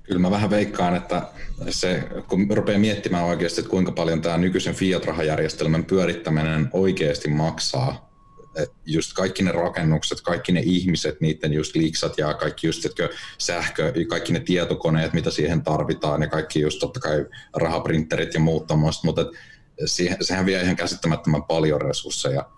[0.03, 1.23] Kyllä mä vähän veikkaan, että
[1.69, 8.10] se, kun rupeaa miettimään oikeasti, että kuinka paljon tämä nykyisen fiat-rahajärjestelmän pyörittäminen oikeasti maksaa,
[8.57, 13.09] että just kaikki ne rakennukset, kaikki ne ihmiset, niiden just liiksat ja kaikki just etkö,
[13.39, 18.67] sähkö, kaikki ne tietokoneet, mitä siihen tarvitaan ja kaikki just totta kai rahaprinterit ja muut
[18.67, 19.25] tämmöistä, mutta
[19.85, 22.51] siihen, sehän vie ihan käsittämättömän paljon resursseja.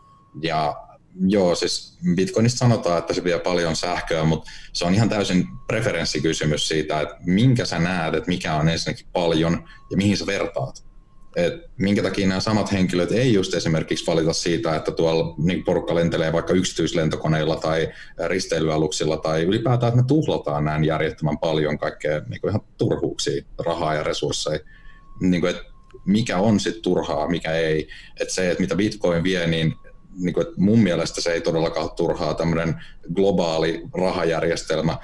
[0.43, 0.77] Ja
[1.21, 6.69] joo, siis Bitcoinista sanotaan, että se vie paljon sähköä, mutta se on ihan täysin preferenssikysymys
[6.69, 10.92] siitä, että minkä sä näet, että mikä on ensinnäkin paljon ja mihin sä vertaat
[11.37, 15.95] et minkä takia nämä samat henkilöt ei just esimerkiksi valita siitä, että tuolla niin porukka
[15.95, 17.89] lentelee vaikka yksityislentokoneilla tai
[18.27, 24.03] risteilyaluksilla tai ylipäätään, että me tuhlataan näin järjettömän paljon kaikkea niin ihan turhuuksia, rahaa ja
[24.03, 24.61] resursseja.
[25.21, 25.73] Niin kuin, että
[26.07, 27.89] mikä on sitten turhaa, mikä ei.
[28.21, 29.75] Että se, että mitä Bitcoin vie, niin
[30.17, 32.75] niin kuin, että mun mielestä se ei todellakaan ole turhaa tämmöinen
[33.15, 34.99] globaali rahajärjestelmä,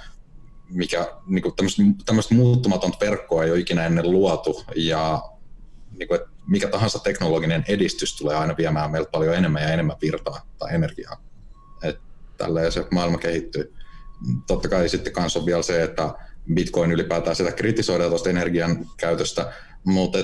[0.70, 5.22] mikä niin tämmöistä muuttumatonta verkkoa ei ole ikinä ennen luotu ja
[5.98, 9.96] niin kuin, että mikä tahansa teknologinen edistys tulee aina viemään meiltä paljon enemmän ja enemmän
[10.02, 11.22] virtaa tai energiaa.
[11.82, 12.02] Että
[12.36, 13.74] tälleen se maailma kehittyy.
[14.46, 16.14] Totta kai sitten kanssa on vielä se, että
[16.54, 19.52] Bitcoin ylipäätään sitä kritisoidaan tuosta energian käytöstä,
[19.84, 20.18] mutta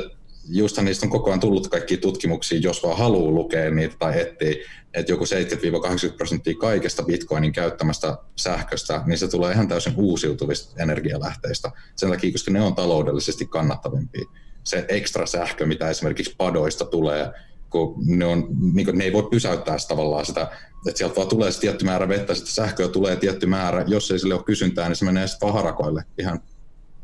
[0.48, 4.64] justhan niistä on koko ajan tullut kaikki tutkimuksia, jos vaan haluaa lukea niitä tai etsiä,
[4.94, 11.70] että joku 70-80 prosenttia kaikesta bitcoinin käyttämästä sähköstä, niin se tulee ihan täysin uusiutuvista energialähteistä.
[11.96, 14.24] Sen takia, koska ne on taloudellisesti kannattavimpia.
[14.64, 17.30] Se ekstra sähkö, mitä esimerkiksi padoista tulee,
[17.70, 20.50] kun ne, on, niin kuin, ne ei voi pysäyttää sitä tavallaan sitä,
[20.88, 24.18] että sieltä vaan tulee se tietty määrä vettä, sitten sähköä tulee tietty määrä, jos ei
[24.18, 26.40] sille ole kysyntää, niin se menee sitten vaan harakoille ihan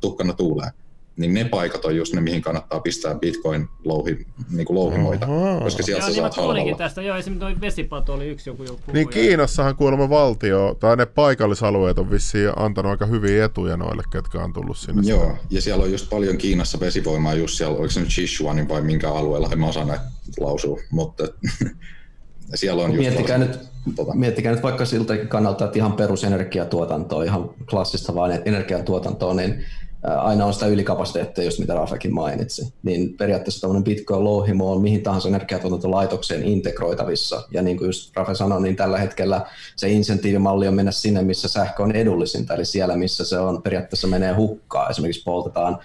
[0.00, 0.72] tuhkana tuuleen
[1.16, 5.60] niin ne paikat on just ne, mihin kannattaa pistää bitcoin-louhi, niin kuin louhimoita, Oho.
[5.60, 6.76] koska sieltä joo, sä niin saat halvalla.
[6.76, 8.92] tästä, joo, esimerkiksi toi vesipato oli yksi joku joku.
[8.92, 14.38] Niin Kiinassahan kuulemma valtio, tai ne paikallisalueet on vissiin antanut aika hyviä etuja noille, ketkä
[14.38, 15.02] on tullut sinne.
[15.04, 18.82] Joo, ja siellä on just paljon Kiinassa vesivoimaa just siellä, oliko se nyt Sichuanin vai
[18.82, 20.04] minkä alueella, en mä osaa näitä
[20.40, 21.24] lausua, mutta
[22.54, 23.58] siellä on just miettikää, nyt,
[23.96, 24.14] tota.
[24.14, 29.64] miettikää nyt vaikka siltä kannalta, että ihan perusenergiatuotantoa, ihan klassista vain energiantuotantoa, niin
[30.02, 35.28] aina on sitä ylikapasiteettia, just mitä Rafakin mainitsi, niin periaatteessa tämmöinen Bitcoin-louhimo on mihin tahansa
[35.28, 37.43] energiatuotantolaitokseen integroitavissa.
[37.51, 39.47] Ja niin kuin just Rafa sanoi, niin tällä hetkellä
[39.77, 44.06] se insentiivimalli on mennä sinne, missä sähkö on edullisinta, eli siellä, missä se on periaatteessa
[44.06, 44.90] menee hukkaan.
[44.90, 45.78] Esimerkiksi poltetaan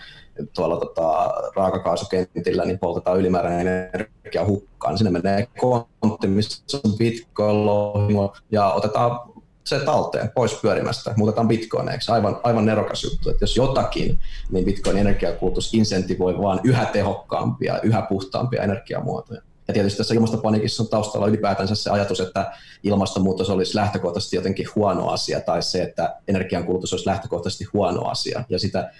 [0.56, 4.98] tuolla tota, raakakaasukentillä, niin poltetaan ylimääräinen energia hukkaan.
[4.98, 9.35] Sinne menee kontti, missä on Bitcoin-louhimo, ja otetaan
[9.66, 12.12] se talteen pois pyörimästä, muutetaan bitcoineiksi.
[12.12, 14.20] Aivan, aivan nerokas juttu, että jos jotakin,
[14.52, 19.42] niin bitcoin energiakulutus insentivoi vaan yhä tehokkaampia, yhä puhtaampia energiamuotoja.
[19.68, 22.52] Ja tietysti tässä ilmastopanikissa on taustalla ylipäätänsä se ajatus, että
[22.84, 28.44] ilmastonmuutos olisi lähtökohtaisesti jotenkin huono asia, tai se, että energiankulutus olisi lähtökohtaisesti huono asia.
[28.50, 28.92] Ja sitä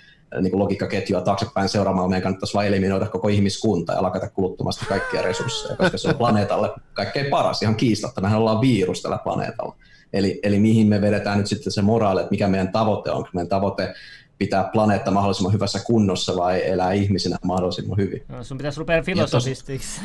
[0.42, 5.22] niin kuin logiikkaketjua taaksepäin seuraamaan meidän kannattaisi vain eliminoida koko ihmiskunta ja lakata kuluttamasta kaikkia
[5.22, 8.22] resursseja, koska se on planeetalle kaikkein paras, ihan kiistatta.
[8.22, 9.76] Mehän ollaan virus tällä planeetalla.
[10.14, 13.26] Eli, eli mihin me vedetään nyt sitten se moraali, että mikä meidän tavoite on.
[13.34, 13.94] Meidän tavoite
[14.38, 18.24] pitää planeetta mahdollisimman hyvässä kunnossa vai elää ihmisenä mahdollisimman hyvin.
[18.28, 20.02] No, sun pitäisi rupea filosofistiksi.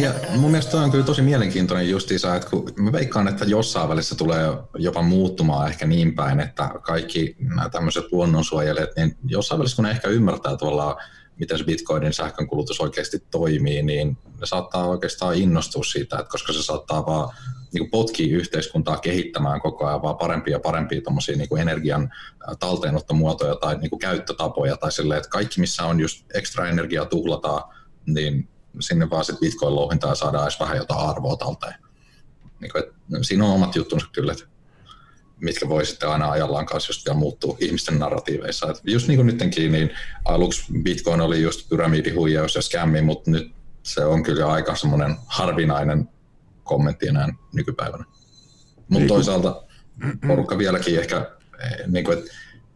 [0.00, 4.14] ja mun mielestä on kyllä tosi mielenkiintoinen justiinsa, että kun mä veikkaan, että jossain välissä
[4.14, 9.84] tulee jopa muuttumaan ehkä niin päin, että kaikki nämä tämmöiset luonnonsuojelijat, niin jossain välissä kun
[9.84, 10.96] ne ehkä ymmärtää tavallaan,
[11.40, 16.62] miten se bitcoinin sähkönkulutus oikeasti toimii, niin ne saattaa oikeastaan innostua siitä, että koska se
[16.62, 17.28] saattaa vaan
[17.72, 21.00] niin potkii yhteiskuntaa kehittämään koko ajan vaan parempia ja parempia
[21.36, 22.12] niin energian
[22.58, 27.62] talteenottomuotoja tai niin käyttötapoja tai silleen, että kaikki missä on just ekstra energiaa tuhlataan,
[28.06, 28.48] niin
[28.80, 31.74] sinne vaan sitten bitcoin-louhintaa saadaan edes vähän jotain arvoa talteen.
[32.60, 34.44] Niin kuin, että siinä on omat juttunsa kyllä, että
[35.44, 38.70] mitkä voi sitten aina ajallaan kanssa just vielä muuttua ihmisten narratiiveissa.
[38.70, 39.90] Et just niin kuin nytkin, niin
[40.24, 43.52] aluksi Bitcoin oli just pyramidihuijaus ja skämmi, mutta nyt
[43.82, 46.08] se on kyllä aika semmoinen harvinainen
[46.64, 48.04] kommentti enää nykypäivänä.
[48.76, 49.08] Mutta niin.
[49.08, 49.62] toisaalta
[50.26, 51.30] porukka vieläkin ehkä,
[51.64, 52.30] eh, niin kuin, että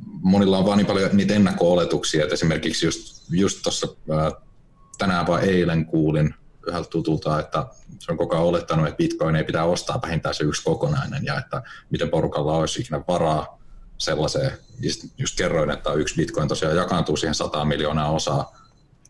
[0.06, 3.86] monilla on vaan niin paljon niitä ennakko-oletuksia, että esimerkiksi just, just tuossa
[4.98, 6.34] tänään vai eilen kuulin
[6.68, 7.66] yhdeltä tutulta, että
[7.98, 11.38] se on koko ajan olettanut, että bitcoin ei pitää ostaa vähintään se yksi kokonainen ja
[11.38, 13.58] että miten porukalla olisi ikinä varaa
[13.98, 14.52] sellaiseen.
[14.80, 18.56] Just, just kerroin, että yksi bitcoin tosiaan jakaantuu siihen 100 miljoonaa osaa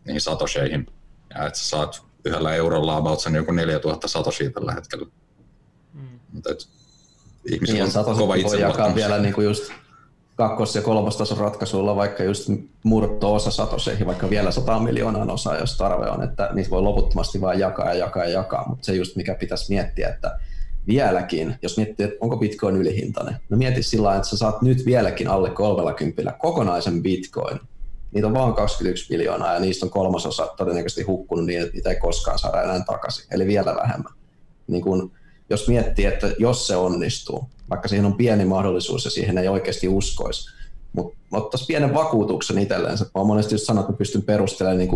[0.05, 0.87] niihin satosheihin
[1.35, 5.05] ja että sä saat yhdellä eurolla about sen joku 4000 satoshia tällä hetkellä.
[5.93, 6.19] Mm.
[6.33, 6.67] Mutta et,
[7.51, 9.71] ihmisillä niin, on kova voi jakaa vielä niin kuin just
[10.39, 12.49] kakkos- ja kolmostason ratkaisuilla vaikka just
[12.83, 17.59] murto-osa satoseihin, vaikka vielä 100 miljoonaa osaa, jos tarve on, että niitä voi loputtomasti vain
[17.59, 20.39] jakaa ja jakaa ja jakaa, mutta se just mikä pitäisi miettiä, että
[20.87, 25.27] vieläkin, jos miettii, että onko bitcoin ylihintainen, no mieti sillä että sä saat nyt vieläkin
[25.27, 27.59] alle 30 kokonaisen bitcoin,
[28.11, 31.95] niitä on vain 21 miljoonaa ja niistä on kolmasosa todennäköisesti hukkunut niin, että niitä ei
[31.95, 34.13] koskaan saada enää takaisin, eli vielä vähemmän.
[34.67, 35.11] Niin kun,
[35.49, 39.87] jos miettii, että jos se onnistuu, vaikka siihen on pieni mahdollisuus ja siihen ei oikeasti
[39.87, 40.49] uskoisi,
[40.93, 43.05] mutta ottaisi pienen vakuutuksen itsellensä.
[43.15, 44.89] Mä monesti just sanonut, että pystyn perustelemaan niin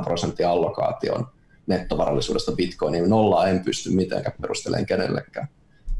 [0.00, 1.26] 1-100 prosentin allokaation
[1.66, 3.10] nettovarallisuudesta bitcoiniin.
[3.10, 5.48] Nollaa en pysty mitenkään perustelemaan kenellekään.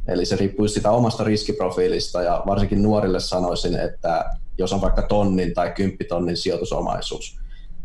[0.08, 4.24] Eli se riippuu sitä omasta riskiprofiilista ja varsinkin nuorille sanoisin, että
[4.58, 7.38] jos on vaikka tonnin tai kymppitonnin sijoitusomaisuus,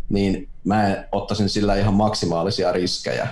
[0.10, 3.27] niin mä ottaisin sillä ihan maksimaalisia riskejä,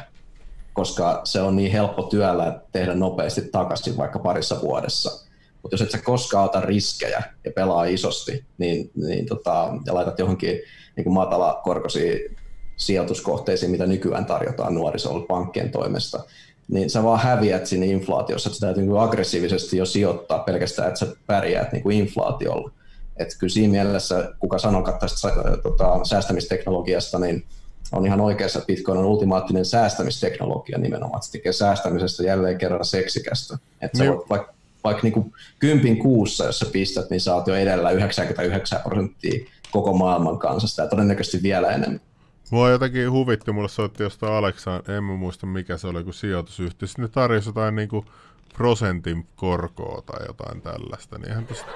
[0.73, 5.27] koska se on niin helppo työllä tehdä nopeasti takaisin vaikka parissa vuodessa.
[5.61, 10.19] Mutta jos et sä koskaan ota riskejä ja pelaa isosti, niin, niin tota, ja laitat
[10.19, 10.59] johonkin
[10.95, 12.29] niin kuin matala korkoisia
[12.77, 16.23] sijoituskohteisiin, mitä nykyään tarjotaan nuorisolle pankkien toimesta,
[16.67, 20.99] niin sä vaan häviät sinne inflaatiossa, että sä täytyy niin aggressiivisesti jo sijoittaa pelkästään, että
[20.99, 22.71] sä pärjäät niin kuin inflaatiolla.
[23.17, 25.29] Että kyllä siinä mielessä, kuka sanoo tästä
[25.63, 27.45] tota, säästämisteknologiasta, niin
[27.91, 31.23] on ihan oikeassa, että Bitcoin on ultimaattinen säästämisteknologia nimenomaan.
[31.23, 33.57] Se tekee säästämisestä jälleen kerran seksikästä.
[33.81, 34.13] Että sä niin.
[34.13, 34.53] voit vaikka
[34.83, 39.93] vaikka niin kympin kuussa, jos sä pistät, niin sä oot jo edellä 99 prosenttia koko
[39.93, 42.01] maailman kansasta ja todennäköisesti vielä enemmän.
[42.49, 46.87] Mua jotenkin huvitti, mulle soitti jostain Aleksaan, en mä muista mikä se oli, kun sijoitusyhtiö.
[46.87, 48.05] Sitten ne tarjosi jotain niinku
[48.53, 51.17] prosentin korkoa tai jotain tällaista.
[51.17, 51.71] Niin ihan tosta,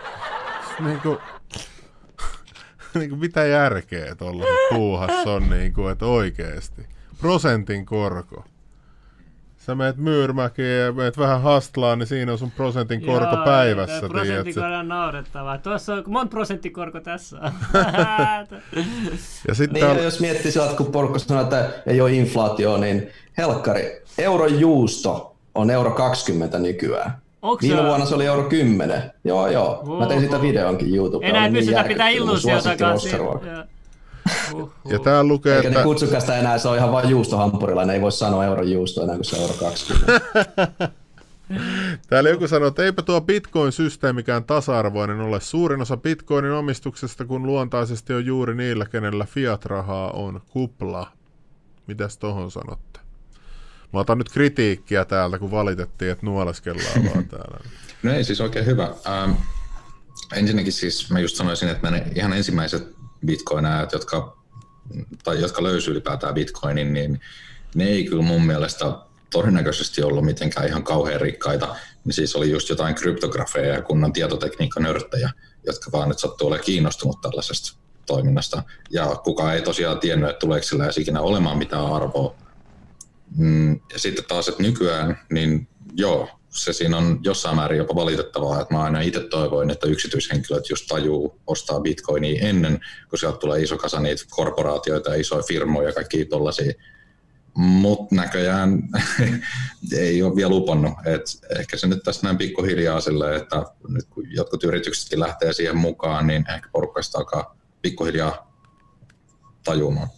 [2.99, 6.85] niinku, niinku mitä järkeä tuolla puuhassa on, niinku, että oikeesti.
[7.21, 8.43] Prosentin korko
[9.65, 14.09] sä meet Myyrmäkiin ja meet vähän hastlaan, niin siinä on sun prosentin korko Joo, päivässä.
[14.09, 15.57] Prosenttikorko on naurettavaa.
[15.57, 17.51] Tuossa on, monta prosenttikorko tässä on.
[19.47, 20.03] ja sitten niin, on...
[20.03, 25.69] jos miettii sillä, kun porukka sanoo, että ei ole inflaatio, niin helkkari, euron juusto on
[25.69, 27.24] euro 20 nykyään.
[27.45, 27.83] Onko Viime se...
[27.83, 29.11] vuonna se oli euro 10.
[29.23, 29.79] Joo, joo.
[29.81, 29.99] Oho.
[29.99, 31.29] Mä tein sitä videonkin YouTubella.
[31.29, 33.17] Enää niin pystytä pitää illuusiota kanssa.
[34.89, 35.79] Ja tää lukee, Eikä että...
[35.79, 39.03] ne kutsukaan sitä enää, se on ihan vain juustohampurilla, ne ei voi sanoa euron juusto
[39.03, 40.91] enää, kun se on euro 20.
[42.09, 45.39] Täällä joku sanoo, että eipä tuo Bitcoin-systeemikään tasa-arvoinen ole.
[45.39, 51.07] Suurin osa Bitcoinin omistuksesta, kun luontaisesti on juuri niillä, kenellä fiat-rahaa on kupla.
[51.87, 52.94] Mitäs tohon sanotte?
[53.93, 57.57] Mä otan nyt kritiikkiä täältä, kun valitettiin, että nuoleskellaan vaan täällä.
[58.03, 58.93] No ei siis oikein hyvä.
[59.07, 59.31] Ähm,
[60.33, 62.95] ensinnäkin siis mä just sanoisin, että ne ihan ensimmäiset
[63.25, 64.37] bitcoinajat, jotka,
[65.23, 67.21] tai jotka löysi ylipäätään bitcoinin, niin
[67.75, 68.85] ne ei kyllä mun mielestä
[69.31, 71.75] todennäköisesti ollut mitenkään ihan kauhean rikkaita.
[72.05, 75.29] Niin siis oli just jotain kryptografeja ja kunnan tietotekniikkanörttejä,
[75.65, 78.63] jotka vaan nyt sattuu olemaan kiinnostunut tällaisesta toiminnasta.
[78.89, 82.35] Ja kukaan ei tosiaan tiennyt, että tuleeko sillä ikinä olemaan mitään arvoa.
[83.37, 88.61] Mm, ja sitten taas, että nykyään, niin joo, se siinä on jossain määrin jopa valitettavaa,
[88.61, 92.79] että mä aina itse toivoin, että yksityishenkilöt just tajuu ostaa bitcoinia ennen,
[93.09, 96.73] kun sieltä tulee iso kasa niitä korporaatioita ja isoja firmoja ja kaikki tollaisia.
[97.57, 98.81] Mutta näköjään
[99.97, 100.93] ei ole vielä lupannut.
[101.05, 101.21] Et
[101.59, 106.27] ehkä se nyt tässä näin pikkuhiljaa sille, että nyt kun jotkut yrityksetkin lähtee siihen mukaan,
[106.27, 108.51] niin ehkä porukasta alkaa pikkuhiljaa
[109.63, 110.09] tajumaan.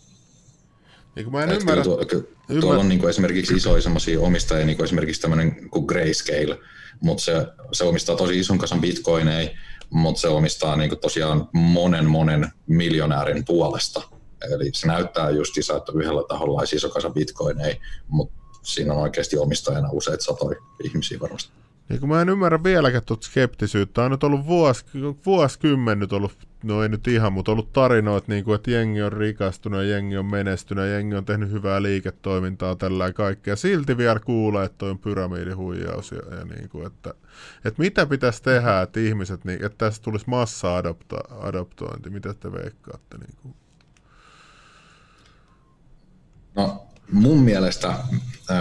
[1.18, 1.84] Niin mä en ymmärrä.
[1.84, 2.02] Tuo,
[2.49, 2.61] Ymmär...
[2.61, 6.60] Tuolla on niin kuin esimerkiksi isoja semmoisia omistajia, niin kuin esimerkiksi tämmöinen kuin Grayscale,
[6.99, 7.34] mutta se,
[7.72, 9.49] se omistaa tosi ison kasan bitcoineja,
[9.89, 14.02] mutta se omistaa niin kuin tosiaan monen monen miljonäärin puolesta.
[14.52, 17.76] Eli se näyttää just isä, että yhdellä taholla olisi iso kasa bitcoineja,
[18.07, 21.52] mutta siinä on oikeasti omistajana useat satoja ihmisiä varmasti.
[21.90, 24.04] Niin kun mä en ymmärrä vieläkään tuota skeptisyyttä.
[24.04, 24.86] On nyt ollut vuos,
[25.26, 29.14] vuosikymmen nyt ollut, no ei nyt ihan, mutta ollut tarinoita, niin kuin, että jengi on
[29.14, 33.56] rikastunut jengi on menestynyt jengi on tehnyt hyvää liiketoimintaa tällä ja kaikkea.
[33.56, 37.14] Silti vielä kuulee, että on pyramidihuijaus ja, ja niin kuin, että,
[37.66, 42.10] että mitä pitäisi tehdä, että ihmiset, niin, että tässä tulisi massa-adoptointi.
[42.10, 43.18] Mitä te veikkaatte?
[43.18, 43.56] Niin kuin?
[46.56, 47.94] No mun mielestä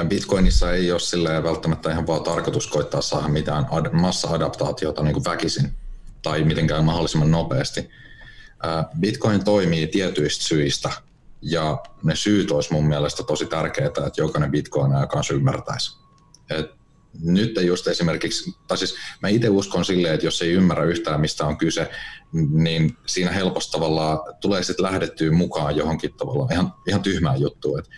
[0.08, 5.72] Bitcoinissa ei ole välttämättä ihan vaan tarkoitus koittaa saada mitään ad- massa-adaptaatiota niin kuin väkisin
[6.22, 7.90] tai mitenkään mahdollisimman nopeasti.
[9.00, 10.90] Bitcoin toimii tietyistä syistä
[11.42, 15.96] ja ne syyt olisi mun mielestä tosi tärkeää, että jokainen Bitcoin kanssa ymmärtäisi.
[16.50, 16.70] Et
[17.22, 21.46] nyt just esimerkiksi, tai siis mä itse uskon silleen, että jos ei ymmärrä yhtään mistä
[21.46, 21.90] on kyse,
[22.50, 27.78] niin siinä helposti tavallaan tulee sitten lähdettyä mukaan johonkin tavallaan ihan, ihan tyhmään juttuun.
[27.78, 27.88] Et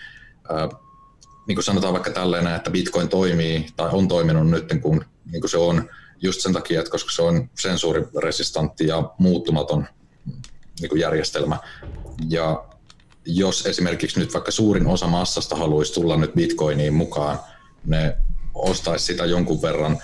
[1.47, 5.51] niin kuin sanotaan vaikka tällainen, että Bitcoin toimii tai on toiminut nyt, kun niin kuin
[5.51, 5.91] se on
[6.23, 9.87] just sen takia, että koska se on sensuuriresistantti ja muuttumaton
[10.81, 11.59] niin kuin järjestelmä.
[12.29, 12.65] Ja
[13.27, 17.39] jos esimerkiksi nyt vaikka suurin osa massasta haluaisi tulla nyt Bitcoiniin mukaan,
[17.85, 18.17] ne
[18.55, 19.99] ostaisi sitä jonkun verran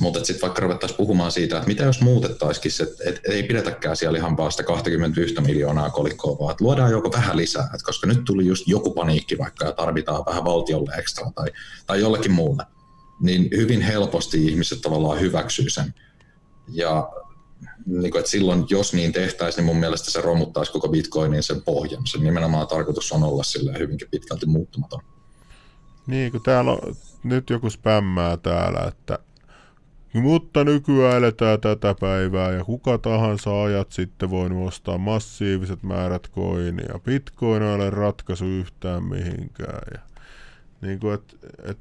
[0.00, 4.18] mutta sitten vaikka ruvettaisiin puhumaan siitä, että mitä jos muutettaisikin että et ei pidetäkään siellä
[4.18, 8.24] ihan vaan sitä 21 miljoonaa kolikkoa, vaan että luodaan joko vähän lisää, että koska nyt
[8.24, 11.48] tuli just joku paniikki vaikka ja tarvitaan vähän valtiolle ekstra tai,
[11.86, 12.66] tai jollekin muulle,
[13.20, 15.94] niin hyvin helposti ihmiset tavallaan hyväksyy sen.
[16.68, 17.10] Ja
[17.86, 22.06] niin että silloin, jos niin tehtäisiin, niin mun mielestä se romuttaisi koko Bitcoinin sen pohjan.
[22.06, 25.00] Se nimenomaan tarkoitus on olla sille hyvinkin pitkälti muuttumaton.
[26.06, 29.18] Niin, kun täällä on nyt joku spämmää täällä, että
[30.14, 37.00] mutta nykyään eletään tätä päivää ja kuka tahansa ajat sitten voi ostaa massiiviset määrät koinia.
[37.04, 39.80] Bitcoin ei ole ratkaisu yhtään mihinkään.
[39.94, 40.00] Ja,
[40.80, 41.78] niin kuin, et, et,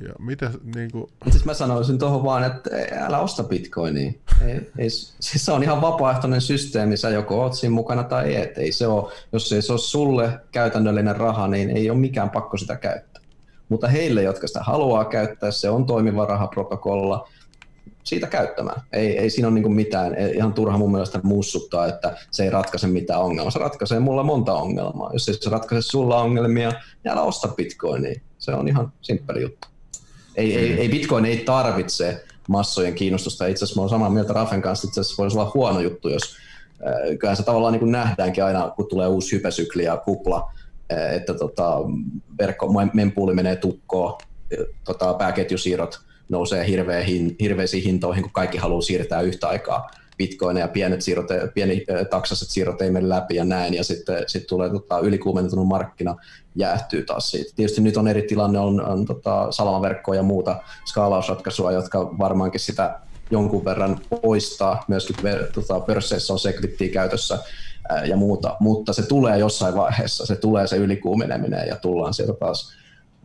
[0.00, 1.10] Ja mitä niinku...
[1.30, 2.70] Siis mä sanoisin tuohon vaan, että
[3.06, 4.12] älä osta bitcoinia.
[4.46, 8.58] Ei, ei, siis se on ihan vapaaehtoinen systeemi, sä joko oot siinä mukana tai et.
[8.58, 12.56] Ei se ole, jos ei se ole sulle käytännöllinen raha, niin ei ole mikään pakko
[12.56, 13.19] sitä käyttää.
[13.70, 17.28] Mutta heille, jotka sitä haluaa käyttää, se on toimiva rahaprotokolla,
[18.04, 18.82] siitä käyttämään.
[18.92, 22.50] Ei, ei siinä ole niin mitään, ei, ihan turha mun mielestä mussuttaa, että se ei
[22.50, 23.50] ratkaise mitään ongelmaa.
[23.50, 25.10] Se ratkaisee mulla monta ongelmaa.
[25.12, 26.70] Jos se ratkaise sulla ongelmia,
[27.04, 28.20] niin älä osta bitcoinia.
[28.38, 29.68] Se on ihan simppeli juttu.
[30.36, 33.46] Ei, ei, ei bitcoin ei tarvitse massojen kiinnostusta.
[33.46, 36.22] Itse asiassa mä olen samaa mieltä Rafen kanssa, itse asiassa voisi olla huono juttu, jos
[36.86, 40.52] äh, kyllähän se tavallaan niin nähdäänkin aina, kun tulee uusi hypesykli ja kupla,
[41.16, 41.76] että tota,
[42.38, 44.18] verkko, mempuuli menee tukkoon,
[44.84, 47.04] tota, pääketjusiirrot nousee hirveä
[47.40, 49.90] hirveisiin hintoihin, kun kaikki haluaa siirtää yhtä aikaa
[50.20, 54.70] bitcoineja, pienet siirrot, pieni taksaset siirrot ei mene läpi ja näin, ja sitten sit tulee
[54.70, 56.16] tota, ylikuumentunut markkina,
[56.54, 57.52] jäähtyy taas siitä.
[57.56, 62.98] Tietysti nyt on eri tilanne, on, on tota, salamaverkkoa ja muuta skaalausratkaisua, jotka varmaankin sitä
[63.30, 64.84] jonkun verran poistaa.
[64.88, 65.16] Myöskin
[65.54, 67.38] tota, pörsseissä on seklittiä käytössä
[68.04, 72.72] ja muuta, mutta se tulee jossain vaiheessa, se tulee se ylikuumeneminen ja tullaan sieltä taas,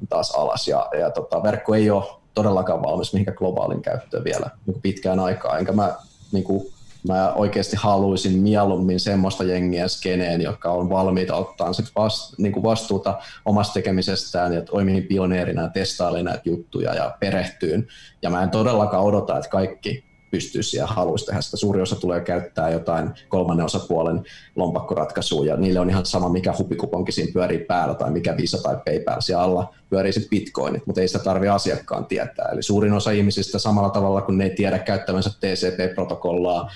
[0.09, 0.67] taas alas.
[0.67, 5.57] Ja, ja tota, verkko ei ole todellakaan valmis mihinkään globaalin käyttöön vielä niin pitkään aikaa,
[5.57, 5.95] enkä mä
[6.31, 6.63] niin kuin,
[7.07, 12.63] mä oikeasti haluaisin mieluummin semmoista jengiä skeneen, jotka on valmiita ottaa sit vast, niin kuin
[12.63, 17.87] vastuuta omasta tekemisestään ja toimii pioneerina ja testailee näitä juttuja ja perehtyyn.
[18.21, 21.57] Ja mä en todellakaan odota, että kaikki pystyisi ja haluaisi tehdä sitä.
[21.57, 24.23] Suuri osa tulee käyttää jotain kolmannen osapuolen
[24.55, 28.77] lompakkoratkaisua ja niille on ihan sama, mikä hupikuponki siinä pyörii päällä tai mikä Visa tai
[28.85, 32.49] PayPal siellä alla pyörii sitten bitcoinit, mutta ei sitä tarvitse asiakkaan tietää.
[32.51, 36.71] Eli suurin osa ihmisistä samalla tavalla kuin ne ei tiedä käyttävänsä TCP-protokollaa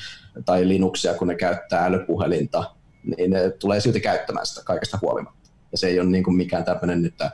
[0.45, 2.63] tai Linuxia, kun ne käyttää älypuhelinta,
[3.17, 5.49] niin ne tulee silti käyttämään sitä kaikesta huolimatta.
[5.71, 7.31] Ja se ei ole niin kuin mikään tämmöinen, että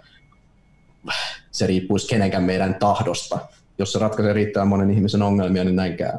[1.52, 3.40] se riippuisi kenenkään meidän tahdosta,
[3.78, 6.18] jos se ratkaisee riittävän monen ihmisen ongelmia, niin näin käy.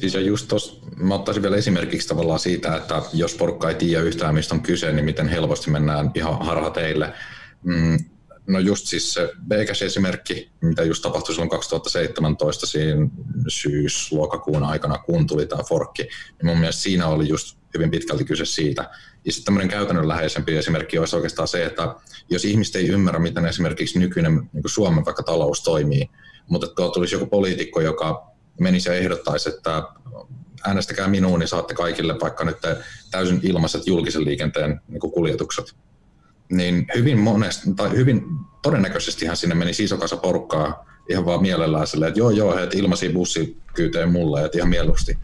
[0.00, 4.02] Siis ja just tos, mä ottaisin vielä esimerkiksi tavallaan siitä, että jos porukka ei tiedä
[4.02, 7.12] yhtään mistä on kyse, niin miten helposti mennään ihan harhateille.
[7.62, 7.98] Mm,
[8.46, 13.08] no just siis se Vegas-esimerkki, mitä just tapahtui silloin 2017 siinä
[13.48, 18.44] syys-lokakuun aikana, kun tuli tämä forkki, niin mun mielestä siinä oli just hyvin pitkälti kyse
[18.44, 18.90] siitä.
[19.26, 21.94] Ja sitten tämmöinen käytännönläheisempi esimerkki olisi oikeastaan se, että
[22.30, 26.10] jos ihmiset ei ymmärrä, miten esimerkiksi nykyinen niin Suomen vaikka talous toimii,
[26.48, 28.26] mutta tuolla tulisi joku poliitikko, joka
[28.60, 29.82] menisi ja ehdottaisi, että
[30.66, 32.56] äänestäkää minuun, niin saatte kaikille vaikka nyt
[33.10, 35.74] täysin ilmaiset julkisen liikenteen niin kuljetukset.
[36.52, 38.22] Niin hyvin, monesti, tai hyvin
[38.62, 43.12] todennäköisestihän sinne meni iso kasa porukkaa ihan vaan mielellään silleen, että joo joo, että ilmaisia
[43.12, 45.18] bussikyyteen mulle, että ihan mieluusti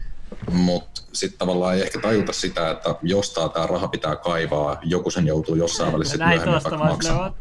[0.51, 5.27] mutta sitten tavallaan ei ehkä tajuta sitä, että jostain tämä raha pitää kaivaa, joku sen
[5.27, 7.33] joutuu jossain välissä sitten myöhemmin vaikka maksamaan.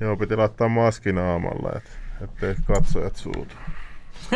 [0.00, 1.90] Joo, piti laittaa maski naamalle, et,
[2.20, 3.54] ettei katsojat suutu.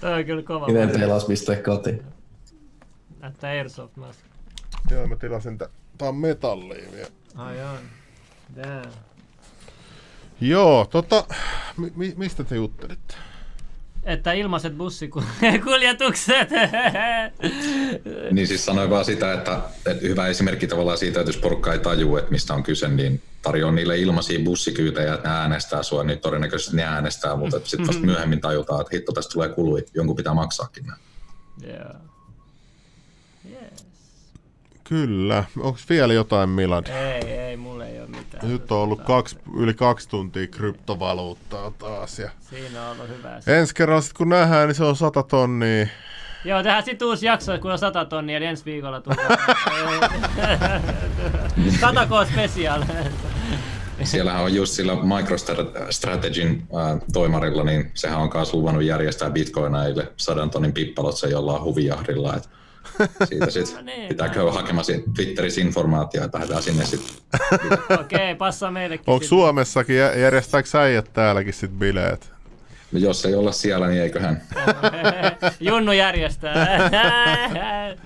[0.00, 0.66] Toi on kyllä kova.
[0.66, 2.02] Miten peilas pistää kotiin?
[3.20, 4.22] Näyttää Airsoft maski.
[4.90, 5.68] Joo, mä tilasin tä...
[5.98, 7.10] Tää on metallia vielä.
[7.34, 7.78] Ai on.
[8.56, 8.90] Damn.
[10.40, 11.24] Joo, tota...
[11.96, 13.14] Mi- mistä te juttelitte?
[14.04, 16.48] Että ilmaiset bussikuljetukset.
[18.30, 21.78] niin siis sanoin vaan sitä, että, että hyvä esimerkki tavallaan siitä, että jos porukka ei
[21.78, 26.18] tajua, että mistä on kyse, niin tarjoaa niille ilmaisia bussikyytejä, että ne äänestää sua, niin
[26.18, 30.34] todennäköisesti ne äänestää, mutta sitten vasta myöhemmin tajutaan, että hitto tästä tulee kului, jonkun pitää
[30.34, 30.92] maksaakin.
[31.64, 32.09] Yeah.
[34.90, 35.44] Kyllä.
[35.58, 36.86] Onko vielä jotain Milad?
[36.86, 38.48] Ei, ei, mulla ei ole mitään.
[38.48, 42.18] Nyt on ollut kaksi, yli kaksi tuntia kryptovaluuttaa taas.
[42.18, 43.40] Ja Siinä on ollut hyvä.
[43.46, 45.86] Ensi kerralla sit, kun nähdään, niin se on 100 tonnia.
[46.44, 49.26] Joo, tehdään sitten uusi jakso, kun on 100 tonnia, eli ensi viikolla tulee.
[51.80, 52.82] 100 k special.
[54.04, 60.50] Siellähän on just sillä MicroStrategyn äh, toimarilla, niin sehän on myös luvannut järjestää bitcoineille sadan
[60.50, 62.36] tonnin pippalot se jollain huvijahdilla.
[62.36, 62.48] Että
[63.24, 67.16] siitä sit no niin, pitää käydä hakemassa Twitterissä informaatiota, että lähdetään sinne sitten.
[68.00, 69.04] Okei, passaa meillekin.
[69.06, 72.32] Onko Suomessakin, järjestääkö äijät täälläkin sit bileet?
[72.92, 74.42] No jos ei olla siellä, niin eiköhän.
[75.60, 76.90] Junnu järjestää.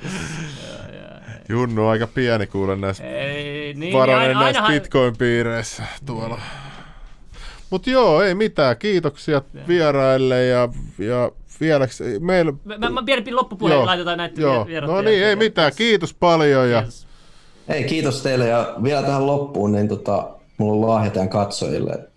[1.49, 6.41] Junnu on aika pieni kuule näissä ei, niin, aina, näissä Bitcoin-piireissä tuolla.
[7.71, 8.77] Mutta joo, ei mitään.
[8.77, 11.31] Kiitoksia vieraille ja, ja
[11.61, 12.53] vieläks, meillä...
[12.79, 14.67] Mä, mä pieni loppupuheen laitetaan näitä joo.
[14.87, 15.73] No niin, ei mitään.
[15.77, 16.71] Kiitos paljon.
[16.71, 16.83] Ja...
[16.83, 17.07] Yes.
[17.69, 20.29] Hei, kiitos teille ja vielä tähän loppuun, niin tota,
[20.59, 22.09] mulla on lahja katsojille.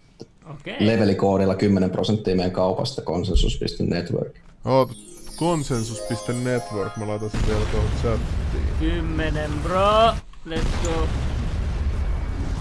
[0.46, 0.76] Okay.
[0.80, 4.36] Levelikoodilla 10 prosenttia meidän kaupasta konsensus.network.
[4.66, 4.92] Oot,
[5.36, 8.64] konsensus.network, mä laitan sen vielä tuohon chattiin.
[8.80, 10.14] 10 bro,
[10.50, 11.08] let's go.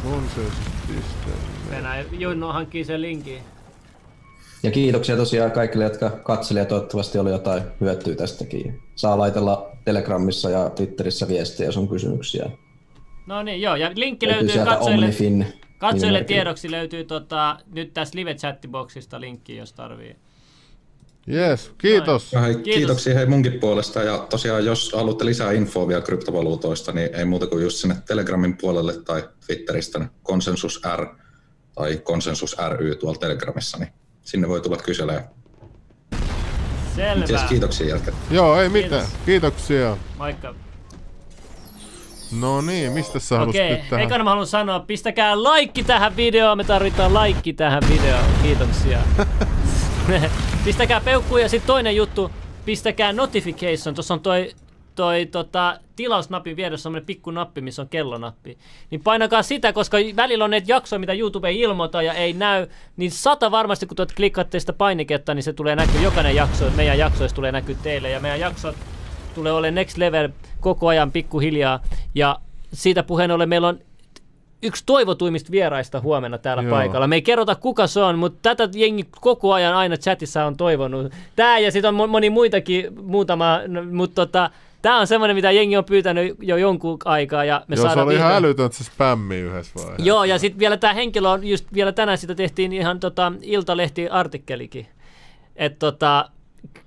[0.02, 0.54] Konsensus
[1.70, 3.42] Venäjä, Junno hankkii sen linkin.
[4.62, 6.68] Ja kiitoksia tosiaan kaikille, jotka katselivat.
[6.68, 8.82] Toivottavasti oli jotain hyötyä tästäkin.
[8.94, 12.50] Saa laitella Telegramissa ja Twitterissä viestiä, jos on kysymyksiä.
[13.26, 15.46] No niin, joo, ja linkki Löytyy löytyy katsojille, Omnifin.
[15.78, 20.16] katsojille tiedoksi löytyy tota, nyt tästä live chattiboxista linkki, jos tarvii.
[21.32, 22.32] Yes, kiitos.
[22.32, 22.74] Ja hei, Kiitos.
[22.74, 27.46] kiitoksia hei munkin puolesta ja tosiaan jos haluatte lisää infoa vielä kryptovaluutoista, niin ei muuta
[27.46, 31.06] kuin just sinne Telegramin puolelle tai Twitteristä konsensus R
[31.74, 33.88] tai konsensus ry tuolla Telegramissa, niin
[34.26, 35.24] sinne voi tulla kyselemään.
[36.96, 37.24] Selvä.
[37.30, 38.16] Yes, kiitoksia jälkeen.
[38.30, 39.00] Joo, ei mitään.
[39.00, 39.24] Kiitos.
[39.26, 39.96] Kiitoksia.
[40.18, 40.54] Moikka.
[42.40, 44.04] No niin, mistä sä halusit Okei, nyt tähän?
[44.06, 48.98] ekana mä haluan sanoa, pistäkää laikki tähän videoon, me tarvitaan laikki tähän videoon, kiitoksia.
[50.64, 52.30] pistäkää peukku ja sitten toinen juttu,
[52.64, 54.54] pistäkää notification, tuossa on toi,
[54.96, 58.58] toi tota, tilausnapin vieressä semmonen pikku nappi, missä on kellonappi.
[58.90, 62.66] Niin painakaa sitä, koska välillä on näitä jaksoja, mitä YouTube ei ilmoita ja ei näy,
[62.96, 66.98] niin sata varmasti kun tuot klikkaatte sitä painiketta, niin se tulee näkyä, jokainen jakso, meidän
[66.98, 68.76] jaksoissa tulee näkyä teille ja meidän jaksot
[69.34, 70.28] tulee olemaan next level
[70.60, 71.80] koko ajan pikkuhiljaa.
[72.14, 72.38] Ja
[72.72, 73.78] siitä puheen ollen meillä on
[74.62, 76.70] yksi toivotuimmista vieraista huomenna täällä Joo.
[76.70, 77.06] Paikalla.
[77.06, 81.12] Me ei kerrota kuka se on, mutta tätä jengi koko ajan aina chatissa on toivonut.
[81.36, 83.60] Tää ja sitten on mo- moni muitakin muutama,
[83.92, 84.50] mutta tota,
[84.82, 88.14] tää on semmoinen, mitä jengi on pyytänyt jo jonkun aikaa ja me Joo, se oli
[88.14, 90.06] ihan vihdoin- älytöntä se spämmi yhdessä vaiheessa.
[90.06, 94.86] Joo, ja sitten vielä tämä henkilö on, just vielä tänään sitä tehtiin ihan tota, Iltalehti-artikkelikin.
[95.56, 96.30] Että tota,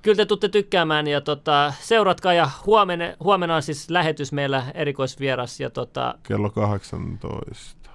[0.01, 5.59] kyllä te tutte tykkäämään ja tota, seuratkaa ja huomenna, huomenna on siis lähetys meillä erikoisvieras
[5.59, 7.89] ja tota, Kello 18.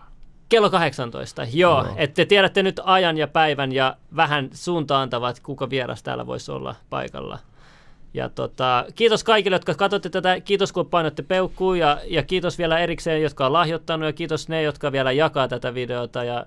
[0.49, 1.43] kello 18.
[1.43, 1.85] Joo, Joo.
[1.85, 1.95] joo.
[1.97, 6.75] että te tiedätte nyt ajan ja päivän ja vähän suuntaantavat, kuka vieras täällä voisi olla
[6.91, 7.39] paikalla.
[8.15, 10.41] Ja tota, kiitos kaikille, jotka katsotte tätä.
[10.41, 14.63] Kiitos, kun painoitte peukkuun ja, ja kiitos vielä erikseen, jotka on lahjoittanut ja kiitos ne,
[14.63, 16.25] jotka vielä jakaa tätä videota.
[16.25, 16.47] Ja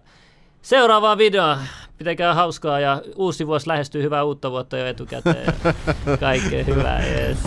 [0.62, 1.58] seuraavaa videoa.
[1.98, 4.04] Pitäkää hauskaa ja uusi vuosi lähestyy.
[4.04, 5.46] Hyvää uutta vuotta jo etukäteen.
[6.06, 7.04] ja Kaikkea hyvää.
[7.06, 7.38] Yes.